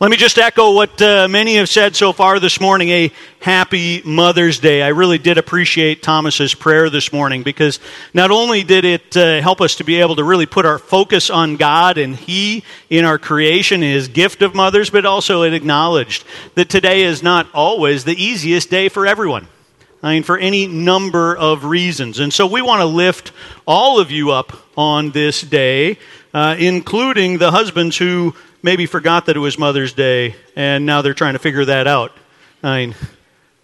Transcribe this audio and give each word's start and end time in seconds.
Let 0.00 0.12
me 0.12 0.16
just 0.16 0.38
echo 0.38 0.74
what 0.74 1.02
uh, 1.02 1.26
many 1.26 1.56
have 1.56 1.68
said 1.68 1.96
so 1.96 2.12
far 2.12 2.38
this 2.38 2.60
morning 2.60 2.88
a 2.90 3.10
happy 3.40 4.00
Mother's 4.04 4.60
Day. 4.60 4.80
I 4.80 4.90
really 4.90 5.18
did 5.18 5.38
appreciate 5.38 6.04
Thomas's 6.04 6.54
prayer 6.54 6.88
this 6.88 7.12
morning 7.12 7.42
because 7.42 7.80
not 8.14 8.30
only 8.30 8.62
did 8.62 8.84
it 8.84 9.16
uh, 9.16 9.40
help 9.40 9.60
us 9.60 9.74
to 9.74 9.84
be 9.84 9.96
able 9.96 10.14
to 10.14 10.22
really 10.22 10.46
put 10.46 10.64
our 10.64 10.78
focus 10.78 11.30
on 11.30 11.56
God 11.56 11.98
and 11.98 12.14
He 12.14 12.62
in 12.88 13.04
our 13.04 13.18
creation, 13.18 13.82
His 13.82 14.06
gift 14.06 14.40
of 14.40 14.54
mothers, 14.54 14.88
but 14.88 15.04
also 15.04 15.42
it 15.42 15.52
acknowledged 15.52 16.24
that 16.54 16.70
today 16.70 17.02
is 17.02 17.20
not 17.20 17.48
always 17.52 18.04
the 18.04 18.14
easiest 18.14 18.70
day 18.70 18.88
for 18.88 19.04
everyone. 19.04 19.48
I 20.00 20.14
mean, 20.14 20.22
for 20.22 20.38
any 20.38 20.68
number 20.68 21.36
of 21.36 21.64
reasons. 21.64 22.20
And 22.20 22.32
so 22.32 22.46
we 22.46 22.62
want 22.62 22.82
to 22.82 22.86
lift 22.86 23.32
all 23.66 23.98
of 23.98 24.12
you 24.12 24.30
up 24.30 24.56
on 24.76 25.10
this 25.10 25.40
day, 25.40 25.98
uh, 26.32 26.54
including 26.56 27.38
the 27.38 27.50
husbands 27.50 27.96
who 27.96 28.36
maybe 28.62 28.86
forgot 28.86 29.26
that 29.26 29.36
it 29.36 29.40
was 29.40 29.58
Mother's 29.58 29.92
Day, 29.92 30.34
and 30.56 30.86
now 30.86 31.02
they're 31.02 31.14
trying 31.14 31.34
to 31.34 31.38
figure 31.38 31.64
that 31.64 31.86
out. 31.86 32.12
I 32.62 32.86
mean, 32.86 32.94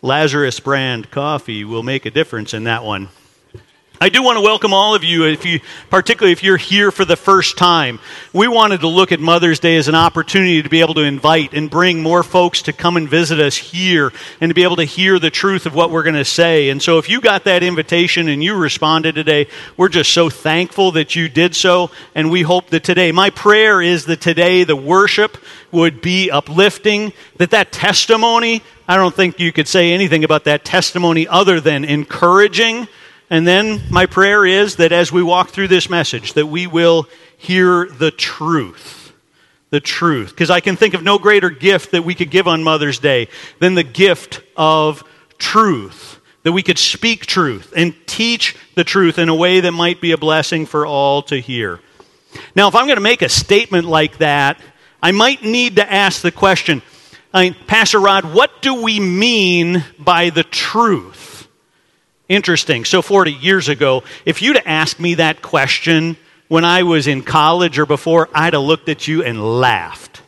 Lazarus 0.02 0.60
brand 0.60 1.10
coffee 1.10 1.64
will 1.64 1.82
make 1.82 2.06
a 2.06 2.10
difference 2.10 2.54
in 2.54 2.64
that 2.64 2.84
one. 2.84 3.08
I 4.00 4.08
do 4.08 4.24
want 4.24 4.36
to 4.36 4.42
welcome 4.42 4.72
all 4.72 4.96
of 4.96 5.04
you, 5.04 5.24
if 5.24 5.46
you, 5.46 5.60
particularly 5.88 6.32
if 6.32 6.42
you're 6.42 6.56
here 6.56 6.90
for 6.90 7.04
the 7.04 7.14
first 7.14 7.56
time. 7.56 8.00
We 8.32 8.48
wanted 8.48 8.80
to 8.80 8.88
look 8.88 9.12
at 9.12 9.20
Mother's 9.20 9.60
Day 9.60 9.76
as 9.76 9.86
an 9.86 9.94
opportunity 9.94 10.60
to 10.62 10.68
be 10.68 10.80
able 10.80 10.94
to 10.94 11.02
invite 11.02 11.54
and 11.54 11.70
bring 11.70 12.02
more 12.02 12.24
folks 12.24 12.62
to 12.62 12.72
come 12.72 12.96
and 12.96 13.08
visit 13.08 13.38
us 13.38 13.56
here 13.56 14.12
and 14.40 14.50
to 14.50 14.54
be 14.54 14.64
able 14.64 14.76
to 14.76 14.84
hear 14.84 15.20
the 15.20 15.30
truth 15.30 15.64
of 15.64 15.76
what 15.76 15.92
we're 15.92 16.02
going 16.02 16.16
to 16.16 16.24
say. 16.24 16.70
And 16.70 16.82
so 16.82 16.98
if 16.98 17.08
you 17.08 17.20
got 17.20 17.44
that 17.44 17.62
invitation 17.62 18.26
and 18.26 18.42
you 18.42 18.56
responded 18.56 19.14
today, 19.14 19.46
we're 19.76 19.88
just 19.88 20.12
so 20.12 20.28
thankful 20.28 20.90
that 20.92 21.14
you 21.14 21.28
did 21.28 21.54
so. 21.54 21.92
And 22.16 22.32
we 22.32 22.42
hope 22.42 22.70
that 22.70 22.82
today, 22.82 23.12
my 23.12 23.30
prayer 23.30 23.80
is 23.80 24.06
that 24.06 24.20
today 24.20 24.64
the 24.64 24.76
worship 24.76 25.38
would 25.70 26.00
be 26.00 26.32
uplifting, 26.32 27.12
that 27.36 27.52
that 27.52 27.70
testimony, 27.70 28.64
I 28.88 28.96
don't 28.96 29.14
think 29.14 29.38
you 29.38 29.52
could 29.52 29.68
say 29.68 29.92
anything 29.92 30.24
about 30.24 30.44
that 30.44 30.64
testimony 30.64 31.28
other 31.28 31.60
than 31.60 31.84
encouraging 31.84 32.88
and 33.30 33.46
then 33.46 33.82
my 33.90 34.06
prayer 34.06 34.44
is 34.44 34.76
that 34.76 34.92
as 34.92 35.10
we 35.10 35.22
walk 35.22 35.50
through 35.50 35.68
this 35.68 35.88
message, 35.88 36.34
that 36.34 36.46
we 36.46 36.66
will 36.66 37.08
hear 37.36 37.86
the 37.86 38.10
truth. 38.10 39.12
The 39.70 39.80
truth. 39.80 40.30
Because 40.30 40.50
I 40.50 40.60
can 40.60 40.76
think 40.76 40.94
of 40.94 41.02
no 41.02 41.18
greater 41.18 41.50
gift 41.50 41.92
that 41.92 42.04
we 42.04 42.14
could 42.14 42.30
give 42.30 42.46
on 42.46 42.62
Mother's 42.62 42.98
Day 42.98 43.28
than 43.58 43.74
the 43.74 43.82
gift 43.82 44.40
of 44.56 45.02
truth. 45.38 46.20
That 46.42 46.52
we 46.52 46.62
could 46.62 46.78
speak 46.78 47.24
truth 47.24 47.72
and 47.74 47.94
teach 48.06 48.56
the 48.74 48.84
truth 48.84 49.18
in 49.18 49.28
a 49.28 49.34
way 49.34 49.60
that 49.60 49.72
might 49.72 50.00
be 50.00 50.12
a 50.12 50.18
blessing 50.18 50.66
for 50.66 50.86
all 50.86 51.22
to 51.22 51.40
hear. 51.40 51.80
Now, 52.54 52.68
if 52.68 52.74
I'm 52.74 52.86
going 52.86 52.96
to 52.96 53.02
make 53.02 53.22
a 53.22 53.28
statement 53.28 53.86
like 53.86 54.18
that, 54.18 54.60
I 55.02 55.12
might 55.12 55.42
need 55.42 55.76
to 55.76 55.92
ask 55.92 56.22
the 56.22 56.32
question 56.32 56.82
I 57.32 57.46
mean, 57.46 57.56
Pastor 57.66 57.98
Rod, 57.98 58.32
what 58.32 58.62
do 58.62 58.80
we 58.80 59.00
mean 59.00 59.82
by 59.98 60.30
the 60.30 60.44
truth? 60.44 61.33
Interesting. 62.28 62.84
So, 62.84 63.02
40 63.02 63.32
years 63.32 63.68
ago, 63.68 64.02
if 64.24 64.40
you'd 64.40 64.60
asked 64.64 64.98
me 64.98 65.14
that 65.14 65.42
question 65.42 66.16
when 66.48 66.64
I 66.64 66.82
was 66.82 67.06
in 67.06 67.22
college 67.22 67.78
or 67.78 67.86
before, 67.86 68.28
I'd 68.34 68.54
have 68.54 68.62
looked 68.62 68.88
at 68.88 69.06
you 69.06 69.22
and 69.22 69.60
laughed. 69.60 70.22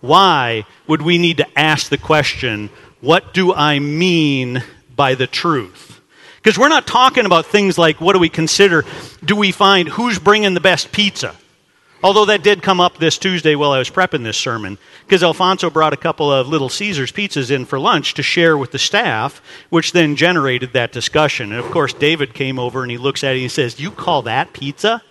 Why 0.00 0.64
would 0.86 1.02
we 1.02 1.18
need 1.18 1.38
to 1.38 1.58
ask 1.58 1.88
the 1.88 1.98
question, 1.98 2.70
what 3.00 3.34
do 3.34 3.52
I 3.52 3.78
mean 3.78 4.62
by 4.94 5.14
the 5.14 5.26
truth? 5.26 6.00
Because 6.36 6.58
we're 6.58 6.68
not 6.68 6.86
talking 6.86 7.26
about 7.26 7.46
things 7.46 7.76
like 7.76 8.00
what 8.00 8.14
do 8.14 8.18
we 8.18 8.28
consider, 8.28 8.84
do 9.24 9.36
we 9.36 9.52
find 9.52 9.88
who's 9.88 10.18
bringing 10.18 10.54
the 10.54 10.60
best 10.60 10.90
pizza? 10.92 11.36
Although 12.02 12.24
that 12.26 12.42
did 12.42 12.62
come 12.62 12.80
up 12.80 12.96
this 12.96 13.18
Tuesday 13.18 13.54
while 13.54 13.72
I 13.72 13.78
was 13.78 13.90
prepping 13.90 14.24
this 14.24 14.38
sermon, 14.38 14.78
because 15.04 15.22
Alfonso 15.22 15.68
brought 15.68 15.92
a 15.92 15.98
couple 15.98 16.32
of 16.32 16.48
Little 16.48 16.70
Caesars 16.70 17.12
pizzas 17.12 17.50
in 17.50 17.66
for 17.66 17.78
lunch 17.78 18.14
to 18.14 18.22
share 18.22 18.56
with 18.56 18.70
the 18.70 18.78
staff, 18.78 19.42
which 19.68 19.92
then 19.92 20.16
generated 20.16 20.72
that 20.72 20.92
discussion. 20.92 21.52
And 21.52 21.62
of 21.62 21.70
course, 21.70 21.92
David 21.92 22.32
came 22.32 22.58
over 22.58 22.82
and 22.82 22.90
he 22.90 22.96
looks 22.96 23.22
at 23.22 23.32
it 23.32 23.34
and 23.34 23.42
he 23.42 23.48
says, 23.48 23.78
You 23.78 23.90
call 23.90 24.22
that 24.22 24.54
pizza? 24.54 25.02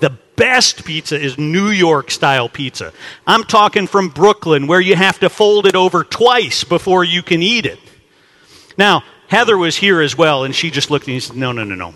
The 0.00 0.18
best 0.34 0.84
pizza 0.84 1.18
is 1.18 1.38
New 1.38 1.68
York 1.68 2.10
style 2.10 2.48
pizza. 2.48 2.92
I'm 3.26 3.44
talking 3.44 3.86
from 3.86 4.08
Brooklyn, 4.08 4.66
where 4.66 4.80
you 4.80 4.96
have 4.96 5.20
to 5.20 5.30
fold 5.30 5.66
it 5.66 5.76
over 5.76 6.02
twice 6.02 6.64
before 6.64 7.04
you 7.04 7.22
can 7.22 7.42
eat 7.42 7.64
it. 7.64 7.78
Now, 8.76 9.04
Heather 9.28 9.56
was 9.56 9.76
here 9.76 10.00
as 10.00 10.18
well, 10.18 10.42
and 10.42 10.54
she 10.54 10.70
just 10.70 10.90
looked 10.90 11.06
and 11.06 11.22
said, 11.22 11.36
No, 11.36 11.52
no, 11.52 11.62
no, 11.62 11.76
no. 11.76 11.94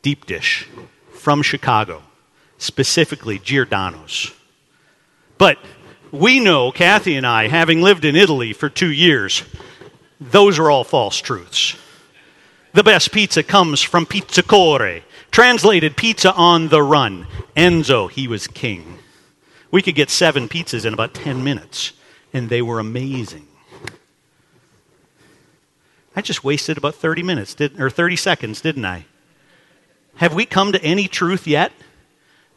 Deep 0.00 0.24
dish 0.24 0.66
from 1.10 1.42
Chicago 1.42 2.02
specifically 2.60 3.38
Giordano's. 3.38 4.32
But 5.38 5.58
we 6.12 6.38
know, 6.38 6.70
Kathy 6.70 7.16
and 7.16 7.26
I, 7.26 7.48
having 7.48 7.80
lived 7.80 8.04
in 8.04 8.14
Italy 8.14 8.52
for 8.52 8.68
two 8.68 8.92
years, 8.92 9.42
those 10.20 10.58
are 10.58 10.70
all 10.70 10.84
false 10.84 11.18
truths. 11.18 11.76
The 12.72 12.84
best 12.84 13.10
pizza 13.10 13.42
comes 13.42 13.82
from 13.82 14.06
Pizzacore, 14.06 15.02
translated 15.30 15.96
pizza 15.96 16.32
on 16.34 16.68
the 16.68 16.82
run. 16.82 17.26
Enzo, 17.56 18.10
he 18.10 18.28
was 18.28 18.46
king. 18.46 18.98
We 19.70 19.82
could 19.82 19.94
get 19.94 20.10
seven 20.10 20.48
pizzas 20.48 20.84
in 20.84 20.92
about 20.92 21.14
10 21.14 21.42
minutes, 21.42 21.92
and 22.32 22.48
they 22.48 22.62
were 22.62 22.78
amazing. 22.78 23.46
I 26.14 26.20
just 26.20 26.44
wasted 26.44 26.76
about 26.76 26.96
30 26.96 27.22
minutes, 27.22 27.54
did, 27.54 27.80
or 27.80 27.88
30 27.88 28.16
seconds, 28.16 28.60
didn't 28.60 28.84
I? 28.84 29.06
Have 30.16 30.34
we 30.34 30.44
come 30.44 30.72
to 30.72 30.82
any 30.84 31.08
truth 31.08 31.46
yet? 31.46 31.72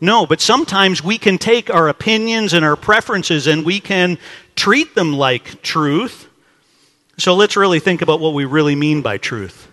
No, 0.03 0.25
but 0.25 0.41
sometimes 0.41 1.01
we 1.01 1.17
can 1.17 1.37
take 1.37 1.73
our 1.73 1.87
opinions 1.87 2.51
and 2.51 2.65
our 2.65 2.75
preferences 2.75 3.47
and 3.47 3.63
we 3.63 3.79
can 3.79 4.17
treat 4.53 4.95
them 4.95 5.13
like 5.13 5.61
truth. 5.61 6.27
So 7.17 7.35
let's 7.35 7.55
really 7.55 7.79
think 7.79 8.01
about 8.01 8.19
what 8.19 8.33
we 8.33 8.43
really 8.43 8.75
mean 8.75 9.01
by 9.01 9.17
truth. 9.17 9.71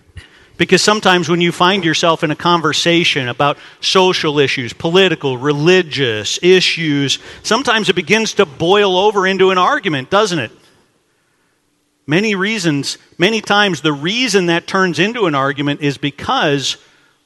Because 0.56 0.82
sometimes 0.82 1.28
when 1.28 1.40
you 1.40 1.50
find 1.50 1.84
yourself 1.84 2.22
in 2.22 2.30
a 2.30 2.36
conversation 2.36 3.26
about 3.26 3.58
social 3.80 4.38
issues, 4.38 4.72
political, 4.72 5.36
religious 5.36 6.38
issues, 6.44 7.18
sometimes 7.42 7.88
it 7.88 7.96
begins 7.96 8.34
to 8.34 8.46
boil 8.46 8.96
over 8.96 9.26
into 9.26 9.50
an 9.50 9.58
argument, 9.58 10.10
doesn't 10.10 10.38
it? 10.38 10.52
Many 12.06 12.36
reasons, 12.36 12.98
many 13.18 13.40
times, 13.40 13.80
the 13.80 13.92
reason 13.92 14.46
that 14.46 14.68
turns 14.68 15.00
into 15.00 15.26
an 15.26 15.34
argument 15.34 15.80
is 15.80 15.98
because 15.98 16.76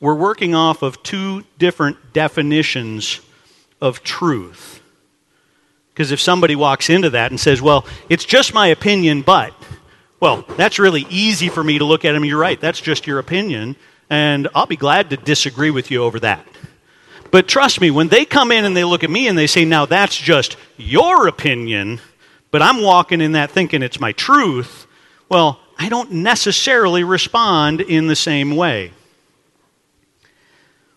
we're 0.05 0.15
working 0.15 0.55
off 0.55 0.83
of 0.83 1.03
two 1.03 1.43
different 1.59 2.13
definitions 2.13 3.23
of 3.81 4.03
truth. 4.03 4.83
Because 5.89 6.13
if 6.13 6.21
somebody 6.21 6.55
walks 6.55 6.91
into 6.91 7.09
that 7.09 7.31
and 7.31 7.41
says, 7.41 7.63
well, 7.63 7.87
it's 8.11 8.27
just 8.27 8.53
my 8.53 8.67
opinion, 8.67 9.23
but, 9.23 9.55
well, 10.21 10.45
that's 10.59 10.79
really 10.79 11.07
easy 11.09 11.49
for 11.49 11.65
me 11.65 11.79
to 11.79 11.87
look 11.87 12.05
at 12.05 12.13
them. 12.13 12.23
You're 12.23 12.39
right, 12.39 12.61
that's 12.61 12.83
just 12.83 13.07
your 13.07 13.19
opinion, 13.19 13.77
and 14.11 14.47
I'll 14.55 14.67
be 14.67 14.77
glad 14.77 15.09
to 15.09 15.17
disagree 15.17 15.71
with 15.71 15.91
you 15.91 16.05
over 16.05 16.21
that. 16.21 16.47
But 17.31 17.49
trust 17.49 17.81
me, 17.81 17.91
when 17.91 18.09
they 18.09 18.27
come 18.27 18.53
in 18.53 18.67
and 18.67 18.77
they 18.77 18.85
look 18.85 19.05
at 19.05 19.11
me 19.11 19.27
and 19.27 19.39
they 19.39 19.47
say, 19.47 19.65
now 19.65 19.87
that's 19.87 20.19
just 20.19 20.59
your 20.77 21.29
opinion, 21.29 21.99
but 22.51 22.61
I'm 22.61 22.83
walking 22.83 23.23
in 23.23 23.33
that 23.33 23.53
thinking 23.53 23.83
it's 23.83 24.01
my 24.01 24.13
truth, 24.13 24.87
well, 25.31 25.61
I 25.79 25.89
don't 25.89 26.13
necessarily 26.13 27.05
respond 27.05 27.81
in 27.81 28.07
the 28.07 28.17
same 28.17 28.55
way. 28.55 28.93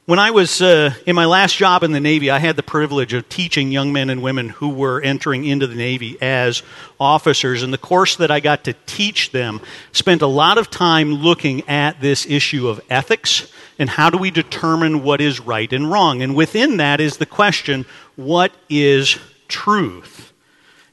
When 0.08 0.20
I 0.20 0.32
was 0.32 0.62
uh, 0.62 0.94
in 1.06 1.18
my 1.18 1.26
last 1.26 1.58
job 1.58 1.84
in 1.84 1.92
the 1.92 2.00
Navy, 2.00 2.32
I 2.32 2.40
had 2.40 2.56
the 2.56 2.64
privilege 2.64 3.12
of 3.12 3.28
teaching 3.28 3.74
young 3.74 3.92
men 3.92 4.10
and 4.10 4.22
women 4.22 4.48
who 4.48 4.70
were 4.70 5.02
entering 5.02 5.44
into 5.44 5.68
the 5.68 5.76
Navy 5.76 6.18
as 6.22 6.64
officers. 6.98 7.62
And 7.62 7.74
the 7.74 7.78
course 7.78 8.16
that 8.16 8.32
I 8.32 8.40
got 8.40 8.64
to 8.64 8.76
teach 8.86 9.32
them 9.32 9.60
spent 9.92 10.22
a 10.22 10.28
lot 10.28 10.58
of 10.58 10.70
time 10.70 11.16
looking 11.16 11.68
at 11.68 12.00
this 12.00 12.26
issue 12.26 12.70
of 12.70 12.80
ethics 12.90 13.52
and 13.78 13.90
how 13.90 14.10
do 14.10 14.18
we 14.18 14.32
determine 14.32 15.04
what 15.04 15.20
is 15.20 15.42
right 15.42 15.74
and 15.74 15.92
wrong. 15.92 16.22
And 16.22 16.38
within 16.38 16.78
that 16.78 17.02
is 17.02 17.18
the 17.18 17.26
question 17.26 17.86
what 18.16 18.54
is 18.70 19.20
truth? 19.50 20.32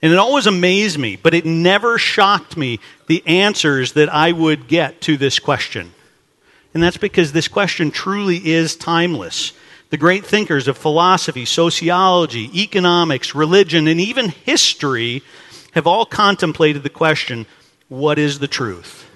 And 0.02 0.12
it 0.12 0.18
always 0.18 0.48
amazed 0.48 0.98
me, 0.98 1.14
but 1.14 1.34
it 1.34 1.46
never 1.46 1.98
shocked 1.98 2.56
me 2.56 2.80
the 3.06 3.22
answers 3.28 3.92
that 3.92 4.12
I 4.12 4.32
would 4.32 4.66
get 4.66 5.00
to 5.02 5.16
this 5.16 5.38
question. 5.38 5.92
And 6.74 6.82
that's 6.82 6.96
because 6.96 7.32
this 7.32 7.48
question 7.48 7.90
truly 7.92 8.50
is 8.50 8.76
timeless. 8.76 9.52
The 9.90 9.96
great 9.96 10.26
thinkers 10.26 10.66
of 10.66 10.76
philosophy, 10.76 11.44
sociology, 11.44 12.50
economics, 12.62 13.34
religion, 13.34 13.86
and 13.86 14.00
even 14.00 14.30
history 14.30 15.22
have 15.72 15.86
all 15.86 16.04
contemplated 16.04 16.82
the 16.82 16.90
question 16.90 17.46
what 17.88 18.18
is 18.18 18.40
the 18.40 18.48
truth? 18.48 19.08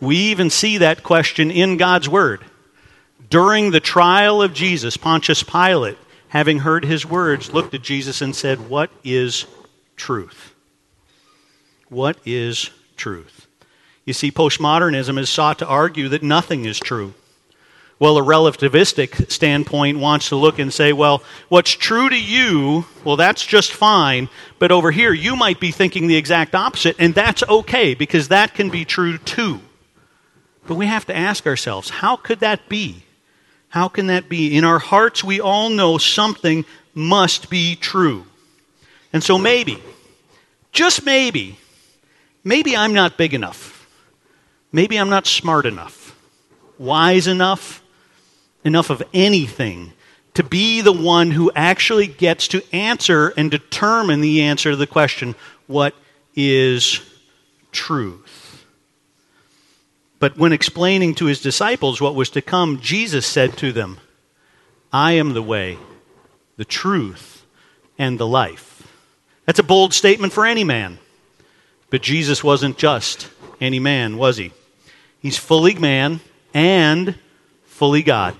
We 0.00 0.16
even 0.16 0.50
see 0.50 0.78
that 0.78 1.04
question 1.04 1.52
in 1.52 1.76
God's 1.76 2.08
Word. 2.08 2.44
During 3.30 3.70
the 3.70 3.80
trial 3.80 4.42
of 4.42 4.52
Jesus, 4.52 4.96
Pontius 4.96 5.44
Pilate, 5.44 5.98
having 6.28 6.60
heard 6.60 6.84
his 6.84 7.06
words, 7.06 7.52
looked 7.52 7.74
at 7.74 7.82
Jesus 7.82 8.20
and 8.20 8.34
said, 8.34 8.68
What 8.68 8.90
is 9.04 9.46
truth? 9.94 10.54
What 11.88 12.16
is 12.24 12.70
truth? 12.96 13.41
You 14.04 14.12
see, 14.12 14.30
postmodernism 14.30 15.16
has 15.16 15.30
sought 15.30 15.58
to 15.60 15.66
argue 15.66 16.08
that 16.08 16.22
nothing 16.22 16.64
is 16.64 16.78
true. 16.78 17.14
Well, 17.98 18.18
a 18.18 18.22
relativistic 18.22 19.30
standpoint 19.30 20.00
wants 20.00 20.30
to 20.30 20.36
look 20.36 20.58
and 20.58 20.74
say, 20.74 20.92
well, 20.92 21.22
what's 21.48 21.70
true 21.70 22.08
to 22.08 22.20
you, 22.20 22.84
well, 23.04 23.14
that's 23.14 23.46
just 23.46 23.72
fine. 23.72 24.28
But 24.58 24.72
over 24.72 24.90
here, 24.90 25.12
you 25.12 25.36
might 25.36 25.60
be 25.60 25.70
thinking 25.70 26.08
the 26.08 26.16
exact 26.16 26.56
opposite, 26.56 26.96
and 26.98 27.14
that's 27.14 27.44
okay 27.44 27.94
because 27.94 28.26
that 28.26 28.54
can 28.54 28.70
be 28.70 28.84
true 28.84 29.18
too. 29.18 29.60
But 30.66 30.74
we 30.74 30.86
have 30.86 31.06
to 31.06 31.16
ask 31.16 31.46
ourselves, 31.46 31.90
how 31.90 32.16
could 32.16 32.40
that 32.40 32.68
be? 32.68 33.04
How 33.68 33.86
can 33.86 34.08
that 34.08 34.28
be? 34.28 34.56
In 34.56 34.64
our 34.64 34.80
hearts, 34.80 35.22
we 35.22 35.40
all 35.40 35.70
know 35.70 35.96
something 35.96 36.64
must 36.94 37.50
be 37.50 37.76
true. 37.76 38.26
And 39.12 39.22
so 39.22 39.38
maybe, 39.38 39.80
just 40.72 41.04
maybe, 41.04 41.56
maybe 42.42 42.76
I'm 42.76 42.94
not 42.94 43.16
big 43.16 43.32
enough. 43.32 43.71
Maybe 44.72 44.96
I'm 44.96 45.10
not 45.10 45.26
smart 45.26 45.66
enough, 45.66 46.16
wise 46.78 47.26
enough, 47.26 47.82
enough 48.64 48.90
of 48.90 49.02
anything 49.12 49.92
to 50.34 50.42
be 50.42 50.80
the 50.80 50.92
one 50.92 51.30
who 51.30 51.52
actually 51.54 52.06
gets 52.06 52.48
to 52.48 52.62
answer 52.74 53.34
and 53.36 53.50
determine 53.50 54.22
the 54.22 54.42
answer 54.42 54.70
to 54.70 54.76
the 54.76 54.86
question 54.86 55.34
what 55.66 55.94
is 56.34 57.00
truth? 57.70 58.64
But 60.18 60.38
when 60.38 60.52
explaining 60.52 61.16
to 61.16 61.26
his 61.26 61.40
disciples 61.40 62.00
what 62.00 62.14
was 62.14 62.30
to 62.30 62.42
come, 62.42 62.80
Jesus 62.80 63.26
said 63.26 63.56
to 63.58 63.72
them, 63.72 63.98
I 64.92 65.12
am 65.12 65.34
the 65.34 65.42
way, 65.42 65.78
the 66.56 66.64
truth, 66.64 67.44
and 67.98 68.18
the 68.18 68.26
life. 68.26 68.86
That's 69.46 69.58
a 69.58 69.64
bold 69.64 69.92
statement 69.92 70.32
for 70.32 70.46
any 70.46 70.64
man. 70.64 70.98
But 71.90 72.02
Jesus 72.02 72.44
wasn't 72.44 72.78
just 72.78 73.28
any 73.60 73.80
man, 73.80 74.16
was 74.16 74.36
he? 74.36 74.52
He's 75.22 75.38
fully 75.38 75.74
man 75.74 76.20
and 76.52 77.14
fully 77.64 78.02
God. 78.02 78.36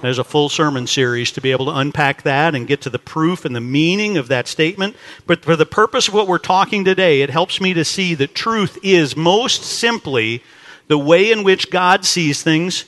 There's 0.00 0.18
a 0.18 0.24
full 0.24 0.48
sermon 0.48 0.86
series 0.86 1.32
to 1.32 1.40
be 1.40 1.50
able 1.50 1.66
to 1.66 1.76
unpack 1.76 2.22
that 2.22 2.54
and 2.54 2.68
get 2.68 2.82
to 2.82 2.90
the 2.90 3.00
proof 3.00 3.44
and 3.44 3.56
the 3.56 3.60
meaning 3.60 4.16
of 4.16 4.28
that 4.28 4.46
statement. 4.46 4.94
But 5.26 5.44
for 5.44 5.56
the 5.56 5.66
purpose 5.66 6.06
of 6.06 6.14
what 6.14 6.28
we're 6.28 6.38
talking 6.38 6.84
today, 6.84 7.22
it 7.22 7.30
helps 7.30 7.60
me 7.60 7.74
to 7.74 7.84
see 7.84 8.14
that 8.14 8.34
truth 8.34 8.78
is 8.84 9.16
most 9.16 9.64
simply 9.64 10.42
the 10.86 10.98
way 10.98 11.32
in 11.32 11.42
which 11.42 11.70
God 11.70 12.04
sees 12.04 12.42
things, 12.42 12.84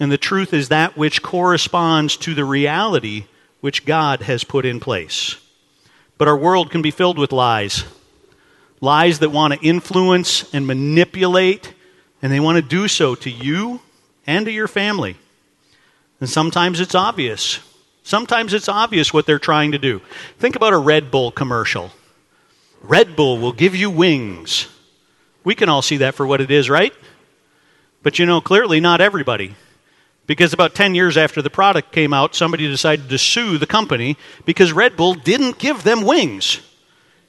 and 0.00 0.10
the 0.10 0.16
truth 0.16 0.54
is 0.54 0.70
that 0.70 0.96
which 0.96 1.22
corresponds 1.22 2.16
to 2.18 2.34
the 2.34 2.44
reality 2.44 3.26
which 3.60 3.84
God 3.84 4.22
has 4.22 4.42
put 4.42 4.64
in 4.64 4.80
place. 4.80 5.36
But 6.16 6.28
our 6.28 6.36
world 6.36 6.70
can 6.70 6.82
be 6.82 6.90
filled 6.90 7.18
with 7.18 7.32
lies 7.32 7.84
lies 8.80 9.20
that 9.20 9.30
want 9.30 9.54
to 9.54 9.66
influence 9.66 10.52
and 10.52 10.66
manipulate, 10.66 11.72
and 12.24 12.32
they 12.32 12.40
want 12.40 12.56
to 12.56 12.62
do 12.62 12.88
so 12.88 13.14
to 13.14 13.28
you 13.28 13.82
and 14.26 14.46
to 14.46 14.50
your 14.50 14.66
family. 14.66 15.14
And 16.20 16.30
sometimes 16.30 16.80
it's 16.80 16.94
obvious. 16.94 17.60
Sometimes 18.02 18.54
it's 18.54 18.66
obvious 18.66 19.12
what 19.12 19.26
they're 19.26 19.38
trying 19.38 19.72
to 19.72 19.78
do. 19.78 20.00
Think 20.38 20.56
about 20.56 20.72
a 20.72 20.78
Red 20.78 21.10
Bull 21.10 21.30
commercial. 21.30 21.90
Red 22.80 23.14
Bull 23.14 23.36
will 23.36 23.52
give 23.52 23.76
you 23.76 23.90
wings. 23.90 24.68
We 25.44 25.54
can 25.54 25.68
all 25.68 25.82
see 25.82 25.98
that 25.98 26.14
for 26.14 26.26
what 26.26 26.40
it 26.40 26.50
is, 26.50 26.70
right? 26.70 26.94
But 28.02 28.18
you 28.18 28.24
know, 28.24 28.40
clearly 28.40 28.80
not 28.80 29.02
everybody. 29.02 29.54
Because 30.26 30.54
about 30.54 30.74
10 30.74 30.94
years 30.94 31.18
after 31.18 31.42
the 31.42 31.50
product 31.50 31.92
came 31.92 32.14
out, 32.14 32.34
somebody 32.34 32.66
decided 32.66 33.10
to 33.10 33.18
sue 33.18 33.58
the 33.58 33.66
company 33.66 34.16
because 34.46 34.72
Red 34.72 34.96
Bull 34.96 35.12
didn't 35.12 35.58
give 35.58 35.82
them 35.82 36.00
wings. 36.00 36.62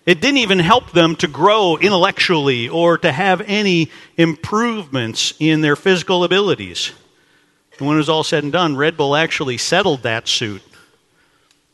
It 0.06 0.22
didn't 0.22 0.38
even 0.38 0.60
help 0.60 0.92
them 0.92 1.16
to 1.18 1.28
grow 1.28 1.78
intellectually 1.78 2.70
or 2.70 2.98
to 3.00 3.12
have 3.12 3.42
any 3.42 3.90
improvements 4.18 5.34
in 5.40 5.62
their 5.62 5.76
physical 5.76 6.24
abilities. 6.24 6.92
And 7.78 7.88
when 7.88 7.98
it 7.98 8.00
was 8.00 8.10
all 8.10 8.24
said 8.24 8.44
and 8.44 8.54
done, 8.54 8.78
Red 8.78 8.98
Bull 8.98 9.16
actually 9.16 9.58
settled 9.58 10.04
that 10.04 10.28
suit, 10.28 10.62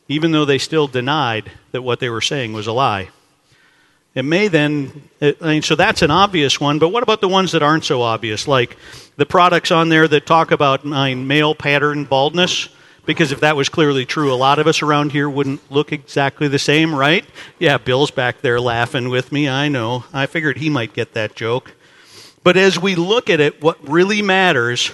even 0.08 0.32
though 0.32 0.46
they 0.46 0.58
still 0.58 0.88
denied 0.88 1.50
that 1.72 1.82
what 1.82 2.00
they 2.00 2.08
were 2.08 2.22
saying 2.22 2.54
was 2.54 2.66
a 2.66 2.72
lie. 2.72 3.10
It 4.14 4.24
may 4.24 4.48
then, 4.48 5.08
I 5.20 5.34
mean, 5.40 5.62
so 5.62 5.74
that's 5.74 6.02
an 6.02 6.10
obvious 6.10 6.60
one, 6.60 6.78
but 6.78 6.88
what 6.88 7.02
about 7.02 7.20
the 7.20 7.28
ones 7.28 7.52
that 7.52 7.62
aren't 7.62 7.84
so 7.84 8.02
obvious? 8.02 8.48
Like 8.48 8.76
the 9.16 9.24
products 9.24 9.70
on 9.70 9.88
there 9.90 10.08
that 10.08 10.26
talk 10.26 10.50
about 10.50 10.84
male 10.84 11.54
pattern 11.54 12.04
baldness? 12.04 12.68
Because 13.04 13.32
if 13.32 13.40
that 13.40 13.56
was 13.56 13.68
clearly 13.68 14.06
true, 14.06 14.32
a 14.32 14.34
lot 14.34 14.60
of 14.60 14.66
us 14.68 14.80
around 14.80 15.10
here 15.10 15.28
wouldn't 15.28 15.72
look 15.72 15.92
exactly 15.92 16.46
the 16.46 16.58
same, 16.58 16.94
right? 16.94 17.24
Yeah, 17.58 17.78
Bill's 17.78 18.12
back 18.12 18.42
there 18.42 18.60
laughing 18.60 19.08
with 19.08 19.32
me. 19.32 19.48
I 19.48 19.68
know. 19.68 20.04
I 20.12 20.26
figured 20.26 20.58
he 20.58 20.70
might 20.70 20.94
get 20.94 21.14
that 21.14 21.34
joke. 21.34 21.72
But 22.44 22.56
as 22.56 22.78
we 22.78 22.94
look 22.94 23.28
at 23.28 23.40
it, 23.40 23.60
what 23.60 23.88
really 23.88 24.22
matters 24.22 24.92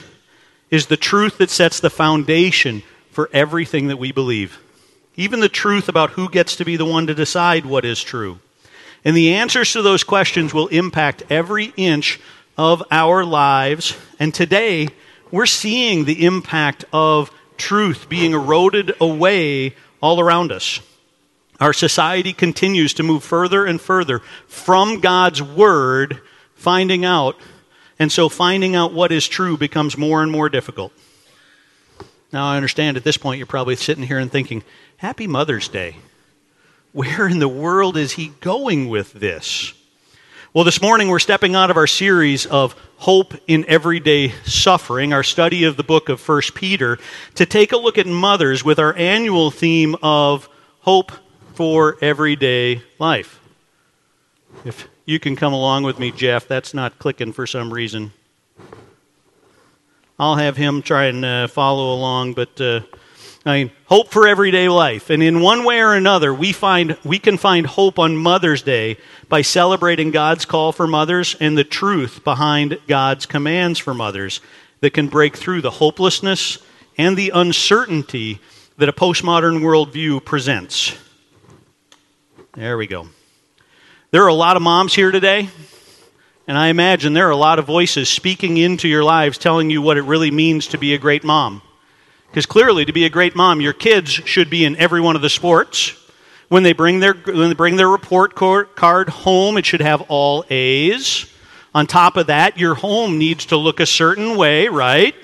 is 0.70 0.86
the 0.86 0.96
truth 0.96 1.38
that 1.38 1.50
sets 1.50 1.80
the 1.80 1.90
foundation 1.90 2.82
for 3.10 3.28
everything 3.32 3.88
that 3.88 3.98
we 3.98 4.12
believe. 4.12 4.58
Even 5.16 5.40
the 5.40 5.48
truth 5.48 5.88
about 5.88 6.10
who 6.10 6.28
gets 6.28 6.56
to 6.56 6.64
be 6.64 6.76
the 6.76 6.84
one 6.84 7.06
to 7.08 7.14
decide 7.14 7.66
what 7.66 7.84
is 7.84 8.02
true. 8.02 8.38
And 9.04 9.16
the 9.16 9.34
answers 9.34 9.72
to 9.72 9.82
those 9.82 10.04
questions 10.04 10.54
will 10.54 10.68
impact 10.68 11.24
every 11.28 11.72
inch 11.76 12.20
of 12.56 12.82
our 12.90 13.24
lives. 13.24 13.96
And 14.18 14.34
today, 14.34 14.88
we're 15.30 15.46
seeing 15.46 16.04
the 16.04 16.24
impact 16.24 16.84
of 16.92 17.30
truth 17.58 18.08
being 18.08 18.32
eroded 18.32 18.92
away 19.00 19.74
all 20.00 20.20
around 20.20 20.52
us. 20.52 20.80
Our 21.60 21.72
society 21.72 22.32
continues 22.32 22.94
to 22.94 23.02
move 23.02 23.24
further 23.24 23.66
and 23.66 23.80
further 23.80 24.20
from 24.46 25.00
God's 25.00 25.42
Word, 25.42 26.20
finding 26.54 27.04
out 27.04 27.36
and 27.98 28.12
so 28.12 28.28
finding 28.28 28.76
out 28.76 28.92
what 28.92 29.10
is 29.10 29.26
true 29.26 29.56
becomes 29.56 29.98
more 29.98 30.22
and 30.22 30.30
more 30.30 30.48
difficult. 30.48 30.92
Now, 32.32 32.46
I 32.46 32.56
understand 32.56 32.96
at 32.96 33.04
this 33.04 33.16
point 33.16 33.38
you're 33.38 33.46
probably 33.46 33.76
sitting 33.76 34.04
here 34.04 34.18
and 34.18 34.30
thinking, 34.30 34.62
Happy 34.98 35.26
Mother's 35.26 35.68
Day. 35.68 35.96
Where 36.92 37.28
in 37.28 37.38
the 37.38 37.48
world 37.48 37.96
is 37.96 38.12
he 38.12 38.28
going 38.40 38.88
with 38.88 39.12
this? 39.14 39.72
Well, 40.54 40.64
this 40.64 40.80
morning 40.80 41.08
we're 41.08 41.18
stepping 41.18 41.54
out 41.54 41.70
of 41.70 41.76
our 41.76 41.86
series 41.86 42.46
of 42.46 42.74
Hope 42.96 43.34
in 43.46 43.66
Everyday 43.68 44.30
Suffering, 44.46 45.12
our 45.12 45.22
study 45.22 45.64
of 45.64 45.76
the 45.76 45.82
book 45.82 46.08
of 46.08 46.26
1 46.26 46.40
Peter, 46.54 46.98
to 47.34 47.44
take 47.44 47.72
a 47.72 47.76
look 47.76 47.98
at 47.98 48.06
mothers 48.06 48.64
with 48.64 48.78
our 48.78 48.96
annual 48.96 49.50
theme 49.50 49.94
of 50.02 50.48
Hope 50.80 51.12
for 51.52 51.98
Everyday 52.00 52.80
Life. 52.98 53.42
If 54.64 54.88
you 55.04 55.20
can 55.20 55.36
come 55.36 55.52
along 55.52 55.82
with 55.82 55.98
me, 55.98 56.12
Jeff. 56.12 56.48
That's 56.48 56.72
not 56.72 56.98
clicking 56.98 57.34
for 57.34 57.46
some 57.46 57.70
reason. 57.70 58.14
I'll 60.18 60.36
have 60.36 60.56
him 60.56 60.80
try 60.80 61.04
and 61.04 61.26
uh, 61.26 61.48
follow 61.48 61.92
along, 61.92 62.32
but 62.32 62.58
uh, 62.58 62.80
I 63.48 63.64
mean, 63.64 63.70
hope 63.86 64.10
for 64.10 64.28
everyday 64.28 64.68
life. 64.68 65.08
And 65.08 65.22
in 65.22 65.40
one 65.40 65.64
way 65.64 65.80
or 65.80 65.94
another, 65.94 66.34
we 66.34 66.52
find 66.52 66.98
we 67.02 67.18
can 67.18 67.38
find 67.38 67.66
hope 67.66 67.98
on 67.98 68.14
Mother's 68.14 68.60
Day 68.60 68.98
by 69.30 69.40
celebrating 69.40 70.10
God's 70.10 70.44
call 70.44 70.70
for 70.70 70.86
mothers 70.86 71.34
and 71.40 71.56
the 71.56 71.64
truth 71.64 72.22
behind 72.24 72.78
God's 72.86 73.24
commands 73.24 73.78
for 73.78 73.94
mothers 73.94 74.42
that 74.80 74.90
can 74.90 75.08
break 75.08 75.34
through 75.34 75.62
the 75.62 75.70
hopelessness 75.70 76.58
and 76.98 77.16
the 77.16 77.30
uncertainty 77.34 78.38
that 78.76 78.90
a 78.90 78.92
postmodern 78.92 79.60
worldview 79.60 80.22
presents. 80.22 80.94
There 82.54 82.76
we 82.76 82.86
go. 82.86 83.08
There 84.10 84.24
are 84.24 84.28
a 84.28 84.34
lot 84.34 84.56
of 84.56 84.62
moms 84.62 84.94
here 84.94 85.10
today, 85.10 85.48
and 86.46 86.58
I 86.58 86.68
imagine 86.68 87.14
there 87.14 87.28
are 87.28 87.30
a 87.30 87.36
lot 87.36 87.58
of 87.58 87.64
voices 87.64 88.10
speaking 88.10 88.58
into 88.58 88.88
your 88.88 89.04
lives 89.04 89.38
telling 89.38 89.70
you 89.70 89.80
what 89.80 89.96
it 89.96 90.02
really 90.02 90.30
means 90.30 90.66
to 90.68 90.78
be 90.78 90.92
a 90.92 90.98
great 90.98 91.24
mom. 91.24 91.62
Because 92.30 92.46
clearly, 92.46 92.84
to 92.84 92.92
be 92.92 93.04
a 93.04 93.10
great 93.10 93.34
mom, 93.34 93.60
your 93.60 93.72
kids 93.72 94.10
should 94.10 94.50
be 94.50 94.64
in 94.64 94.76
every 94.76 95.00
one 95.00 95.16
of 95.16 95.22
the 95.22 95.30
sports. 95.30 95.94
When 96.48 96.62
they 96.62 96.72
bring 96.72 97.00
their, 97.00 97.14
when 97.14 97.48
they 97.48 97.54
bring 97.54 97.76
their 97.76 97.88
report 97.88 98.34
card 98.34 99.08
home, 99.08 99.58
it 99.58 99.66
should 99.66 99.80
have 99.80 100.02
all 100.08 100.44
A's. 100.50 101.26
On 101.74 101.86
top 101.86 102.16
of 102.16 102.28
that, 102.28 102.58
your 102.58 102.74
home 102.74 103.18
needs 103.18 103.46
to 103.46 103.56
look 103.56 103.80
a 103.80 103.86
certain 103.86 104.36
way, 104.36 104.68
right? 104.68 105.14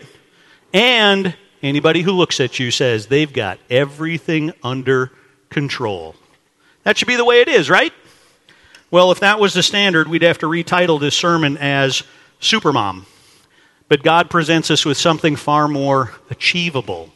And 0.72 1.34
anybody 1.62 2.02
who 2.02 2.12
looks 2.12 2.40
at 2.40 2.58
you 2.58 2.70
says 2.70 3.06
they've 3.06 3.32
got 3.32 3.58
everything 3.70 4.52
under 4.62 5.10
control. 5.50 6.14
That 6.82 6.98
should 6.98 7.08
be 7.08 7.16
the 7.16 7.24
way 7.24 7.40
it 7.40 7.48
is, 7.48 7.70
right? 7.70 7.92
Well, 8.90 9.10
if 9.10 9.20
that 9.20 9.40
was 9.40 9.54
the 9.54 9.62
standard, 9.62 10.08
we'd 10.08 10.22
have 10.22 10.38
to 10.38 10.46
retitle 10.46 11.00
this 11.00 11.16
sermon 11.16 11.56
as 11.56 12.02
Supermom. 12.40 13.06
But 13.88 14.02
God 14.02 14.30
presents 14.30 14.70
us 14.70 14.84
with 14.84 14.96
something 14.96 15.36
far 15.36 15.68
more 15.68 16.12
achievable, 16.30 17.10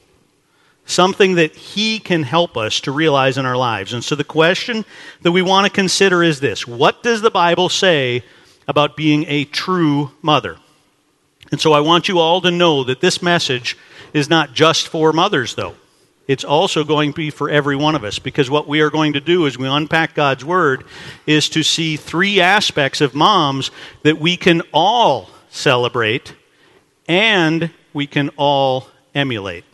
something 0.84 1.36
that 1.36 1.54
He 1.54 1.98
can 1.98 2.22
help 2.22 2.56
us 2.56 2.80
to 2.80 2.92
realize 2.92 3.38
in 3.38 3.46
our 3.46 3.56
lives. 3.56 3.92
And 3.92 4.04
so 4.04 4.14
the 4.14 4.24
question 4.24 4.84
that 5.22 5.32
we 5.32 5.42
want 5.42 5.66
to 5.66 5.72
consider 5.72 6.22
is 6.22 6.40
this 6.40 6.66
What 6.66 7.02
does 7.02 7.20
the 7.20 7.30
Bible 7.30 7.68
say 7.68 8.22
about 8.66 8.96
being 8.96 9.24
a 9.28 9.44
true 9.44 10.12
mother? 10.22 10.58
And 11.50 11.60
so 11.60 11.72
I 11.72 11.80
want 11.80 12.08
you 12.08 12.18
all 12.18 12.42
to 12.42 12.50
know 12.50 12.84
that 12.84 13.00
this 13.00 13.22
message 13.22 13.76
is 14.12 14.28
not 14.28 14.52
just 14.52 14.88
for 14.88 15.12
mothers, 15.12 15.54
though 15.54 15.74
it's 16.28 16.44
also 16.44 16.84
going 16.84 17.12
to 17.12 17.16
be 17.16 17.30
for 17.30 17.48
every 17.48 17.74
one 17.74 17.94
of 17.94 18.04
us 18.04 18.18
because 18.18 18.50
what 18.50 18.68
we 18.68 18.82
are 18.82 18.90
going 18.90 19.14
to 19.14 19.20
do 19.20 19.46
as 19.46 19.58
we 19.58 19.66
unpack 19.66 20.14
God's 20.14 20.44
Word 20.44 20.84
is 21.26 21.48
to 21.48 21.62
see 21.62 21.96
three 21.96 22.38
aspects 22.38 23.00
of 23.00 23.14
moms 23.14 23.70
that 24.02 24.20
we 24.20 24.36
can 24.36 24.60
all 24.72 25.30
celebrate 25.48 26.34
and 27.08 27.70
we 27.92 28.06
can 28.06 28.28
all 28.36 28.86
emulate. 29.14 29.64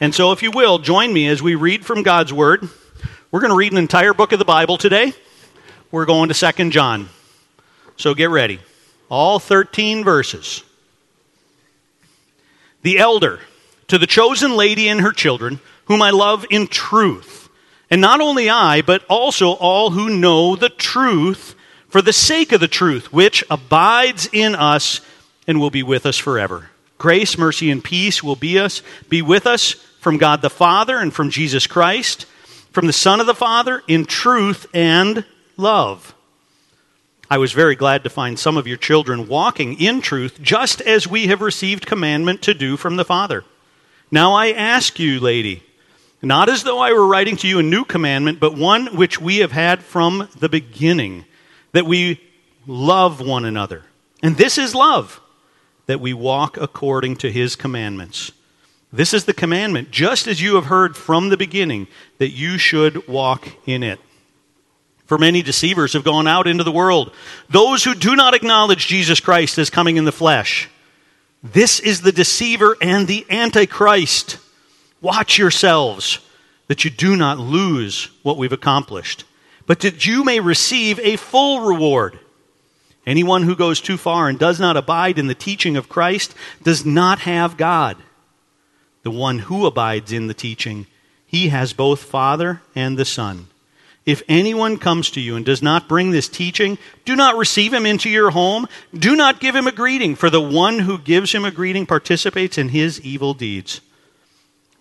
And 0.00 0.14
so, 0.14 0.32
if 0.32 0.42
you 0.42 0.50
will, 0.50 0.78
join 0.78 1.12
me 1.12 1.28
as 1.28 1.40
we 1.40 1.54
read 1.54 1.86
from 1.86 2.02
God's 2.02 2.32
Word. 2.32 2.68
We're 3.30 3.40
going 3.40 3.52
to 3.52 3.56
read 3.56 3.72
an 3.72 3.78
entire 3.78 4.12
book 4.12 4.32
of 4.32 4.38
the 4.38 4.44
Bible 4.44 4.76
today. 4.76 5.14
We're 5.92 6.06
going 6.06 6.28
to 6.28 6.34
Second 6.34 6.72
John. 6.72 7.08
So 7.96 8.14
get 8.14 8.30
ready. 8.30 8.58
All 9.08 9.38
13 9.38 10.02
verses. 10.02 10.64
The 12.82 12.98
elder, 12.98 13.38
to 13.88 13.96
the 13.96 14.06
chosen 14.06 14.56
lady 14.56 14.88
and 14.88 15.00
her 15.00 15.12
children, 15.12 15.60
whom 15.84 16.02
I 16.02 16.10
love 16.10 16.44
in 16.50 16.66
truth. 16.66 17.48
And 17.90 18.00
not 18.00 18.20
only 18.20 18.50
I, 18.50 18.82
but 18.82 19.04
also 19.08 19.52
all 19.52 19.90
who 19.90 20.10
know 20.10 20.56
the 20.56 20.70
truth 20.70 21.54
for 21.88 22.02
the 22.02 22.12
sake 22.12 22.50
of 22.52 22.60
the 22.60 22.68
truth, 22.68 23.12
which 23.12 23.44
abides 23.50 24.28
in 24.32 24.54
us 24.54 25.00
and 25.46 25.60
will 25.60 25.70
be 25.70 25.82
with 25.82 26.06
us 26.06 26.16
forever. 26.16 26.70
Grace, 27.02 27.36
mercy, 27.36 27.68
and 27.68 27.82
peace 27.82 28.22
will 28.22 28.36
be 28.36 28.60
us, 28.60 28.80
be 29.08 29.22
with 29.22 29.44
us 29.44 29.72
from 29.72 30.18
God 30.18 30.40
the 30.40 30.48
Father 30.48 30.98
and 30.98 31.12
from 31.12 31.30
Jesus 31.30 31.66
Christ, 31.66 32.26
from 32.70 32.86
the 32.86 32.92
Son 32.92 33.18
of 33.18 33.26
the 33.26 33.34
Father, 33.34 33.82
in 33.88 34.04
truth 34.04 34.66
and 34.72 35.24
love. 35.56 36.14
I 37.28 37.38
was 37.38 37.50
very 37.50 37.74
glad 37.74 38.04
to 38.04 38.08
find 38.08 38.38
some 38.38 38.56
of 38.56 38.68
your 38.68 38.76
children 38.76 39.26
walking 39.26 39.80
in 39.80 40.00
truth, 40.00 40.40
just 40.40 40.80
as 40.80 41.08
we 41.08 41.26
have 41.26 41.40
received 41.40 41.86
commandment 41.86 42.40
to 42.42 42.54
do 42.54 42.76
from 42.76 42.94
the 42.94 43.04
Father. 43.04 43.42
Now 44.12 44.34
I 44.34 44.52
ask 44.52 45.00
you, 45.00 45.18
lady, 45.18 45.64
not 46.22 46.48
as 46.48 46.62
though 46.62 46.78
I 46.78 46.92
were 46.92 47.08
writing 47.08 47.36
to 47.38 47.48
you 47.48 47.58
a 47.58 47.64
new 47.64 47.84
commandment, 47.84 48.38
but 48.38 48.56
one 48.56 48.96
which 48.96 49.20
we 49.20 49.38
have 49.38 49.50
had 49.50 49.82
from 49.82 50.28
the 50.38 50.48
beginning, 50.48 51.24
that 51.72 51.84
we 51.84 52.20
love 52.64 53.20
one 53.20 53.44
another. 53.44 53.82
And 54.22 54.36
this 54.36 54.56
is 54.56 54.72
love, 54.72 55.20
that 55.86 56.00
we 56.00 56.12
walk 56.12 56.56
according 56.56 57.16
to 57.16 57.30
his 57.30 57.56
commandments. 57.56 58.32
This 58.92 59.14
is 59.14 59.24
the 59.24 59.32
commandment, 59.32 59.90
just 59.90 60.26
as 60.26 60.42
you 60.42 60.56
have 60.56 60.66
heard 60.66 60.96
from 60.96 61.30
the 61.30 61.36
beginning, 61.36 61.88
that 62.18 62.30
you 62.30 62.58
should 62.58 63.08
walk 63.08 63.48
in 63.66 63.82
it. 63.82 63.98
For 65.06 65.18
many 65.18 65.42
deceivers 65.42 65.94
have 65.94 66.04
gone 66.04 66.28
out 66.28 66.46
into 66.46 66.64
the 66.64 66.72
world, 66.72 67.12
those 67.48 67.84
who 67.84 67.94
do 67.94 68.14
not 68.14 68.34
acknowledge 68.34 68.86
Jesus 68.86 69.20
Christ 69.20 69.58
as 69.58 69.70
coming 69.70 69.96
in 69.96 70.04
the 70.04 70.12
flesh. 70.12 70.68
This 71.42 71.80
is 71.80 72.02
the 72.02 72.12
deceiver 72.12 72.76
and 72.80 73.08
the 73.08 73.26
antichrist. 73.28 74.38
Watch 75.00 75.38
yourselves 75.38 76.20
that 76.68 76.84
you 76.84 76.90
do 76.90 77.16
not 77.16 77.38
lose 77.38 78.08
what 78.22 78.38
we've 78.38 78.52
accomplished, 78.52 79.24
but 79.66 79.80
that 79.80 80.06
you 80.06 80.22
may 80.22 80.38
receive 80.38 80.98
a 81.00 81.16
full 81.16 81.60
reward. 81.60 82.18
Anyone 83.06 83.42
who 83.42 83.56
goes 83.56 83.80
too 83.80 83.96
far 83.96 84.28
and 84.28 84.38
does 84.38 84.60
not 84.60 84.76
abide 84.76 85.18
in 85.18 85.26
the 85.26 85.34
teaching 85.34 85.76
of 85.76 85.88
Christ 85.88 86.34
does 86.62 86.86
not 86.86 87.20
have 87.20 87.56
God. 87.56 87.96
The 89.02 89.10
one 89.10 89.40
who 89.40 89.66
abides 89.66 90.12
in 90.12 90.28
the 90.28 90.34
teaching, 90.34 90.86
he 91.26 91.48
has 91.48 91.72
both 91.72 92.04
Father 92.04 92.62
and 92.74 92.96
the 92.96 93.04
Son. 93.04 93.48
If 94.04 94.22
anyone 94.28 94.78
comes 94.78 95.10
to 95.10 95.20
you 95.20 95.36
and 95.36 95.44
does 95.44 95.62
not 95.62 95.88
bring 95.88 96.10
this 96.10 96.28
teaching, 96.28 96.76
do 97.04 97.14
not 97.14 97.36
receive 97.36 97.72
him 97.72 97.86
into 97.86 98.10
your 98.10 98.30
home. 98.30 98.66
Do 98.92 99.14
not 99.14 99.40
give 99.40 99.54
him 99.54 99.68
a 99.68 99.72
greeting, 99.72 100.16
for 100.16 100.28
the 100.28 100.40
one 100.40 100.80
who 100.80 100.98
gives 100.98 101.32
him 101.32 101.44
a 101.44 101.52
greeting 101.52 101.86
participates 101.86 102.58
in 102.58 102.70
his 102.70 103.00
evil 103.00 103.32
deeds. 103.32 103.80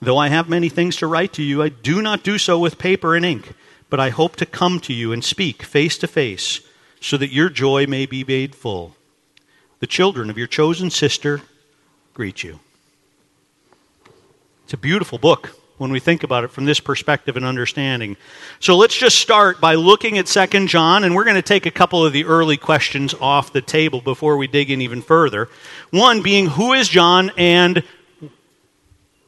Though 0.01 0.17
I 0.17 0.29
have 0.29 0.49
many 0.49 0.69
things 0.69 0.95
to 0.97 1.07
write 1.07 1.33
to 1.33 1.43
you, 1.43 1.61
I 1.61 1.69
do 1.69 2.01
not 2.01 2.23
do 2.23 2.39
so 2.39 2.57
with 2.57 2.79
paper 2.79 3.15
and 3.15 3.23
ink, 3.23 3.53
but 3.91 3.99
I 3.99 4.09
hope 4.09 4.35
to 4.37 4.45
come 4.47 4.79
to 4.81 4.93
you 4.93 5.11
and 5.11 5.23
speak 5.23 5.61
face 5.61 5.99
to 5.99 6.07
face, 6.07 6.61
so 7.01 7.17
that 7.17 7.33
your 7.33 7.49
joy 7.49 7.85
may 7.87 8.05
be 8.05 8.23
made 8.23 8.55
full. 8.55 8.95
The 9.79 9.87
children 9.87 10.29
of 10.29 10.37
your 10.37 10.47
chosen 10.47 10.89
sister 10.89 11.41
greet 12.13 12.43
you. 12.43 12.59
It's 14.63 14.73
a 14.73 14.77
beautiful 14.77 15.17
book 15.17 15.57
when 15.79 15.91
we 15.91 15.99
think 15.99 16.21
about 16.21 16.43
it 16.43 16.51
from 16.51 16.65
this 16.65 16.79
perspective 16.79 17.35
and 17.35 17.43
understanding. 17.43 18.15
So 18.59 18.77
let's 18.77 18.95
just 18.95 19.17
start 19.17 19.59
by 19.59 19.73
looking 19.73 20.19
at 20.19 20.27
2 20.27 20.67
John, 20.67 21.03
and 21.03 21.15
we're 21.15 21.23
going 21.23 21.35
to 21.35 21.41
take 21.41 21.65
a 21.65 21.71
couple 21.71 22.05
of 22.05 22.13
the 22.13 22.25
early 22.25 22.55
questions 22.55 23.15
off 23.15 23.51
the 23.51 23.61
table 23.61 23.99
before 23.99 24.37
we 24.37 24.45
dig 24.45 24.69
in 24.69 24.79
even 24.79 25.01
further. 25.01 25.49
One 25.89 26.21
being, 26.21 26.45
who 26.45 26.73
is 26.73 26.87
John, 26.87 27.31
and 27.35 27.81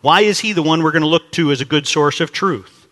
why 0.02 0.22
is 0.22 0.42
he 0.42 0.54
the 0.54 0.62
one 0.62 0.84
we're 0.84 0.92
going 0.92 1.02
to 1.02 1.08
look 1.08 1.32
to 1.32 1.52
as 1.52 1.60
a 1.60 1.66
good 1.66 1.88
source 1.88 2.22
of 2.22 2.32
truth? 2.32 2.83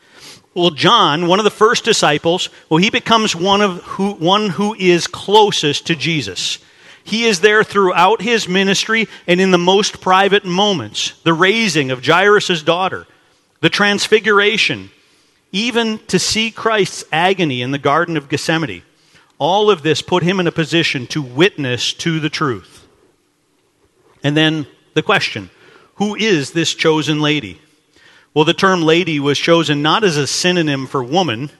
Well, 0.53 0.71
John, 0.71 1.27
one 1.27 1.39
of 1.39 1.45
the 1.45 1.51
first 1.51 1.85
disciples, 1.85 2.49
well, 2.69 2.77
he 2.77 2.89
becomes 2.89 3.35
one 3.35 3.61
of 3.61 3.81
who, 3.83 4.13
one 4.13 4.49
who 4.49 4.75
is 4.75 5.07
closest 5.07 5.87
to 5.87 5.95
Jesus. 5.95 6.59
He 7.03 7.25
is 7.25 7.39
there 7.39 7.63
throughout 7.63 8.21
his 8.21 8.47
ministry 8.47 9.07
and 9.27 9.39
in 9.39 9.51
the 9.51 9.57
most 9.57 10.01
private 10.01 10.45
moments. 10.45 11.13
The 11.23 11.33
raising 11.33 11.89
of 11.89 12.05
Jairus' 12.05 12.63
daughter, 12.63 13.07
the 13.61 13.69
transfiguration, 13.69 14.91
even 15.51 15.99
to 16.07 16.19
see 16.19 16.51
Christ's 16.51 17.05
agony 17.11 17.61
in 17.61 17.71
the 17.71 17.77
Garden 17.77 18.17
of 18.17 18.29
Gethsemane. 18.29 18.83
All 19.37 19.71
of 19.71 19.83
this 19.83 20.01
put 20.01 20.21
him 20.21 20.39
in 20.39 20.47
a 20.47 20.51
position 20.51 21.07
to 21.07 21.21
witness 21.21 21.93
to 21.93 22.19
the 22.19 22.29
truth. 22.29 22.87
And 24.23 24.37
then 24.37 24.67
the 24.93 25.01
question 25.01 25.49
who 25.95 26.15
is 26.15 26.51
this 26.51 26.73
chosen 26.73 27.21
lady? 27.21 27.59
Well, 28.33 28.45
the 28.45 28.53
term 28.53 28.81
lady 28.81 29.19
was 29.19 29.37
chosen 29.37 29.81
not 29.81 30.05
as 30.05 30.15
a 30.15 30.25
synonym 30.25 30.87
for 30.87 31.03
woman, 31.03 31.51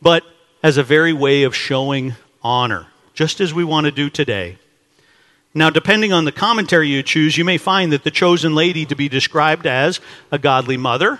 but 0.00 0.22
as 0.62 0.76
a 0.76 0.84
very 0.84 1.12
way 1.12 1.42
of 1.42 1.56
showing 1.56 2.14
honor, 2.40 2.86
just 3.14 3.40
as 3.40 3.52
we 3.52 3.64
want 3.64 3.86
to 3.86 3.90
do 3.90 4.08
today. 4.08 4.56
Now, 5.54 5.70
depending 5.70 6.12
on 6.12 6.26
the 6.26 6.32
commentary 6.32 6.88
you 6.88 7.02
choose, 7.02 7.36
you 7.36 7.44
may 7.44 7.58
find 7.58 7.92
that 7.92 8.04
the 8.04 8.12
chosen 8.12 8.54
lady 8.54 8.86
to 8.86 8.94
be 8.94 9.08
described 9.08 9.66
as 9.66 9.98
a 10.30 10.38
godly 10.38 10.76
mother, 10.76 11.18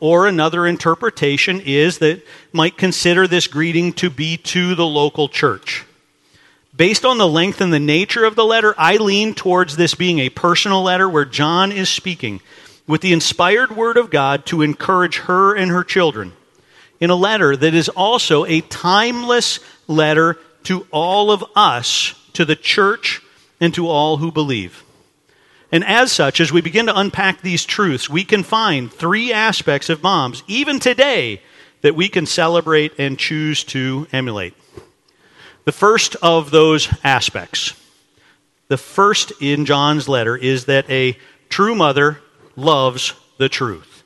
or 0.00 0.26
another 0.26 0.66
interpretation 0.66 1.60
is 1.60 1.98
that 1.98 2.24
might 2.50 2.78
consider 2.78 3.26
this 3.26 3.48
greeting 3.48 3.92
to 3.94 4.08
be 4.08 4.38
to 4.38 4.74
the 4.74 4.86
local 4.86 5.28
church. 5.28 5.84
Based 6.74 7.04
on 7.04 7.18
the 7.18 7.28
length 7.28 7.60
and 7.60 7.72
the 7.72 7.78
nature 7.78 8.24
of 8.24 8.34
the 8.34 8.46
letter, 8.46 8.74
I 8.78 8.96
lean 8.96 9.34
towards 9.34 9.76
this 9.76 9.94
being 9.94 10.20
a 10.20 10.30
personal 10.30 10.82
letter 10.82 11.06
where 11.06 11.26
John 11.26 11.70
is 11.70 11.90
speaking 11.90 12.40
with 12.88 13.02
the 13.02 13.12
inspired 13.12 13.76
word 13.76 13.96
of 13.96 14.10
God 14.10 14.46
to 14.46 14.62
encourage 14.62 15.18
her 15.18 15.54
and 15.54 15.70
her 15.70 15.84
children 15.84 16.32
in 16.98 17.10
a 17.10 17.14
letter 17.14 17.54
that 17.54 17.74
is 17.74 17.88
also 17.90 18.44
a 18.46 18.62
timeless 18.62 19.60
letter 19.86 20.36
to 20.64 20.86
all 20.90 21.30
of 21.30 21.44
us, 21.54 22.14
to 22.32 22.44
the 22.44 22.56
church, 22.56 23.22
and 23.60 23.72
to 23.74 23.86
all 23.86 24.16
who 24.16 24.32
believe. 24.32 24.82
And 25.70 25.84
as 25.84 26.10
such, 26.10 26.40
as 26.40 26.50
we 26.50 26.62
begin 26.62 26.86
to 26.86 26.98
unpack 26.98 27.42
these 27.42 27.64
truths, 27.64 28.08
we 28.08 28.24
can 28.24 28.42
find 28.42 28.90
three 28.90 29.32
aspects 29.32 29.90
of 29.90 30.02
moms, 30.02 30.42
even 30.46 30.80
today, 30.80 31.42
that 31.82 31.94
we 31.94 32.08
can 32.08 32.26
celebrate 32.26 32.92
and 32.98 33.18
choose 33.18 33.62
to 33.64 34.06
emulate. 34.12 34.54
The 35.64 35.72
first 35.72 36.16
of 36.22 36.50
those 36.50 36.88
aspects, 37.04 37.74
the 38.68 38.78
first 38.78 39.32
in 39.40 39.66
John's 39.66 40.08
letter, 40.08 40.36
is 40.36 40.64
that 40.64 40.88
a 40.90 41.18
true 41.50 41.74
mother 41.74 42.18
loves 42.58 43.14
the 43.38 43.48
truth. 43.48 44.02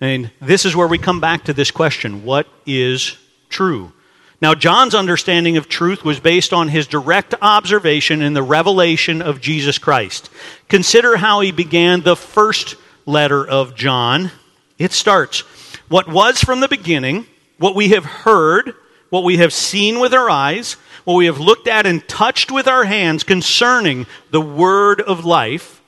And 0.00 0.30
this 0.40 0.64
is 0.64 0.76
where 0.76 0.86
we 0.86 0.98
come 0.98 1.20
back 1.20 1.44
to 1.44 1.52
this 1.52 1.70
question 1.70 2.24
what 2.24 2.46
is 2.66 3.16
true? 3.48 3.92
Now, 4.40 4.54
John's 4.54 4.94
understanding 4.94 5.56
of 5.56 5.68
truth 5.68 6.04
was 6.04 6.20
based 6.20 6.52
on 6.52 6.68
his 6.68 6.86
direct 6.86 7.34
observation 7.40 8.20
in 8.20 8.34
the 8.34 8.42
revelation 8.42 9.22
of 9.22 9.40
Jesus 9.40 9.78
Christ. 9.78 10.28
Consider 10.68 11.16
how 11.16 11.40
he 11.40 11.50
began 11.50 12.02
the 12.02 12.16
first 12.16 12.76
letter 13.06 13.46
of 13.46 13.74
John. 13.74 14.30
It 14.78 14.92
starts 14.92 15.40
What 15.88 16.08
was 16.08 16.42
from 16.42 16.60
the 16.60 16.68
beginning, 16.68 17.26
what 17.58 17.74
we 17.74 17.88
have 17.90 18.04
heard, 18.04 18.74
what 19.08 19.24
we 19.24 19.38
have 19.38 19.52
seen 19.52 20.00
with 20.00 20.12
our 20.12 20.28
eyes, 20.28 20.74
what 21.04 21.14
we 21.14 21.26
have 21.26 21.40
looked 21.40 21.68
at 21.68 21.86
and 21.86 22.06
touched 22.08 22.50
with 22.50 22.66
our 22.68 22.84
hands 22.84 23.24
concerning 23.24 24.06
the 24.30 24.40
word 24.40 25.00
of 25.00 25.24
life. 25.24 25.80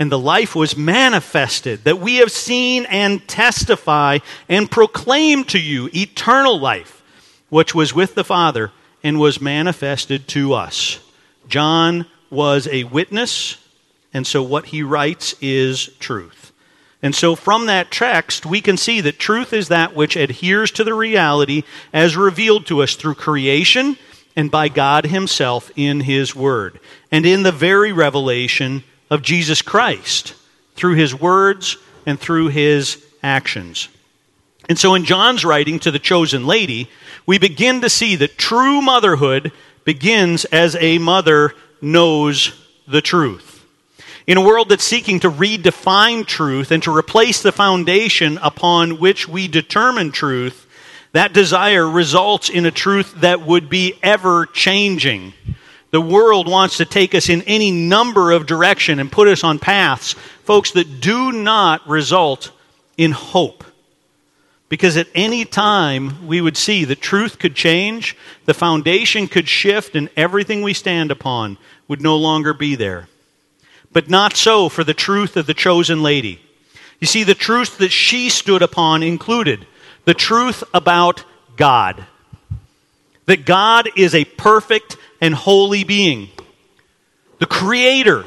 And 0.00 0.10
the 0.10 0.18
life 0.18 0.56
was 0.56 0.76
manifested, 0.76 1.84
that 1.84 2.00
we 2.00 2.16
have 2.16 2.32
seen 2.32 2.86
and 2.86 3.26
testify 3.28 4.18
and 4.48 4.68
proclaim 4.68 5.44
to 5.44 5.60
you 5.60 5.90
eternal 5.94 6.58
life 6.58 6.96
which 7.50 7.74
was 7.74 7.92
with 7.92 8.14
the 8.14 8.24
Father 8.24 8.72
and 9.02 9.20
was 9.20 9.40
manifested 9.40 10.26
to 10.28 10.54
us. 10.54 11.00
John 11.48 12.06
was 12.30 12.66
a 12.68 12.84
witness, 12.84 13.58
and 14.14 14.26
so 14.26 14.42
what 14.42 14.66
he 14.66 14.82
writes 14.82 15.34
is 15.40 15.88
truth. 15.98 16.52
And 17.02 17.14
so 17.14 17.34
from 17.34 17.66
that 17.66 17.90
text, 17.90 18.46
we 18.46 18.60
can 18.60 18.76
see 18.76 19.00
that 19.00 19.18
truth 19.18 19.52
is 19.52 19.68
that 19.68 19.94
which 19.94 20.16
adheres 20.16 20.70
to 20.72 20.84
the 20.84 20.94
reality 20.94 21.64
as 21.92 22.16
revealed 22.16 22.66
to 22.66 22.82
us 22.82 22.94
through 22.94 23.14
creation 23.14 23.96
and 24.36 24.50
by 24.50 24.68
God 24.68 25.06
Himself 25.06 25.72
in 25.76 26.00
His 26.00 26.36
Word, 26.36 26.78
and 27.10 27.26
in 27.26 27.42
the 27.42 27.52
very 27.52 27.92
revelation 27.92 28.84
of 29.10 29.22
Jesus 29.22 29.60
Christ 29.60 30.34
through 30.74 30.94
His 30.94 31.14
words 31.14 31.76
and 32.06 32.18
through 32.18 32.48
His 32.48 33.04
actions. 33.22 33.88
And 34.68 34.78
so 34.78 34.94
in 34.94 35.04
John's 35.04 35.44
writing 35.44 35.80
to 35.80 35.90
the 35.90 35.98
chosen 35.98 36.46
lady, 36.46 36.88
we 37.26 37.38
begin 37.38 37.80
to 37.80 37.90
see 37.90 38.16
that 38.16 38.38
true 38.38 38.80
motherhood 38.80 39.52
begins 39.84 40.44
as 40.46 40.76
a 40.76 40.98
mother 40.98 41.54
knows 41.82 42.52
the 42.86 43.00
truth. 43.00 43.66
In 44.26 44.36
a 44.36 44.42
world 44.42 44.68
that's 44.68 44.84
seeking 44.84 45.20
to 45.20 45.30
redefine 45.30 46.24
truth 46.24 46.70
and 46.70 46.82
to 46.84 46.96
replace 46.96 47.42
the 47.42 47.50
foundation 47.50 48.38
upon 48.42 49.00
which 49.00 49.26
we 49.26 49.48
determine 49.48 50.12
truth, 50.12 50.66
that 51.12 51.32
desire 51.32 51.88
results 51.88 52.48
in 52.48 52.64
a 52.64 52.70
truth 52.70 53.12
that 53.22 53.44
would 53.44 53.68
be 53.68 53.98
ever 54.02 54.46
changing. 54.46 55.32
The 55.90 56.00
world 56.00 56.48
wants 56.48 56.76
to 56.76 56.84
take 56.84 57.14
us 57.14 57.28
in 57.28 57.42
any 57.42 57.70
number 57.72 58.30
of 58.30 58.46
direction 58.46 59.00
and 59.00 59.10
put 59.10 59.28
us 59.28 59.42
on 59.42 59.58
paths, 59.58 60.12
folks, 60.44 60.70
that 60.72 61.00
do 61.00 61.32
not 61.32 61.86
result 61.88 62.52
in 62.96 63.10
hope. 63.12 63.64
Because 64.68 64.96
at 64.96 65.08
any 65.16 65.44
time 65.44 66.28
we 66.28 66.40
would 66.40 66.56
see 66.56 66.84
that 66.84 67.00
truth 67.00 67.40
could 67.40 67.56
change, 67.56 68.16
the 68.44 68.54
foundation 68.54 69.26
could 69.26 69.48
shift, 69.48 69.96
and 69.96 70.08
everything 70.16 70.62
we 70.62 70.74
stand 70.74 71.10
upon 71.10 71.58
would 71.88 72.00
no 72.00 72.16
longer 72.16 72.54
be 72.54 72.76
there. 72.76 73.08
But 73.92 74.08
not 74.08 74.36
so 74.36 74.68
for 74.68 74.84
the 74.84 74.94
truth 74.94 75.36
of 75.36 75.46
the 75.46 75.54
chosen 75.54 76.04
lady. 76.04 76.40
You 77.00 77.08
see, 77.08 77.24
the 77.24 77.34
truth 77.34 77.78
that 77.78 77.90
she 77.90 78.28
stood 78.28 78.62
upon 78.62 79.02
included 79.02 79.66
the 80.04 80.14
truth 80.14 80.62
about 80.72 81.24
God. 81.56 82.06
That 83.26 83.44
God 83.44 83.88
is 83.96 84.14
a 84.14 84.24
perfect 84.24 84.96
and 85.20 85.34
holy 85.34 85.84
being, 85.84 86.30
the 87.38 87.46
creator 87.46 88.24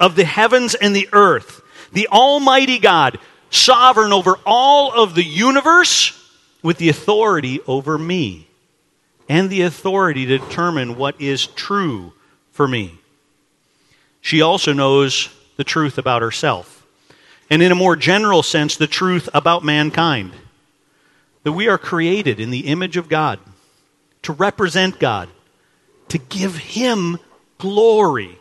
of 0.00 0.16
the 0.16 0.24
heavens 0.24 0.74
and 0.74 0.94
the 0.94 1.08
earth, 1.12 1.62
the 1.92 2.08
Almighty 2.08 2.78
God, 2.78 3.18
sovereign 3.50 4.12
over 4.12 4.38
all 4.44 4.92
of 4.92 5.14
the 5.14 5.24
universe, 5.24 6.22
with 6.62 6.78
the 6.78 6.88
authority 6.88 7.60
over 7.68 7.96
me 7.96 8.48
and 9.28 9.50
the 9.50 9.62
authority 9.62 10.26
to 10.26 10.38
determine 10.38 10.96
what 10.96 11.20
is 11.20 11.46
true 11.46 12.12
for 12.50 12.66
me. 12.66 12.98
She 14.20 14.40
also 14.40 14.72
knows 14.72 15.28
the 15.56 15.64
truth 15.64 15.96
about 15.96 16.22
herself, 16.22 16.84
and 17.48 17.62
in 17.62 17.70
a 17.70 17.76
more 17.76 17.94
general 17.94 18.42
sense, 18.42 18.76
the 18.76 18.88
truth 18.88 19.28
about 19.32 19.64
mankind. 19.64 20.32
That 21.44 21.52
we 21.52 21.68
are 21.68 21.78
created 21.78 22.40
in 22.40 22.50
the 22.50 22.66
image 22.66 22.96
of 22.96 23.08
God, 23.08 23.38
to 24.22 24.32
represent 24.32 24.98
God, 24.98 25.28
to 26.08 26.18
give 26.18 26.56
Him 26.56 27.18
glory. 27.58 28.38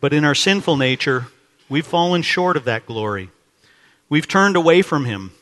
But 0.00 0.12
in 0.12 0.24
our 0.24 0.34
sinful 0.34 0.76
nature, 0.76 1.26
we've 1.68 1.86
fallen 1.86 2.22
short 2.22 2.56
of 2.56 2.64
that 2.64 2.86
glory. 2.86 3.30
We've 4.08 4.28
turned 4.28 4.56
away 4.56 4.82
from 4.82 5.04
Him. 5.04 5.32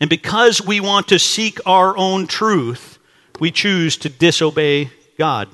And 0.00 0.08
because 0.08 0.64
we 0.64 0.80
want 0.80 1.08
to 1.08 1.18
seek 1.18 1.58
our 1.66 1.96
own 1.96 2.26
truth, 2.26 2.98
we 3.38 3.50
choose 3.50 3.96
to 3.98 4.08
disobey 4.08 4.90
God. 5.18 5.48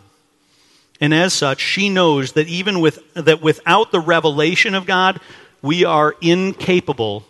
And 1.00 1.12
as 1.12 1.34
such, 1.34 1.60
she 1.60 1.88
knows 1.88 2.32
that 2.32 2.48
even 2.48 2.80
with 2.80 3.00
that 3.14 3.42
without 3.42 3.92
the 3.92 4.00
revelation 4.00 4.74
of 4.74 4.86
God, 4.86 5.20
we 5.60 5.84
are 5.84 6.14
incapable 6.20 7.26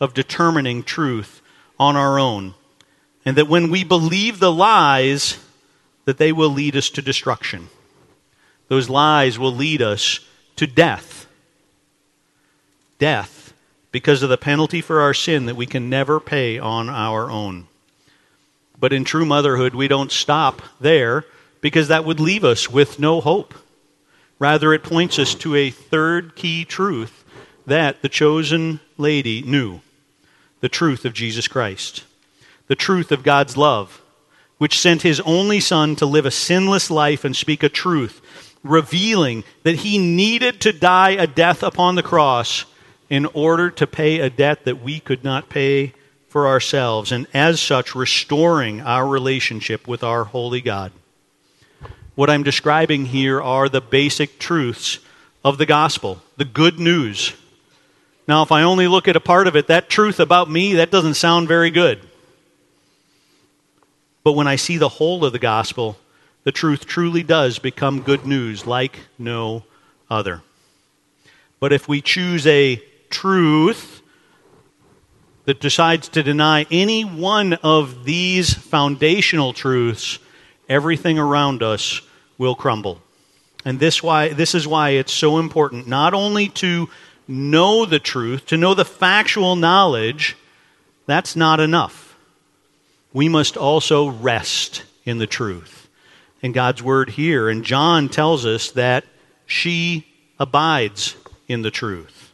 of 0.00 0.14
determining 0.14 0.82
truth 0.82 1.40
on 1.78 1.96
our 1.96 2.18
own. 2.18 2.54
And 3.24 3.36
that 3.36 3.48
when 3.48 3.70
we 3.70 3.84
believe 3.84 4.40
the 4.40 4.52
lies, 4.52 5.38
that 6.04 6.18
they 6.18 6.32
will 6.32 6.50
lead 6.50 6.76
us 6.76 6.90
to 6.90 7.02
destruction. 7.02 7.68
Those 8.68 8.88
lies 8.88 9.38
will 9.38 9.54
lead 9.54 9.82
us 9.82 10.20
to 10.56 10.66
death. 10.66 11.26
Death 12.98 13.52
because 13.92 14.22
of 14.22 14.28
the 14.28 14.36
penalty 14.36 14.80
for 14.80 15.00
our 15.00 15.14
sin 15.14 15.46
that 15.46 15.54
we 15.54 15.66
can 15.66 15.88
never 15.88 16.18
pay 16.18 16.58
on 16.58 16.88
our 16.88 17.30
own. 17.30 17.68
But 18.78 18.92
in 18.92 19.04
true 19.04 19.24
motherhood, 19.24 19.74
we 19.74 19.88
don't 19.88 20.10
stop 20.10 20.62
there 20.80 21.24
because 21.60 21.88
that 21.88 22.04
would 22.04 22.20
leave 22.20 22.44
us 22.44 22.68
with 22.68 22.98
no 22.98 23.20
hope. 23.20 23.54
Rather, 24.38 24.74
it 24.74 24.82
points 24.82 25.18
us 25.18 25.34
to 25.36 25.54
a 25.54 25.70
third 25.70 26.34
key 26.34 26.64
truth 26.64 27.24
that 27.66 28.02
the 28.02 28.08
chosen 28.08 28.80
lady 28.98 29.42
knew 29.42 29.80
the 30.60 30.68
truth 30.68 31.04
of 31.04 31.12
Jesus 31.14 31.46
Christ, 31.46 32.04
the 32.66 32.74
truth 32.74 33.12
of 33.12 33.22
God's 33.22 33.56
love 33.56 34.02
which 34.58 34.78
sent 34.78 35.02
his 35.02 35.20
only 35.20 35.60
son 35.60 35.96
to 35.96 36.06
live 36.06 36.26
a 36.26 36.30
sinless 36.30 36.90
life 36.90 37.24
and 37.24 37.34
speak 37.34 37.62
a 37.62 37.68
truth, 37.68 38.20
revealing 38.62 39.44
that 39.62 39.76
he 39.76 39.98
needed 39.98 40.60
to 40.60 40.72
die 40.72 41.10
a 41.10 41.26
death 41.26 41.62
upon 41.62 41.94
the 41.94 42.02
cross 42.02 42.64
in 43.10 43.26
order 43.26 43.70
to 43.70 43.86
pay 43.86 44.20
a 44.20 44.30
debt 44.30 44.64
that 44.64 44.82
we 44.82 45.00
could 45.00 45.22
not 45.22 45.48
pay 45.48 45.92
for 46.28 46.48
ourselves, 46.48 47.12
and 47.12 47.26
as 47.32 47.60
such, 47.60 47.94
restoring 47.94 48.80
our 48.80 49.06
relationship 49.06 49.86
with 49.86 50.02
our 50.02 50.24
holy 50.24 50.60
God. 50.60 50.90
What 52.16 52.30
I'm 52.30 52.42
describing 52.42 53.06
here 53.06 53.40
are 53.40 53.68
the 53.68 53.80
basic 53.80 54.38
truths 54.38 54.98
of 55.44 55.58
the 55.58 55.66
gospel, 55.66 56.22
the 56.36 56.44
good 56.44 56.78
news. 56.78 57.34
Now, 58.26 58.42
if 58.42 58.50
I 58.50 58.62
only 58.62 58.88
look 58.88 59.06
at 59.06 59.16
a 59.16 59.20
part 59.20 59.46
of 59.46 59.54
it, 59.54 59.66
that 59.66 59.88
truth 59.88 60.18
about 60.18 60.50
me, 60.50 60.74
that 60.74 60.90
doesn't 60.90 61.14
sound 61.14 61.46
very 61.46 61.70
good. 61.70 62.00
But 64.24 64.32
when 64.32 64.48
I 64.48 64.56
see 64.56 64.78
the 64.78 64.88
whole 64.88 65.22
of 65.24 65.34
the 65.34 65.38
gospel, 65.38 65.98
the 66.44 66.52
truth 66.52 66.86
truly 66.86 67.22
does 67.22 67.58
become 67.58 68.00
good 68.00 68.26
news 68.26 68.66
like 68.66 69.00
no 69.18 69.64
other. 70.10 70.42
But 71.60 71.74
if 71.74 71.86
we 71.86 72.00
choose 72.00 72.46
a 72.46 72.82
truth 73.10 74.00
that 75.44 75.60
decides 75.60 76.08
to 76.08 76.22
deny 76.22 76.66
any 76.70 77.04
one 77.04 77.52
of 77.62 78.04
these 78.04 78.54
foundational 78.54 79.52
truths, 79.52 80.18
everything 80.70 81.18
around 81.18 81.62
us 81.62 82.00
will 82.38 82.54
crumble. 82.54 83.00
And 83.66 83.78
this 83.78 84.02
why 84.02 84.28
this 84.28 84.54
is 84.54 84.66
why 84.66 84.90
it's 84.90 85.12
so 85.12 85.38
important 85.38 85.86
not 85.86 86.14
only 86.14 86.48
to 86.48 86.88
know 87.28 87.84
the 87.84 87.98
truth, 87.98 88.46
to 88.46 88.56
know 88.56 88.72
the 88.72 88.84
factual 88.86 89.54
knowledge, 89.54 90.36
that's 91.06 91.36
not 91.36 91.60
enough 91.60 92.03
we 93.14 93.28
must 93.30 93.56
also 93.56 94.08
rest 94.08 94.82
in 95.04 95.16
the 95.16 95.26
truth. 95.26 95.88
And 96.42 96.52
God's 96.52 96.82
word 96.82 97.10
here, 97.10 97.48
and 97.48 97.64
John 97.64 98.10
tells 98.10 98.44
us 98.44 98.72
that 98.72 99.04
she 99.46 100.06
abides 100.38 101.16
in 101.48 101.62
the 101.62 101.70
truth. 101.70 102.32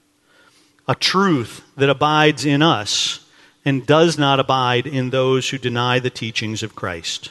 A 0.88 0.94
truth 0.96 1.62
that 1.76 1.90
abides 1.90 2.44
in 2.44 2.62
us 2.62 3.24
and 3.64 3.86
does 3.86 4.18
not 4.18 4.40
abide 4.40 4.86
in 4.86 5.10
those 5.10 5.50
who 5.50 5.58
deny 5.58 5.98
the 5.98 6.10
teachings 6.10 6.62
of 6.62 6.74
Christ. 6.74 7.30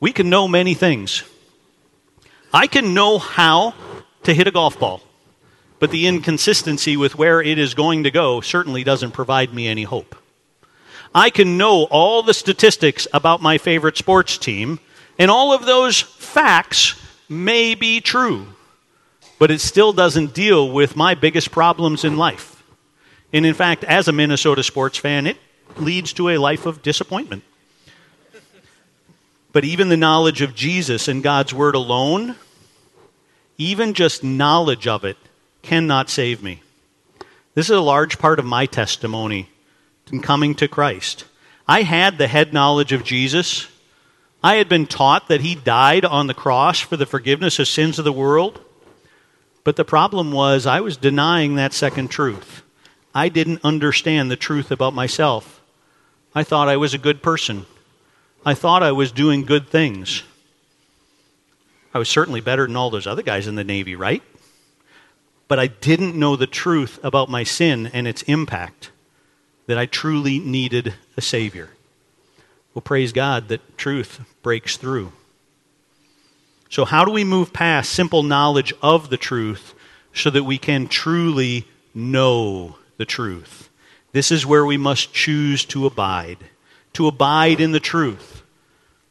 We 0.00 0.12
can 0.12 0.30
know 0.30 0.46
many 0.46 0.74
things. 0.74 1.24
I 2.54 2.68
can 2.68 2.94
know 2.94 3.18
how 3.18 3.74
to 4.22 4.32
hit 4.32 4.46
a 4.46 4.52
golf 4.52 4.78
ball, 4.78 5.02
but 5.80 5.90
the 5.90 6.06
inconsistency 6.06 6.96
with 6.96 7.18
where 7.18 7.42
it 7.42 7.58
is 7.58 7.74
going 7.74 8.04
to 8.04 8.10
go 8.10 8.40
certainly 8.40 8.84
doesn't 8.84 9.10
provide 9.10 9.52
me 9.52 9.66
any 9.66 9.82
hope. 9.82 10.14
I 11.14 11.30
can 11.30 11.56
know 11.56 11.84
all 11.84 12.22
the 12.22 12.34
statistics 12.34 13.06
about 13.12 13.42
my 13.42 13.58
favorite 13.58 13.96
sports 13.96 14.38
team, 14.38 14.78
and 15.18 15.30
all 15.30 15.52
of 15.52 15.64
those 15.64 16.00
facts 16.00 16.94
may 17.28 17.74
be 17.74 18.00
true, 18.00 18.46
but 19.38 19.50
it 19.50 19.60
still 19.60 19.92
doesn't 19.92 20.34
deal 20.34 20.70
with 20.70 20.96
my 20.96 21.14
biggest 21.14 21.50
problems 21.50 22.04
in 22.04 22.16
life. 22.16 22.62
And 23.32 23.44
in 23.44 23.54
fact, 23.54 23.84
as 23.84 24.08
a 24.08 24.12
Minnesota 24.12 24.62
sports 24.62 24.98
fan, 24.98 25.26
it 25.26 25.36
leads 25.76 26.12
to 26.14 26.30
a 26.30 26.38
life 26.38 26.66
of 26.66 26.82
disappointment. 26.82 27.42
But 29.52 29.64
even 29.64 29.88
the 29.88 29.96
knowledge 29.96 30.40
of 30.42 30.54
Jesus 30.54 31.08
and 31.08 31.22
God's 31.22 31.54
Word 31.54 31.74
alone, 31.74 32.36
even 33.56 33.94
just 33.94 34.22
knowledge 34.22 34.86
of 34.86 35.04
it, 35.04 35.16
cannot 35.62 36.10
save 36.10 36.42
me. 36.42 36.62
This 37.54 37.66
is 37.66 37.76
a 37.76 37.80
large 37.80 38.18
part 38.18 38.38
of 38.38 38.44
my 38.44 38.66
testimony 38.66 39.48
in 40.12 40.20
coming 40.20 40.54
to 40.56 40.68
Christ. 40.68 41.24
I 41.66 41.82
had 41.82 42.18
the 42.18 42.28
head 42.28 42.52
knowledge 42.52 42.92
of 42.92 43.04
Jesus. 43.04 43.68
I 44.42 44.54
had 44.54 44.68
been 44.68 44.86
taught 44.86 45.28
that 45.28 45.42
he 45.42 45.54
died 45.54 46.04
on 46.04 46.26
the 46.26 46.34
cross 46.34 46.80
for 46.80 46.96
the 46.96 47.06
forgiveness 47.06 47.58
of 47.58 47.68
sins 47.68 47.98
of 47.98 48.04
the 48.04 48.12
world. 48.12 48.60
But 49.64 49.76
the 49.76 49.84
problem 49.84 50.32
was, 50.32 50.64
I 50.64 50.80
was 50.80 50.96
denying 50.96 51.56
that 51.56 51.74
second 51.74 52.08
truth. 52.08 52.62
I 53.14 53.28
didn't 53.28 53.60
understand 53.64 54.30
the 54.30 54.36
truth 54.36 54.70
about 54.70 54.94
myself. 54.94 55.60
I 56.34 56.44
thought 56.44 56.68
I 56.68 56.76
was 56.76 56.94
a 56.94 56.98
good 56.98 57.22
person. 57.22 57.66
I 58.46 58.54
thought 58.54 58.82
I 58.82 58.92
was 58.92 59.12
doing 59.12 59.44
good 59.44 59.68
things. 59.68 60.22
I 61.92 61.98
was 61.98 62.08
certainly 62.08 62.40
better 62.40 62.66
than 62.66 62.76
all 62.76 62.90
those 62.90 63.06
other 63.06 63.22
guys 63.22 63.46
in 63.46 63.56
the 63.56 63.64
Navy, 63.64 63.96
right? 63.96 64.22
But 65.48 65.58
I 65.58 65.66
didn't 65.66 66.14
know 66.14 66.36
the 66.36 66.46
truth 66.46 67.00
about 67.02 67.28
my 67.28 67.42
sin 67.42 67.88
and 67.88 68.06
its 68.06 68.22
impact 68.22 68.90
that 69.68 69.78
I 69.78 69.86
truly 69.86 70.40
needed 70.40 70.94
a 71.16 71.20
Savior. 71.20 71.68
Well, 72.74 72.82
praise 72.82 73.12
God 73.12 73.48
that 73.48 73.78
truth 73.78 74.20
breaks 74.42 74.76
through. 74.76 75.12
So, 76.70 76.84
how 76.84 77.04
do 77.04 77.12
we 77.12 77.22
move 77.22 77.52
past 77.52 77.90
simple 77.90 78.22
knowledge 78.22 78.72
of 78.82 79.10
the 79.10 79.16
truth 79.16 79.74
so 80.12 80.30
that 80.30 80.44
we 80.44 80.58
can 80.58 80.88
truly 80.88 81.66
know 81.94 82.76
the 82.96 83.04
truth? 83.04 83.68
This 84.12 84.32
is 84.32 84.46
where 84.46 84.64
we 84.64 84.76
must 84.76 85.12
choose 85.12 85.64
to 85.66 85.86
abide, 85.86 86.38
to 86.94 87.06
abide 87.06 87.60
in 87.60 87.72
the 87.72 87.80
truth. 87.80 88.42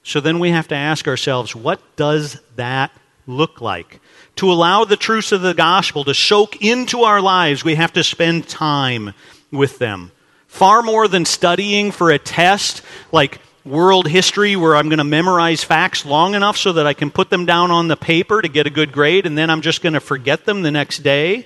So 0.03 0.21
then 0.21 0.39
we 0.39 0.51
have 0.51 0.69
to 0.69 0.75
ask 0.75 1.07
ourselves, 1.07 1.55
what 1.55 1.81
does 1.97 2.39
that 2.55 2.91
look 3.27 3.59
like? 3.59 3.99
To 4.37 4.51
allow 4.51 4.85
the 4.85 4.95
truths 4.95 5.33
of 5.33 5.41
the 5.41 5.53
gospel 5.53 6.03
to 6.05 6.13
soak 6.13 6.61
into 6.63 7.01
our 7.01 7.21
lives, 7.21 7.63
we 7.63 7.75
have 7.75 7.93
to 7.93 8.03
spend 8.03 8.47
time 8.47 9.13
with 9.51 9.79
them. 9.79 10.11
Far 10.57 10.81
more 10.81 11.07
than 11.07 11.23
studying 11.23 11.91
for 11.91 12.09
a 12.09 12.17
test 12.17 12.81
like 13.11 13.39
world 13.63 14.07
history 14.07 14.55
where 14.55 14.75
I'm 14.75 14.89
going 14.89 14.97
to 14.97 15.03
memorize 15.03 15.63
facts 15.63 16.03
long 16.03 16.33
enough 16.33 16.57
so 16.57 16.73
that 16.73 16.87
I 16.87 16.95
can 16.95 17.11
put 17.11 17.29
them 17.29 17.45
down 17.45 17.69
on 17.69 17.89
the 17.89 17.95
paper 17.95 18.41
to 18.41 18.47
get 18.47 18.65
a 18.65 18.71
good 18.71 18.91
grade 18.91 19.27
and 19.27 19.37
then 19.37 19.51
I'm 19.51 19.61
just 19.61 19.83
going 19.83 19.93
to 19.93 19.99
forget 19.99 20.45
them 20.45 20.63
the 20.63 20.71
next 20.71 21.03
day. 21.03 21.45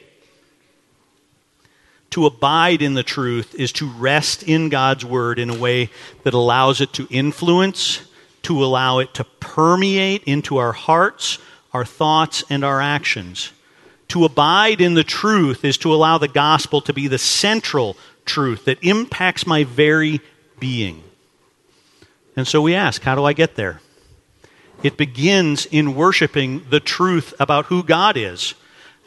To 2.11 2.25
abide 2.25 2.81
in 2.81 2.93
the 2.93 3.03
truth 3.03 3.53
is 3.53 3.73
to 3.73 3.89
rest 3.89 4.43
in 4.43 4.69
God's 4.69 5.03
word 5.03 5.39
in 5.39 5.49
a 5.49 5.59
way 5.59 5.89
that 6.23 6.33
allows 6.33 6.79
it 6.79 6.93
to 6.93 7.05
influence, 7.09 8.03
to 8.43 8.63
allow 8.63 8.99
it 8.99 9.13
to 9.15 9.25
permeate 9.41 10.23
into 10.23 10.55
our 10.55 10.71
hearts, 10.71 11.37
our 11.73 11.83
thoughts, 11.83 12.45
and 12.49 12.63
our 12.63 12.79
actions. 12.79 13.51
To 14.07 14.25
abide 14.25 14.81
in 14.81 14.93
the 14.93 15.05
truth 15.05 15.63
is 15.63 15.77
to 15.79 15.93
allow 15.93 16.17
the 16.17 16.27
gospel 16.27 16.79
to 16.81 16.93
be 16.93 17.07
the 17.07 17.17
central 17.17 17.95
truth 18.25 18.65
that 18.65 18.83
impacts 18.83 19.45
my 19.45 19.63
very 19.63 20.21
being. 20.59 21.03
And 22.35 22.47
so 22.47 22.61
we 22.61 22.75
ask, 22.75 23.01
how 23.01 23.15
do 23.15 23.25
I 23.25 23.33
get 23.33 23.55
there? 23.55 23.81
It 24.83 24.97
begins 24.97 25.65
in 25.67 25.95
worshiping 25.95 26.65
the 26.69 26.79
truth 26.79 27.33
about 27.39 27.65
who 27.65 27.83
God 27.83 28.17
is. 28.17 28.55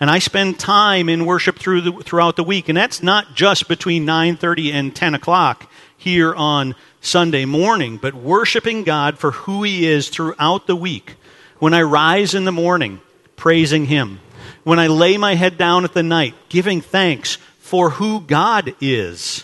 And 0.01 0.11
I 0.11 0.19
spend 0.19 0.59
time 0.59 1.09
in 1.09 1.25
worship 1.25 1.59
through 1.59 1.81
the, 1.81 1.93
throughout 1.93 2.37
the 2.37 2.45
week, 2.45 2.69
and 2.69 2.77
that's 2.77 3.03
not 3.03 3.35
just 3.35 3.69
between 3.69 4.05
9:30 4.05 4.73
and 4.73 4.95
10 4.95 5.15
o'clock 5.15 5.71
here 5.97 6.35
on 6.35 6.75
Sunday 7.01 7.45
morning, 7.45 7.97
but 7.97 8.15
worshiping 8.15 8.83
God 8.83 9.19
for 9.19 9.31
who 9.31 9.63
He 9.63 9.87
is 9.87 10.09
throughout 10.09 10.67
the 10.67 10.77
week. 10.77 11.15
When 11.59 11.73
I 11.73 11.83
rise 11.83 12.35
in 12.35 12.45
the 12.45 12.53
morning, 12.53 13.01
praising 13.37 13.87
Him. 13.87 14.21
When 14.65 14.79
I 14.79 14.89
lay 14.89 15.17
my 15.17 15.35
head 15.35 15.57
down 15.57 15.85
at 15.85 15.95
the 15.95 16.03
night, 16.03 16.35
giving 16.49 16.81
thanks 16.81 17.39
for 17.75 17.91
who 17.91 18.21
God 18.21 18.73
is, 18.81 19.43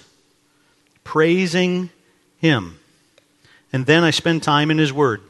praising 1.03 1.91
Him. 2.39 2.79
And 3.73 3.87
then 3.87 4.05
I 4.05 4.13
spend 4.13 4.45
time 4.45 4.71
in 4.71 4.79
His 4.79 4.93
Word. 4.93 5.21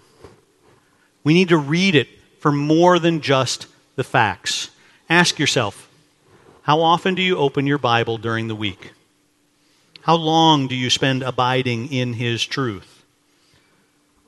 We 1.25 1.33
need 1.33 1.49
to 1.49 1.57
read 1.57 1.95
it 1.95 2.09
for 2.41 2.53
more 2.53 2.99
than 2.99 3.23
just 3.23 3.69
the 3.97 4.05
facts. 4.05 4.69
Ask 5.09 5.39
yourself 5.39 5.89
how 6.61 6.83
often 6.83 7.15
do 7.15 7.23
you 7.23 7.39
open 7.39 7.67
your 7.67 7.79
Bible 7.79 8.19
during 8.19 8.49
the 8.49 8.55
week? 8.55 8.93
How 10.03 10.17
long 10.17 10.67
do 10.67 10.77
you 10.77 10.91
spend 10.91 11.23
abiding 11.23 11.91
in 11.91 12.13
His 12.13 12.45
truth? 12.45 13.03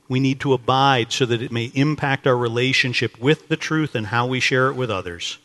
We 0.09 0.19
need 0.19 0.39
to 0.39 0.53
abide 0.53 1.11
so 1.11 1.27
that 1.27 1.43
it 1.43 1.51
may 1.51 1.65
impact 1.75 2.25
our 2.25 2.35
relationship 2.35 3.19
with 3.19 3.49
the 3.49 3.55
truth 3.55 3.93
and 3.93 4.07
how 4.07 4.25
we 4.25 4.39
share 4.39 4.69
it 4.69 4.75
with 4.75 4.89
others. 4.89 5.37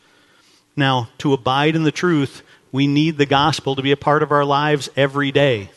Now, 0.74 1.10
to 1.18 1.34
abide 1.34 1.76
in 1.76 1.82
the 1.82 1.92
truth, 1.92 2.42
we 2.72 2.86
need 2.86 3.18
the 3.18 3.26
gospel 3.26 3.76
to 3.76 3.82
be 3.82 3.92
a 3.92 3.96
part 3.96 4.22
of 4.22 4.32
our 4.32 4.44
lives 4.44 4.88
every 4.96 5.32
day. 5.32 5.70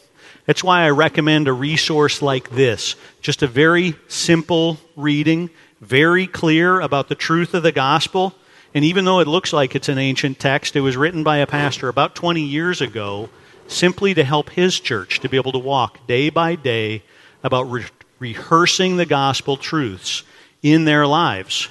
That's 0.46 0.64
why 0.64 0.84
I 0.84 0.90
recommend 0.90 1.48
a 1.48 1.54
resource 1.54 2.22
like 2.22 2.50
this. 2.50 2.96
Just 3.22 3.44
a 3.44 3.48
very 3.48 3.96
simple 4.08 4.78
reading, 4.96 5.50
very 5.80 6.28
clear 6.28 6.82
about 6.82 7.10
the 7.10 7.16
truth 7.16 7.54
of 7.54 7.64
the 7.64 7.72
gospel. 7.72 8.34
And 8.74 8.84
even 8.84 9.06
though 9.06 9.20
it 9.20 9.28
looks 9.28 9.54
like 9.54 9.76
it's 9.76 9.90
an 9.90 9.98
ancient 9.98 10.40
text, 10.40 10.76
it 10.76 10.82
was 10.82 10.98
written 10.98 11.24
by 11.24 11.38
a 11.38 11.48
pastor 11.48 11.90
about 11.90 12.16
20 12.16 12.42
years 12.42 12.82
ago 12.82 13.30
simply 13.68 14.14
to 14.14 14.24
help 14.24 14.50
his 14.50 14.80
church 14.80 15.20
to 15.20 15.30
be 15.30 15.38
able 15.38 15.52
to 15.52 15.60
walk 15.60 16.06
day 16.08 16.30
by 16.30 16.56
day 16.56 17.04
about 17.44 17.64
re- 17.64 17.86
rehearsing 18.20 18.98
the 18.98 19.06
gospel 19.06 19.58
truths 19.58 20.24
in 20.62 20.86
their 20.86 21.08
lives. 21.08 21.70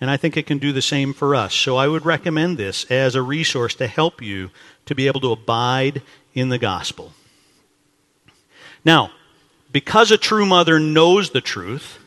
And 0.00 0.10
I 0.10 0.16
think 0.16 0.36
it 0.36 0.46
can 0.46 0.58
do 0.58 0.72
the 0.72 0.82
same 0.82 1.12
for 1.12 1.34
us. 1.34 1.54
So 1.54 1.76
I 1.76 1.88
would 1.88 2.04
recommend 2.04 2.56
this 2.56 2.84
as 2.90 3.14
a 3.14 3.22
resource 3.22 3.74
to 3.76 3.86
help 3.86 4.22
you 4.22 4.50
to 4.86 4.94
be 4.94 5.06
able 5.06 5.20
to 5.20 5.32
abide 5.32 6.02
in 6.34 6.48
the 6.50 6.58
gospel. 6.58 7.12
Now, 8.84 9.10
because 9.72 10.10
a 10.10 10.18
true 10.18 10.46
mother 10.46 10.78
knows 10.78 11.30
the 11.30 11.40
truth, 11.40 11.98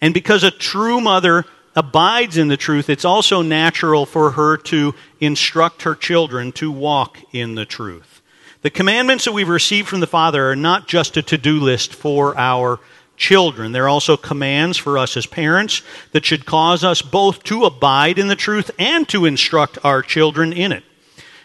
and 0.00 0.14
because 0.14 0.44
a 0.44 0.50
true 0.50 1.00
mother 1.00 1.44
abides 1.76 2.36
in 2.36 2.48
the 2.48 2.56
truth, 2.56 2.88
it's 2.88 3.04
also 3.04 3.42
natural 3.42 4.06
for 4.06 4.32
her 4.32 4.56
to 4.56 4.94
instruct 5.20 5.82
her 5.82 5.94
children 5.94 6.52
to 6.52 6.70
walk 6.70 7.18
in 7.32 7.56
the 7.56 7.66
truth. 7.66 8.22
The 8.62 8.70
commandments 8.70 9.24
that 9.24 9.32
we've 9.32 9.48
received 9.48 9.88
from 9.88 10.00
the 10.00 10.06
Father 10.06 10.50
are 10.50 10.56
not 10.56 10.88
just 10.88 11.16
a 11.16 11.22
to 11.22 11.38
do 11.38 11.60
list 11.60 11.94
for 11.94 12.36
our 12.38 12.78
children. 13.20 13.70
There 13.70 13.84
are 13.84 13.88
also 13.88 14.16
commands 14.16 14.78
for 14.78 14.98
us 14.98 15.16
as 15.16 15.26
parents 15.26 15.82
that 16.10 16.24
should 16.24 16.46
cause 16.46 16.82
us 16.82 17.02
both 17.02 17.44
to 17.44 17.64
abide 17.64 18.18
in 18.18 18.26
the 18.26 18.34
truth 18.34 18.70
and 18.78 19.08
to 19.10 19.26
instruct 19.26 19.78
our 19.84 20.02
children 20.02 20.52
in 20.52 20.72
it. 20.72 20.82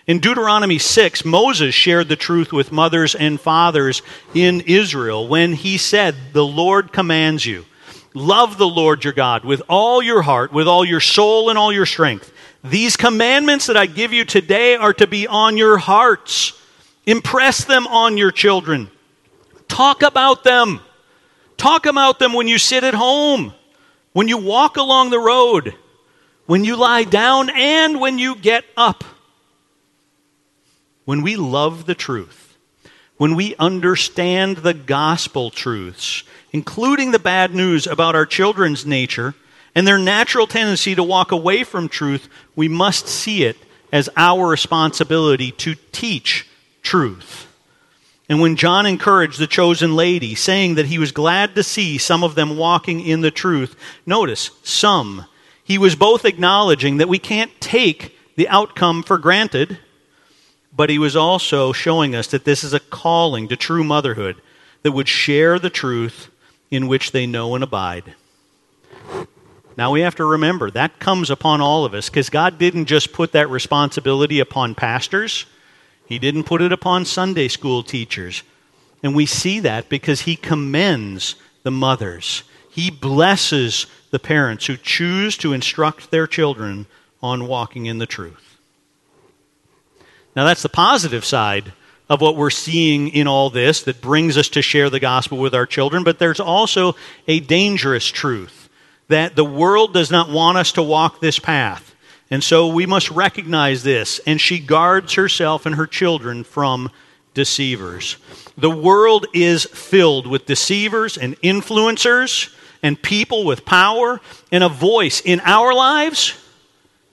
In 0.07 0.19
Deuteronomy 0.19 0.79
6, 0.79 1.25
Moses 1.25 1.75
shared 1.75 2.07
the 2.07 2.15
truth 2.15 2.53
with 2.53 2.71
mothers 2.71 3.13
and 3.13 3.39
fathers 3.39 4.01
in 4.33 4.61
Israel 4.61 5.27
when 5.27 5.53
he 5.53 5.77
said, 5.77 6.15
The 6.33 6.45
Lord 6.45 6.93
commands 6.93 7.45
you. 7.45 7.65
Love 8.13 8.57
the 8.57 8.67
Lord 8.67 9.03
your 9.03 9.13
God 9.13 9.43
with 9.43 9.61
all 9.67 10.01
your 10.01 10.21
heart, 10.21 10.53
with 10.53 10.67
all 10.67 10.85
your 10.85 11.01
soul, 11.01 11.49
and 11.49 11.57
all 11.57 11.73
your 11.73 11.85
strength. 11.85 12.31
These 12.63 12.95
commandments 12.95 13.67
that 13.67 13.75
I 13.75 13.85
give 13.85 14.13
you 14.13 14.23
today 14.23 14.75
are 14.75 14.93
to 14.93 15.07
be 15.07 15.27
on 15.27 15.57
your 15.57 15.77
hearts. 15.77 16.59
Impress 17.05 17.65
them 17.65 17.85
on 17.87 18.15
your 18.15 18.31
children. 18.31 18.89
Talk 19.67 20.03
about 20.03 20.43
them. 20.43 20.79
Talk 21.57 21.85
about 21.85 22.19
them 22.19 22.33
when 22.33 22.47
you 22.47 22.57
sit 22.57 22.83
at 22.83 22.93
home, 22.93 23.53
when 24.13 24.27
you 24.27 24.37
walk 24.37 24.77
along 24.77 25.09
the 25.09 25.19
road, 25.19 25.75
when 26.45 26.63
you 26.63 26.75
lie 26.75 27.03
down, 27.03 27.49
and 27.49 27.99
when 27.99 28.19
you 28.19 28.35
get 28.35 28.65
up 28.77 29.03
when 31.05 31.21
we 31.21 31.35
love 31.35 31.85
the 31.85 31.95
truth, 31.95 32.57
when 33.17 33.35
we 33.35 33.55
understand 33.57 34.57
the 34.57 34.73
gospel 34.73 35.49
truths, 35.49 36.23
including 36.51 37.11
the 37.11 37.19
bad 37.19 37.53
news 37.55 37.87
about 37.87 38.15
our 38.15 38.25
children's 38.25 38.85
nature 38.85 39.35
and 39.73 39.87
their 39.87 39.99
natural 39.99 40.47
tendency 40.47 40.95
to 40.95 41.03
walk 41.03 41.31
away 41.31 41.63
from 41.63 41.87
truth, 41.87 42.27
we 42.55 42.67
must 42.67 43.07
see 43.07 43.43
it 43.43 43.55
as 43.91 44.09
our 44.17 44.47
responsibility 44.47 45.51
to 45.51 45.75
teach 45.91 46.47
truth. 46.81 47.44
And 48.27 48.41
when 48.41 48.55
John 48.55 48.85
encouraged 48.85 49.39
the 49.39 49.47
chosen 49.47 49.95
lady, 49.95 50.33
saying 50.35 50.75
that 50.75 50.87
he 50.87 50.97
was 50.97 51.11
glad 51.11 51.55
to 51.55 51.63
see 51.63 51.97
some 51.97 52.23
of 52.23 52.35
them 52.35 52.57
walking 52.57 53.01
in 53.01 53.21
the 53.21 53.31
truth, 53.31 53.75
notice, 54.05 54.49
some. 54.63 55.25
He 55.63 55.77
was 55.77 55.95
both 55.95 56.25
acknowledging 56.25 56.97
that 56.97 57.09
we 57.09 57.19
can't 57.19 57.51
take 57.61 58.17
the 58.35 58.47
outcome 58.49 59.03
for 59.03 59.17
granted 59.17 59.79
but 60.75 60.89
he 60.89 60.99
was 60.99 61.15
also 61.15 61.71
showing 61.71 62.15
us 62.15 62.27
that 62.27 62.43
this 62.43 62.63
is 62.63 62.73
a 62.73 62.79
calling 62.79 63.47
to 63.47 63.55
true 63.55 63.83
motherhood 63.83 64.41
that 64.83 64.91
would 64.91 65.07
share 65.07 65.57
the 65.57 65.69
truth 65.69 66.29
in 66.69 66.87
which 66.87 67.11
they 67.11 67.25
know 67.25 67.55
and 67.55 67.63
abide. 67.63 68.15
Now 69.77 69.91
we 69.91 70.01
have 70.01 70.15
to 70.15 70.25
remember 70.25 70.69
that 70.71 70.99
comes 70.99 71.29
upon 71.29 71.61
all 71.61 71.85
of 71.85 71.93
us 71.93 72.09
because 72.09 72.29
God 72.29 72.57
didn't 72.57 72.85
just 72.85 73.13
put 73.13 73.31
that 73.33 73.49
responsibility 73.49 74.39
upon 74.39 74.75
pastors, 74.75 75.45
He 76.07 76.19
didn't 76.19 76.43
put 76.43 76.61
it 76.61 76.71
upon 76.71 77.05
Sunday 77.05 77.47
school 77.47 77.83
teachers. 77.83 78.43
And 79.03 79.15
we 79.15 79.25
see 79.25 79.59
that 79.61 79.89
because 79.89 80.21
He 80.21 80.35
commends 80.35 81.35
the 81.63 81.71
mothers, 81.71 82.43
He 82.69 82.91
blesses 82.91 83.87
the 84.11 84.19
parents 84.19 84.65
who 84.67 84.77
choose 84.77 85.37
to 85.37 85.53
instruct 85.53 86.11
their 86.11 86.27
children 86.27 86.87
on 87.21 87.47
walking 87.47 87.85
in 87.85 87.97
the 87.97 88.05
truth. 88.05 88.57
Now, 90.35 90.45
that's 90.45 90.61
the 90.63 90.69
positive 90.69 91.25
side 91.25 91.73
of 92.09 92.21
what 92.21 92.35
we're 92.35 92.49
seeing 92.49 93.07
in 93.09 93.27
all 93.27 93.49
this 93.49 93.81
that 93.83 94.01
brings 94.01 94.37
us 94.37 94.49
to 94.49 94.61
share 94.61 94.89
the 94.89 94.99
gospel 94.99 95.37
with 95.37 95.55
our 95.55 95.65
children, 95.65 96.03
but 96.03 96.19
there's 96.19 96.39
also 96.39 96.95
a 97.27 97.39
dangerous 97.39 98.05
truth 98.05 98.69
that 99.07 99.35
the 99.35 99.45
world 99.45 99.93
does 99.93 100.11
not 100.11 100.29
want 100.29 100.57
us 100.57 100.73
to 100.73 100.83
walk 100.83 101.19
this 101.19 101.39
path. 101.39 101.94
And 102.35 102.43
so 102.43 102.67
we 102.67 102.85
must 102.85 103.09
recognize 103.11 103.83
this, 103.83 104.19
and 104.27 104.41
she 104.41 104.59
guards 104.59 105.13
herself 105.13 105.65
and 105.65 105.75
her 105.75 105.87
children 105.87 106.43
from 106.43 106.91
deceivers. 107.33 108.17
The 108.57 108.69
world 108.69 109.25
is 109.33 109.63
filled 109.63 110.27
with 110.27 110.45
deceivers 110.45 111.17
and 111.17 111.39
influencers 111.39 112.53
and 112.83 113.01
people 113.01 113.45
with 113.45 113.63
power 113.63 114.19
and 114.51 114.65
a 114.65 114.67
voice 114.67 115.21
in 115.21 115.39
our 115.45 115.73
lives 115.73 116.33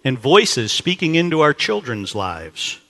and 0.02 0.18
voices 0.18 0.72
speaking 0.72 1.14
into 1.14 1.40
our 1.40 1.54
children's 1.54 2.16
lives. 2.16 2.80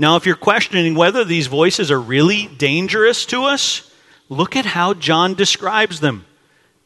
Now, 0.00 0.16
if 0.16 0.26
you're 0.26 0.34
questioning 0.34 0.96
whether 0.96 1.24
these 1.24 1.46
voices 1.46 1.92
are 1.92 2.00
really 2.00 2.48
dangerous 2.48 3.24
to 3.26 3.44
us, 3.44 3.88
look 4.28 4.56
at 4.56 4.66
how 4.66 4.94
John 4.94 5.34
describes 5.34 6.00
them 6.00 6.24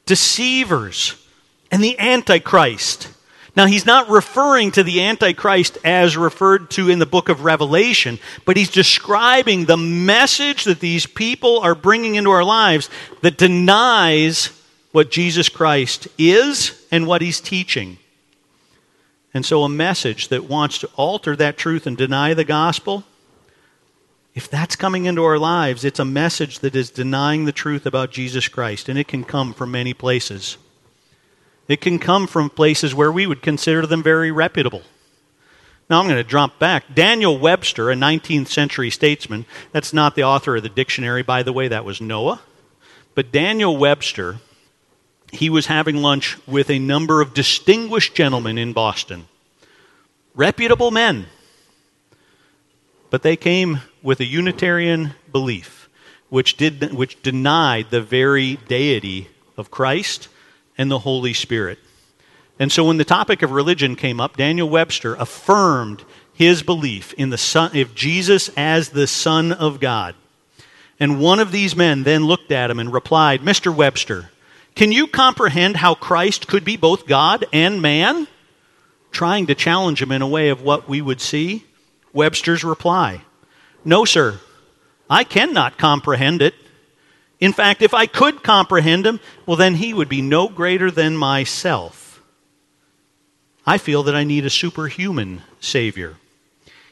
deceivers 0.04 1.14
and 1.70 1.82
the 1.82 1.98
Antichrist. 1.98 3.15
Now, 3.56 3.64
he's 3.64 3.86
not 3.86 4.10
referring 4.10 4.72
to 4.72 4.82
the 4.82 5.02
Antichrist 5.02 5.78
as 5.82 6.14
referred 6.14 6.70
to 6.72 6.90
in 6.90 6.98
the 6.98 7.06
book 7.06 7.30
of 7.30 7.42
Revelation, 7.42 8.18
but 8.44 8.58
he's 8.58 8.70
describing 8.70 9.64
the 9.64 9.78
message 9.78 10.64
that 10.64 10.80
these 10.80 11.06
people 11.06 11.60
are 11.60 11.74
bringing 11.74 12.16
into 12.16 12.30
our 12.30 12.44
lives 12.44 12.90
that 13.22 13.38
denies 13.38 14.50
what 14.92 15.10
Jesus 15.10 15.48
Christ 15.48 16.06
is 16.18 16.86
and 16.90 17.06
what 17.06 17.22
he's 17.22 17.40
teaching. 17.40 17.96
And 19.32 19.44
so, 19.44 19.64
a 19.64 19.70
message 19.70 20.28
that 20.28 20.44
wants 20.44 20.78
to 20.78 20.90
alter 20.96 21.34
that 21.36 21.56
truth 21.56 21.86
and 21.86 21.96
deny 21.96 22.34
the 22.34 22.44
gospel, 22.44 23.04
if 24.34 24.50
that's 24.50 24.76
coming 24.76 25.06
into 25.06 25.24
our 25.24 25.38
lives, 25.38 25.82
it's 25.82 25.98
a 25.98 26.04
message 26.04 26.58
that 26.58 26.76
is 26.76 26.90
denying 26.90 27.46
the 27.46 27.52
truth 27.52 27.86
about 27.86 28.10
Jesus 28.10 28.48
Christ. 28.48 28.90
And 28.90 28.98
it 28.98 29.08
can 29.08 29.24
come 29.24 29.54
from 29.54 29.70
many 29.70 29.94
places. 29.94 30.58
It 31.68 31.80
can 31.80 31.98
come 31.98 32.26
from 32.26 32.50
places 32.50 32.94
where 32.94 33.10
we 33.10 33.26
would 33.26 33.42
consider 33.42 33.86
them 33.86 34.02
very 34.02 34.30
reputable. 34.30 34.82
Now 35.88 36.00
I'm 36.00 36.06
going 36.06 36.16
to 36.16 36.24
jump 36.24 36.58
back. 36.58 36.94
Daniel 36.94 37.38
Webster, 37.38 37.90
a 37.90 37.94
19th 37.94 38.48
century 38.48 38.90
statesman, 38.90 39.46
that's 39.72 39.92
not 39.92 40.14
the 40.14 40.24
author 40.24 40.56
of 40.56 40.62
the 40.62 40.68
dictionary, 40.68 41.22
by 41.22 41.42
the 41.42 41.52
way, 41.52 41.68
that 41.68 41.84
was 41.84 42.00
Noah. 42.00 42.40
But 43.14 43.32
Daniel 43.32 43.76
Webster 43.76 44.38
he 45.32 45.50
was 45.50 45.66
having 45.66 45.96
lunch 45.96 46.36
with 46.46 46.70
a 46.70 46.78
number 46.78 47.20
of 47.20 47.34
distinguished 47.34 48.14
gentlemen 48.14 48.58
in 48.58 48.72
Boston, 48.72 49.26
reputable 50.34 50.90
men. 50.90 51.26
But 53.10 53.22
they 53.22 53.36
came 53.36 53.80
with 54.02 54.20
a 54.20 54.24
Unitarian 54.24 55.14
belief, 55.30 55.88
which, 56.28 56.56
did, 56.56 56.92
which 56.92 57.22
denied 57.22 57.90
the 57.90 58.00
very 58.00 58.56
deity 58.68 59.28
of 59.56 59.70
Christ 59.70 60.28
and 60.78 60.90
the 60.90 61.00
Holy 61.00 61.32
Spirit. 61.32 61.78
And 62.58 62.72
so 62.72 62.84
when 62.84 62.96
the 62.96 63.04
topic 63.04 63.42
of 63.42 63.50
religion 63.50 63.96
came 63.96 64.20
up, 64.20 64.36
Daniel 64.36 64.68
Webster 64.68 65.14
affirmed 65.14 66.04
his 66.32 66.62
belief 66.62 67.12
in 67.14 67.30
the 67.30 67.38
son, 67.38 67.76
of 67.76 67.94
Jesus 67.94 68.50
as 68.56 68.90
the 68.90 69.06
Son 69.06 69.52
of 69.52 69.80
God. 69.80 70.14
And 70.98 71.20
one 71.20 71.40
of 71.40 71.52
these 71.52 71.76
men 71.76 72.02
then 72.02 72.24
looked 72.24 72.50
at 72.50 72.70
him 72.70 72.78
and 72.78 72.92
replied, 72.92 73.42
Mr. 73.42 73.74
Webster, 73.74 74.30
can 74.74 74.92
you 74.92 75.06
comprehend 75.06 75.76
how 75.76 75.94
Christ 75.94 76.46
could 76.46 76.64
be 76.64 76.76
both 76.76 77.06
God 77.06 77.46
and 77.52 77.80
man? 77.80 78.28
Trying 79.10 79.46
to 79.46 79.54
challenge 79.54 80.00
him 80.02 80.12
in 80.12 80.22
a 80.22 80.28
way 80.28 80.50
of 80.50 80.62
what 80.62 80.88
we 80.88 81.00
would 81.00 81.20
see. 81.20 81.64
Webster's 82.12 82.64
reply 82.64 83.22
No, 83.84 84.04
sir, 84.04 84.40
I 85.08 85.24
cannot 85.24 85.78
comprehend 85.78 86.42
it. 86.42 86.54
In 87.38 87.52
fact, 87.52 87.82
if 87.82 87.92
I 87.92 88.06
could 88.06 88.42
comprehend 88.42 89.06
him, 89.06 89.20
well, 89.44 89.56
then 89.56 89.74
he 89.74 89.92
would 89.92 90.08
be 90.08 90.22
no 90.22 90.48
greater 90.48 90.90
than 90.90 91.16
myself. 91.16 92.22
I 93.66 93.78
feel 93.78 94.04
that 94.04 94.14
I 94.14 94.24
need 94.24 94.46
a 94.46 94.50
superhuman 94.50 95.42
Savior. 95.60 96.16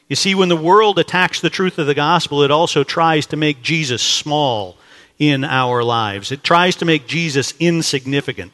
You 0.07 0.15
see, 0.15 0.35
when 0.35 0.49
the 0.49 0.55
world 0.55 0.99
attacks 0.99 1.41
the 1.41 1.49
truth 1.49 1.79
of 1.79 1.87
the 1.87 1.95
gospel, 1.95 2.43
it 2.43 2.51
also 2.51 2.83
tries 2.83 3.25
to 3.27 3.37
make 3.37 3.63
Jesus 3.63 4.03
small 4.03 4.77
in 5.17 5.43
our 5.43 5.83
lives. 5.83 6.31
It 6.31 6.43
tries 6.43 6.75
to 6.77 6.85
make 6.85 7.07
Jesus 7.07 7.53
insignificant. 7.59 8.51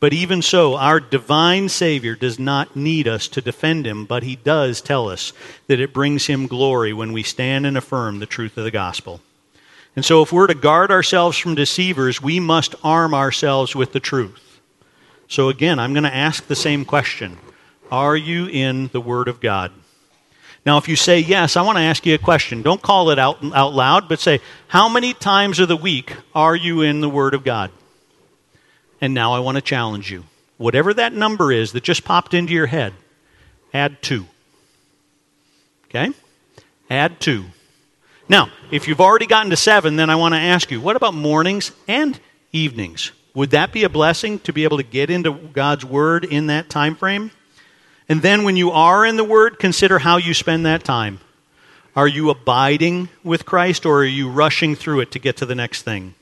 But 0.00 0.12
even 0.12 0.42
so, 0.42 0.76
our 0.76 1.00
divine 1.00 1.68
Savior 1.68 2.14
does 2.14 2.38
not 2.38 2.74
need 2.74 3.06
us 3.06 3.28
to 3.28 3.40
defend 3.40 3.86
him, 3.86 4.04
but 4.04 4.22
he 4.22 4.36
does 4.36 4.80
tell 4.80 5.08
us 5.08 5.32
that 5.66 5.80
it 5.80 5.92
brings 5.92 6.26
him 6.26 6.46
glory 6.46 6.92
when 6.92 7.12
we 7.12 7.22
stand 7.22 7.66
and 7.66 7.76
affirm 7.76 8.18
the 8.18 8.26
truth 8.26 8.56
of 8.56 8.64
the 8.64 8.70
gospel. 8.70 9.20
And 9.98 10.04
so, 10.04 10.22
if 10.22 10.32
we're 10.32 10.46
to 10.46 10.54
guard 10.54 10.92
ourselves 10.92 11.36
from 11.36 11.56
deceivers, 11.56 12.22
we 12.22 12.38
must 12.38 12.76
arm 12.84 13.14
ourselves 13.14 13.74
with 13.74 13.90
the 13.90 13.98
truth. 13.98 14.60
So, 15.26 15.48
again, 15.48 15.80
I'm 15.80 15.92
going 15.92 16.04
to 16.04 16.14
ask 16.14 16.46
the 16.46 16.54
same 16.54 16.84
question 16.84 17.36
Are 17.90 18.16
you 18.16 18.46
in 18.46 18.90
the 18.92 19.00
Word 19.00 19.26
of 19.26 19.40
God? 19.40 19.72
Now, 20.64 20.78
if 20.78 20.88
you 20.88 20.94
say 20.94 21.18
yes, 21.18 21.56
I 21.56 21.62
want 21.62 21.78
to 21.78 21.82
ask 21.82 22.06
you 22.06 22.14
a 22.14 22.18
question. 22.18 22.62
Don't 22.62 22.80
call 22.80 23.10
it 23.10 23.18
out, 23.18 23.44
out 23.52 23.72
loud, 23.72 24.08
but 24.08 24.20
say, 24.20 24.38
How 24.68 24.88
many 24.88 25.14
times 25.14 25.58
of 25.58 25.66
the 25.66 25.76
week 25.76 26.14
are 26.32 26.54
you 26.54 26.80
in 26.82 27.00
the 27.00 27.10
Word 27.10 27.34
of 27.34 27.42
God? 27.42 27.72
And 29.00 29.14
now 29.14 29.32
I 29.32 29.40
want 29.40 29.56
to 29.56 29.62
challenge 29.62 30.12
you. 30.12 30.22
Whatever 30.58 30.94
that 30.94 31.12
number 31.12 31.50
is 31.50 31.72
that 31.72 31.82
just 31.82 32.04
popped 32.04 32.34
into 32.34 32.52
your 32.52 32.66
head, 32.66 32.92
add 33.74 34.00
two. 34.00 34.26
Okay? 35.86 36.12
Add 36.88 37.18
two. 37.18 37.46
Now, 38.28 38.50
if 38.70 38.86
you've 38.86 39.00
already 39.00 39.26
gotten 39.26 39.50
to 39.50 39.56
seven, 39.56 39.96
then 39.96 40.10
I 40.10 40.16
want 40.16 40.34
to 40.34 40.40
ask 40.40 40.70
you, 40.70 40.80
what 40.80 40.96
about 40.96 41.14
mornings 41.14 41.72
and 41.86 42.18
evenings? 42.52 43.12
Would 43.34 43.50
that 43.50 43.72
be 43.72 43.84
a 43.84 43.88
blessing 43.88 44.38
to 44.40 44.52
be 44.52 44.64
able 44.64 44.76
to 44.78 44.82
get 44.82 45.10
into 45.10 45.32
God's 45.32 45.84
Word 45.84 46.24
in 46.24 46.48
that 46.48 46.68
time 46.68 46.94
frame? 46.94 47.30
And 48.08 48.20
then 48.20 48.42
when 48.42 48.56
you 48.56 48.70
are 48.70 49.06
in 49.06 49.16
the 49.16 49.24
Word, 49.24 49.58
consider 49.58 49.98
how 49.98 50.16
you 50.16 50.34
spend 50.34 50.66
that 50.66 50.84
time. 50.84 51.20
Are 51.96 52.08
you 52.08 52.30
abiding 52.30 53.08
with 53.24 53.44
Christ 53.44 53.86
or 53.86 54.00
are 54.00 54.04
you 54.04 54.30
rushing 54.30 54.74
through 54.74 55.00
it 55.00 55.10
to 55.12 55.18
get 55.18 55.36
to 55.38 55.46
the 55.46 55.54
next 55.54 55.82
thing? 55.82 56.14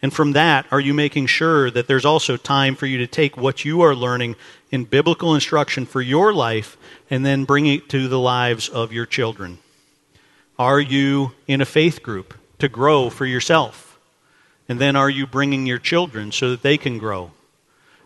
And 0.00 0.12
from 0.12 0.32
that, 0.32 0.66
are 0.72 0.80
you 0.80 0.92
making 0.92 1.26
sure 1.26 1.70
that 1.70 1.86
there's 1.86 2.04
also 2.04 2.36
time 2.36 2.74
for 2.74 2.86
you 2.86 2.98
to 2.98 3.06
take 3.06 3.36
what 3.36 3.64
you 3.64 3.82
are 3.82 3.94
learning 3.94 4.34
in 4.70 4.84
biblical 4.84 5.34
instruction 5.34 5.86
for 5.86 6.00
your 6.00 6.34
life 6.34 6.76
and 7.08 7.24
then 7.24 7.44
bring 7.44 7.66
it 7.66 7.88
to 7.90 8.08
the 8.08 8.18
lives 8.18 8.68
of 8.68 8.92
your 8.92 9.06
children? 9.06 9.58
Are 10.58 10.80
you 10.80 11.32
in 11.46 11.60
a 11.60 11.66
faith 11.66 12.02
group 12.02 12.34
to 12.58 12.68
grow 12.68 13.10
for 13.10 13.26
yourself? 13.26 13.98
And 14.68 14.80
then 14.80 14.96
are 14.96 15.10
you 15.10 15.26
bringing 15.26 15.66
your 15.66 15.78
children 15.78 16.32
so 16.32 16.50
that 16.50 16.62
they 16.62 16.78
can 16.78 16.98
grow? 16.98 17.32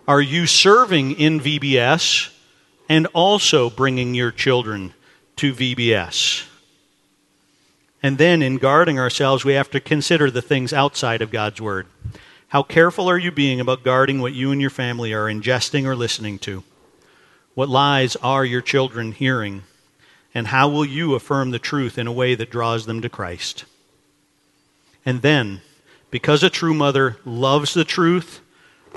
Are 0.09 0.21
you 0.21 0.47
serving 0.47 1.13
in 1.13 1.41
VBS 1.41 2.31
and 2.89 3.07
also 3.13 3.71
bringing 3.71 4.15
your 4.15 4.31
children 4.31 4.95
to 5.37 5.53
VBS. 5.53 6.47
And 8.03 8.19
then, 8.19 8.43
in 8.43 8.59
guarding 8.59 8.99
ourselves, 8.99 9.45
we 9.45 9.55
have 9.55 9.71
to 9.71 9.81
consider 9.81 10.31
the 10.31 10.43
things 10.43 10.73
outside 10.73 11.23
of 11.23 11.31
God's 11.31 11.61
Word. 11.61 11.87
How 12.49 12.63
careful 12.63 13.09
are 13.09 13.19
you 13.19 13.33
being 13.33 13.61
about 13.61 13.83
guarding 13.83 14.21
what 14.21 14.33
you 14.33 14.53
and 14.53 14.61
your 14.61 14.71
family 14.71 15.13
are 15.13 15.27
ingesting 15.27 15.85
or 15.85 15.97
listening 15.97 16.39
to? 16.41 16.63
What 17.55 17.69
lies 17.69 18.17
are 18.17 18.45
your 18.45 18.61
children 18.61 19.13
hearing? 19.13 19.65
And 20.37 20.49
how 20.49 20.69
will 20.69 20.85
you 20.85 21.15
affirm 21.15 21.51
the 21.51 21.59
truth 21.59 21.97
in 21.97 22.07
a 22.07 22.13
way 22.13 22.35
that 22.35 22.51
draws 22.51 22.85
them 22.85 23.01
to 23.01 23.09
Christ? 23.09 23.65
And 25.07 25.23
then, 25.23 25.63
because 26.11 26.43
a 26.43 26.51
true 26.51 26.75
mother 26.75 27.17
loves 27.25 27.73
the 27.73 27.87
truth, 27.87 28.41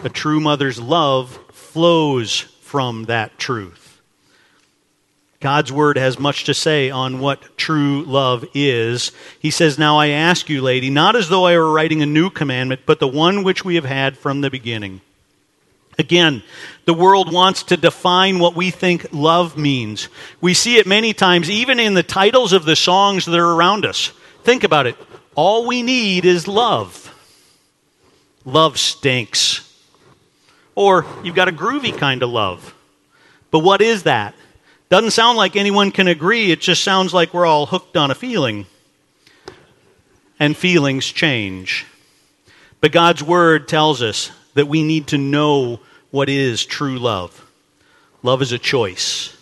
a 0.04 0.10
true 0.10 0.42
mother's 0.42 0.82
love 0.82 1.40
flows 1.54 2.42
from 2.60 3.06
that 3.06 3.40
truth. 3.40 4.02
God's 5.40 5.72
word 5.72 5.98
has 5.98 6.20
much 6.20 6.44
to 6.44 6.54
say 6.54 6.90
on 6.90 7.22
what 7.22 7.58
true 7.58 8.04
love 8.04 8.44
is. 8.54 9.14
He 9.40 9.50
says, 9.50 9.80
Now 9.80 9.98
I 9.98 10.08
ask 10.08 10.50
you, 10.50 10.62
lady, 10.62 10.90
not 10.90 11.16
as 11.16 11.30
though 11.30 11.46
I 11.46 11.56
were 11.56 11.72
writing 11.72 12.02
a 12.02 12.06
new 12.06 12.30
commandment, 12.30 12.82
but 12.86 13.00
the 13.00 13.08
one 13.08 13.46
which 13.46 13.64
we 13.64 13.76
have 13.76 13.86
had 13.86 14.18
from 14.18 14.42
the 14.42 14.50
beginning. 14.50 15.00
Again, 16.00 16.44
the 16.86 16.94
world 16.94 17.32
wants 17.32 17.64
to 17.64 17.78
define 17.78 18.40
what 18.40 18.56
we 18.56 18.72
think 18.72 19.08
love 19.12 19.58
means. 19.58 20.08
We 20.40 20.54
see 20.54 20.78
it 20.78 20.88
many 20.88 21.14
times, 21.14 21.50
even 21.50 21.78
in 21.78 21.94
the 21.94 22.04
titles 22.04 22.54
of 22.54 22.64
the 22.64 22.78
songs 22.78 23.26
that 23.26 23.38
are 23.38 23.54
around 23.54 23.86
us. 23.86 24.14
Think 24.44 24.64
about 24.64 24.88
it. 24.88 24.96
All 25.36 25.68
we 25.68 25.84
need 25.84 26.24
is 26.24 26.48
love. 26.48 27.14
Love 28.46 28.80
stinks. 28.80 29.66
Or 30.74 31.06
you've 31.22 31.36
got 31.36 31.50
a 31.50 31.52
groovy 31.52 31.96
kind 31.96 32.24
of 32.24 32.30
love. 32.30 32.74
But 33.52 33.60
what 33.60 33.82
is 33.82 34.04
that? 34.04 34.34
Doesn't 34.88 35.12
sound 35.12 35.38
like 35.38 35.58
anyone 35.58 35.92
can 35.92 36.08
agree. 36.08 36.50
It 36.50 36.62
just 36.62 36.82
sounds 36.82 37.14
like 37.14 37.34
we're 37.34 37.46
all 37.46 37.66
hooked 37.66 37.98
on 37.98 38.10
a 38.10 38.16
feeling. 38.16 38.68
And 40.40 40.56
feelings 40.56 41.08
change. 41.08 41.86
But 42.80 42.94
God's 42.94 43.22
Word 43.22 43.68
tells 43.68 44.02
us 44.02 44.32
that 44.54 44.70
we 44.70 44.82
need 44.82 45.08
to 45.08 45.18
know 45.18 45.82
what 46.12 46.30
is 46.30 46.66
true 46.66 46.98
love. 46.98 47.46
Love 48.24 48.42
is 48.42 48.52
a 48.52 48.60
choice, 48.60 49.36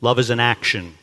love 0.00 0.18
is 0.18 0.30
an 0.30 0.40
action. 0.40 0.94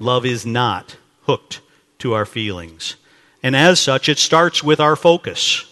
Love 0.00 0.26
is 0.26 0.44
not 0.44 0.96
hooked 1.22 1.60
to 1.98 2.14
our 2.14 2.26
feelings. 2.26 2.96
And 3.42 3.54
as 3.54 3.78
such, 3.78 4.08
it 4.08 4.18
starts 4.18 4.62
with 4.62 4.80
our 4.80 4.96
focus. 4.96 5.64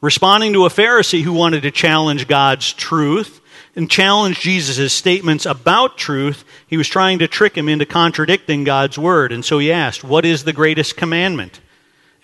Responding 0.00 0.52
to 0.54 0.64
a 0.64 0.70
Pharisee 0.70 1.22
who 1.22 1.32
wanted 1.32 1.62
to 1.62 1.70
challenge 1.70 2.26
God's 2.26 2.72
truth 2.72 3.40
and 3.76 3.90
challenge 3.90 4.40
Jesus' 4.40 4.92
statements 4.92 5.46
about 5.46 5.96
truth, 5.96 6.44
he 6.66 6.76
was 6.76 6.88
trying 6.88 7.18
to 7.20 7.28
trick 7.28 7.56
him 7.56 7.68
into 7.68 7.86
contradicting 7.86 8.64
God's 8.64 8.98
word. 8.98 9.32
And 9.32 9.44
so 9.44 9.58
he 9.58 9.70
asked, 9.70 10.02
What 10.02 10.24
is 10.24 10.44
the 10.44 10.52
greatest 10.52 10.96
commandment? 10.96 11.60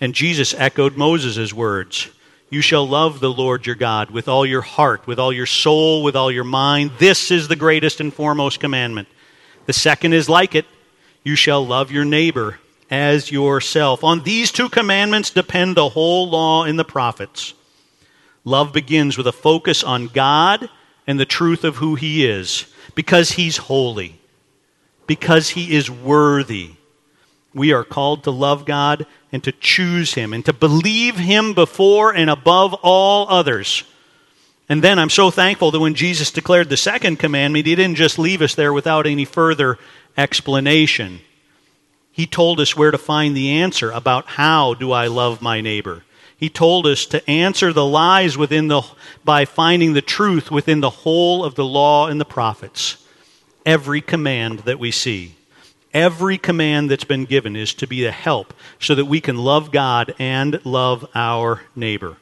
And 0.01 0.15
Jesus 0.15 0.53
echoed 0.53 0.97
Moses' 0.97 1.53
words 1.53 2.09
You 2.49 2.61
shall 2.61 2.87
love 2.87 3.19
the 3.19 3.31
Lord 3.31 3.65
your 3.67 3.75
God 3.75 4.09
with 4.09 4.27
all 4.27 4.45
your 4.45 4.61
heart, 4.61 5.05
with 5.05 5.19
all 5.19 5.31
your 5.31 5.45
soul, 5.45 6.01
with 6.03 6.15
all 6.15 6.31
your 6.31 6.43
mind. 6.43 6.91
This 6.97 7.29
is 7.29 7.47
the 7.47 7.55
greatest 7.55 7.99
and 7.99 8.11
foremost 8.11 8.59
commandment. 8.59 9.07
The 9.67 9.73
second 9.73 10.13
is 10.13 10.27
like 10.27 10.55
it 10.55 10.65
You 11.23 11.35
shall 11.35 11.65
love 11.65 11.91
your 11.91 12.05
neighbor 12.05 12.59
as 12.89 13.31
yourself. 13.31 14.03
On 14.03 14.23
these 14.23 14.51
two 14.51 14.67
commandments 14.67 15.29
depend 15.29 15.77
the 15.77 15.89
whole 15.89 16.27
law 16.27 16.63
and 16.63 16.79
the 16.79 16.85
prophets. 16.85 17.53
Love 18.43 18.73
begins 18.73 19.15
with 19.15 19.27
a 19.27 19.31
focus 19.31 19.83
on 19.83 20.07
God 20.07 20.69
and 21.05 21.19
the 21.19 21.25
truth 21.25 21.63
of 21.63 21.75
who 21.75 21.93
He 21.93 22.25
is 22.25 22.65
because 22.95 23.31
He's 23.31 23.57
holy, 23.57 24.19
because 25.05 25.49
He 25.49 25.75
is 25.75 25.91
worthy. 25.91 26.71
We 27.53 27.73
are 27.73 27.83
called 27.83 28.23
to 28.23 28.31
love 28.31 28.65
God 28.65 29.05
and 29.31 29.43
to 29.43 29.51
choose 29.51 30.13
Him 30.13 30.33
and 30.33 30.45
to 30.45 30.53
believe 30.53 31.15
Him 31.17 31.53
before 31.53 32.13
and 32.13 32.29
above 32.29 32.73
all 32.75 33.27
others. 33.29 33.83
And 34.67 34.83
then 34.83 34.99
I'm 34.99 35.09
so 35.09 35.31
thankful 35.31 35.71
that 35.71 35.79
when 35.79 35.95
Jesus 35.95 36.29
declared 36.29 36.69
the 36.69 36.77
second 36.77 37.17
commandment, 37.17 37.65
he 37.65 37.75
didn't 37.75 37.95
just 37.95 38.19
leave 38.19 38.43
us 38.43 38.53
there 38.53 38.71
without 38.71 39.07
any 39.07 39.25
further 39.25 39.79
explanation. 40.15 41.21
He 42.11 42.27
told 42.27 42.59
us 42.59 42.77
where 42.77 42.91
to 42.91 42.97
find 42.99 43.35
the 43.35 43.49
answer 43.49 43.89
about 43.89 44.27
how 44.27 44.75
do 44.75 44.91
I 44.91 45.07
love 45.07 45.41
my 45.41 45.59
neighbor. 45.59 46.03
He 46.37 46.49
told 46.49 46.85
us 46.85 47.05
to 47.07 47.27
answer 47.29 47.73
the 47.73 47.85
lies 47.85 48.37
within 48.37 48.67
the 48.67 48.83
by 49.25 49.45
finding 49.45 49.93
the 49.93 50.01
truth 50.01 50.51
within 50.51 50.81
the 50.81 50.89
whole 50.89 51.43
of 51.43 51.55
the 51.55 51.65
law 51.65 52.07
and 52.07 52.21
the 52.21 52.25
prophets. 52.25 53.03
Every 53.65 54.01
command 54.01 54.59
that 54.59 54.79
we 54.79 54.91
see, 54.91 55.35
every 55.93 56.37
command 56.37 56.89
that's 56.89 57.03
been 57.03 57.25
given 57.25 57.55
is 57.55 57.73
to 57.75 57.87
be 57.87 58.05
a 58.05 58.11
help 58.11 58.53
so 58.79 58.95
that 58.95 59.05
we 59.05 59.21
can 59.21 59.37
love 59.37 59.71
God 59.71 60.13
and 60.19 60.63
love 60.65 61.07
our 61.15 61.61
neighbor. 61.75 62.17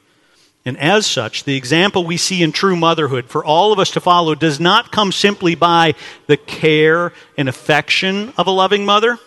And 0.64 0.76
as 0.78 1.06
such, 1.06 1.44
the 1.44 1.56
example 1.56 2.04
we 2.04 2.16
see 2.16 2.42
in 2.42 2.52
true 2.52 2.76
motherhood 2.76 3.26
for 3.26 3.44
all 3.44 3.72
of 3.72 3.78
us 3.78 3.90
to 3.92 4.00
follow 4.00 4.34
does 4.34 4.60
not 4.60 4.92
come 4.92 5.12
simply 5.12 5.54
by 5.54 5.94
the 6.26 6.36
care 6.36 7.12
and 7.38 7.48
affection 7.48 8.34
of 8.36 8.46
a 8.46 8.50
loving 8.50 8.84
mother. 8.84 9.18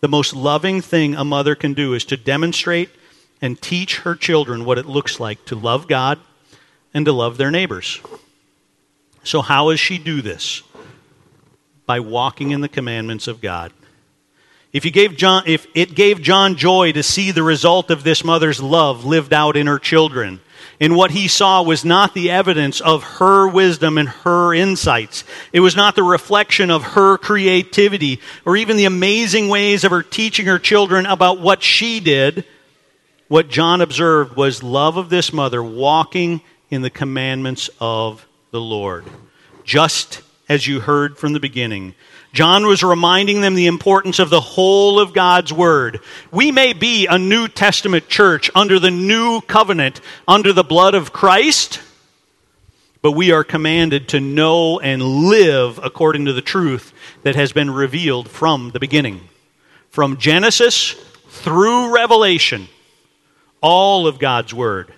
The 0.00 0.08
most 0.08 0.34
loving 0.34 0.80
thing 0.80 1.14
a 1.14 1.24
mother 1.24 1.54
can 1.54 1.74
do 1.74 1.94
is 1.94 2.04
to 2.06 2.16
demonstrate 2.16 2.88
and 3.42 3.60
teach 3.60 3.98
her 3.98 4.14
children 4.14 4.64
what 4.64 4.78
it 4.78 4.86
looks 4.86 5.20
like 5.20 5.44
to 5.46 5.54
love 5.54 5.86
God 5.86 6.18
and 6.94 7.04
to 7.06 7.12
love 7.12 7.36
their 7.36 7.50
neighbors. 7.50 8.00
So, 9.24 9.42
how 9.42 9.70
does 9.70 9.80
she 9.80 9.98
do 9.98 10.22
this? 10.22 10.62
By 11.86 12.00
walking 12.00 12.50
in 12.50 12.60
the 12.60 12.68
commandments 12.68 13.28
of 13.28 13.40
God. 13.40 13.72
If, 14.72 14.86
you 14.86 14.90
gave 14.90 15.16
John, 15.16 15.42
if 15.46 15.66
it 15.74 15.94
gave 15.94 16.22
John 16.22 16.56
joy 16.56 16.92
to 16.92 17.02
see 17.02 17.30
the 17.30 17.42
result 17.42 17.90
of 17.90 18.04
this 18.04 18.24
mother's 18.24 18.62
love 18.62 19.04
lived 19.04 19.34
out 19.34 19.56
in 19.56 19.66
her 19.66 19.78
children, 19.78 20.40
and 20.80 20.96
what 20.96 21.10
he 21.10 21.28
saw 21.28 21.62
was 21.62 21.84
not 21.84 22.14
the 22.14 22.30
evidence 22.30 22.80
of 22.80 23.02
her 23.02 23.46
wisdom 23.46 23.98
and 23.98 24.08
her 24.08 24.54
insights. 24.54 25.24
It 25.52 25.60
was 25.60 25.76
not 25.76 25.94
the 25.94 26.02
reflection 26.02 26.70
of 26.70 26.82
her 26.82 27.18
creativity 27.18 28.20
or 28.44 28.56
even 28.56 28.76
the 28.76 28.86
amazing 28.86 29.48
ways 29.48 29.84
of 29.84 29.90
her 29.90 30.02
teaching 30.02 30.46
her 30.46 30.58
children 30.58 31.06
about 31.06 31.38
what 31.38 31.62
she 31.62 32.00
did. 32.00 32.44
What 33.28 33.48
John 33.48 33.80
observed 33.80 34.36
was 34.36 34.62
love 34.62 34.96
of 34.96 35.08
this 35.10 35.32
mother 35.32 35.62
walking 35.62 36.40
in 36.70 36.82
the 36.82 36.90
commandments 36.90 37.68
of 37.78 38.26
the 38.50 38.60
Lord. 38.60 39.04
Just 39.64 40.22
as 40.48 40.66
you 40.66 40.80
heard 40.80 41.16
from 41.16 41.32
the 41.32 41.40
beginning, 41.40 41.94
John 42.32 42.66
was 42.66 42.82
reminding 42.82 43.42
them 43.42 43.54
the 43.54 43.66
importance 43.66 44.18
of 44.18 44.30
the 44.30 44.40
whole 44.40 44.98
of 44.98 45.12
God's 45.12 45.52
Word. 45.52 46.00
We 46.30 46.50
may 46.50 46.72
be 46.72 47.06
a 47.06 47.18
New 47.18 47.46
Testament 47.46 48.08
church 48.08 48.50
under 48.54 48.78
the 48.78 48.90
new 48.90 49.42
covenant, 49.42 50.00
under 50.26 50.52
the 50.52 50.64
blood 50.64 50.94
of 50.94 51.12
Christ, 51.12 51.80
but 53.02 53.12
we 53.12 53.32
are 53.32 53.44
commanded 53.44 54.08
to 54.08 54.20
know 54.20 54.80
and 54.80 55.02
live 55.02 55.78
according 55.82 56.24
to 56.24 56.32
the 56.32 56.40
truth 56.40 56.92
that 57.22 57.34
has 57.34 57.52
been 57.52 57.70
revealed 57.70 58.30
from 58.30 58.70
the 58.70 58.80
beginning. 58.80 59.28
From 59.90 60.16
Genesis 60.16 60.92
through 61.28 61.94
Revelation, 61.94 62.68
all 63.60 64.06
of 64.06 64.18
God's 64.18 64.54
Word. 64.54 64.94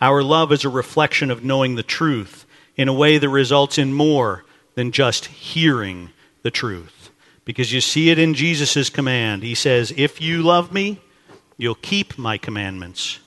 Our 0.00 0.22
love 0.22 0.52
is 0.52 0.64
a 0.64 0.68
reflection 0.68 1.30
of 1.30 1.42
knowing 1.42 1.74
the 1.74 1.82
truth 1.82 2.46
in 2.76 2.88
a 2.88 2.94
way 2.94 3.18
that 3.18 3.28
results 3.28 3.78
in 3.78 3.92
more 3.92 4.44
than 4.76 4.92
just 4.92 5.26
hearing 5.26 6.10
the 6.42 6.50
truth. 6.52 7.10
Because 7.44 7.72
you 7.72 7.80
see 7.80 8.10
it 8.10 8.18
in 8.18 8.34
Jesus' 8.34 8.88
command. 8.88 9.42
He 9.42 9.56
says, 9.56 9.92
If 9.96 10.20
you 10.20 10.42
love 10.42 10.72
me, 10.72 11.00
you'll 11.56 11.74
keep 11.74 12.16
my 12.16 12.38
commandments. 12.38 13.18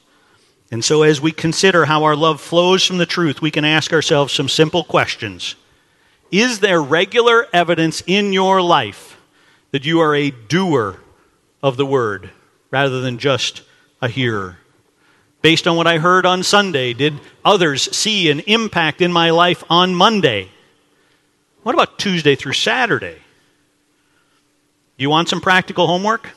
And 0.72 0.86
so, 0.86 1.02
as 1.02 1.20
we 1.20 1.32
consider 1.32 1.86
how 1.86 2.04
our 2.04 2.16
love 2.16 2.40
flows 2.40 2.86
from 2.86 3.00
the 3.00 3.06
truth, 3.06 3.42
we 3.42 3.52
can 3.52 3.66
ask 3.66 3.92
ourselves 3.92 4.34
some 4.34 4.48
simple 4.48 4.84
questions. 4.84 5.56
Is 6.32 6.60
there 6.60 6.82
regular 6.82 7.48
evidence 7.52 8.04
in 8.06 8.34
your 8.34 8.62
life 8.62 9.20
that 9.72 9.86
you 9.86 10.00
are 10.00 10.16
a 10.16 10.30
doer 10.30 11.00
of 11.64 11.76
the 11.76 11.86
word 11.86 12.30
rather 12.70 13.02
than 13.02 13.18
just 13.18 13.64
a 14.00 14.08
hearer? 14.08 14.58
Based 15.42 15.68
on 15.68 15.76
what 15.76 15.88
I 15.88 15.98
heard 15.98 16.26
on 16.26 16.44
Sunday, 16.44 16.94
did 16.94 17.20
others 17.44 17.96
see 17.96 18.30
an 18.30 18.42
impact 18.42 19.02
in 19.02 19.12
my 19.12 19.32
life 19.32 19.64
on 19.70 19.96
Monday? 19.96 20.50
What 21.64 21.76
about 21.76 22.00
Tuesday 22.00 22.36
through 22.36 22.54
Saturday? 22.54 23.18
You 24.98 25.10
want 25.10 25.30
some 25.30 25.42
practical 25.42 25.88
homework? 25.88 26.30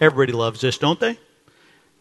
Everybody 0.00 0.32
loves 0.32 0.60
this, 0.60 0.78
don't 0.78 1.00
they? 1.00 1.18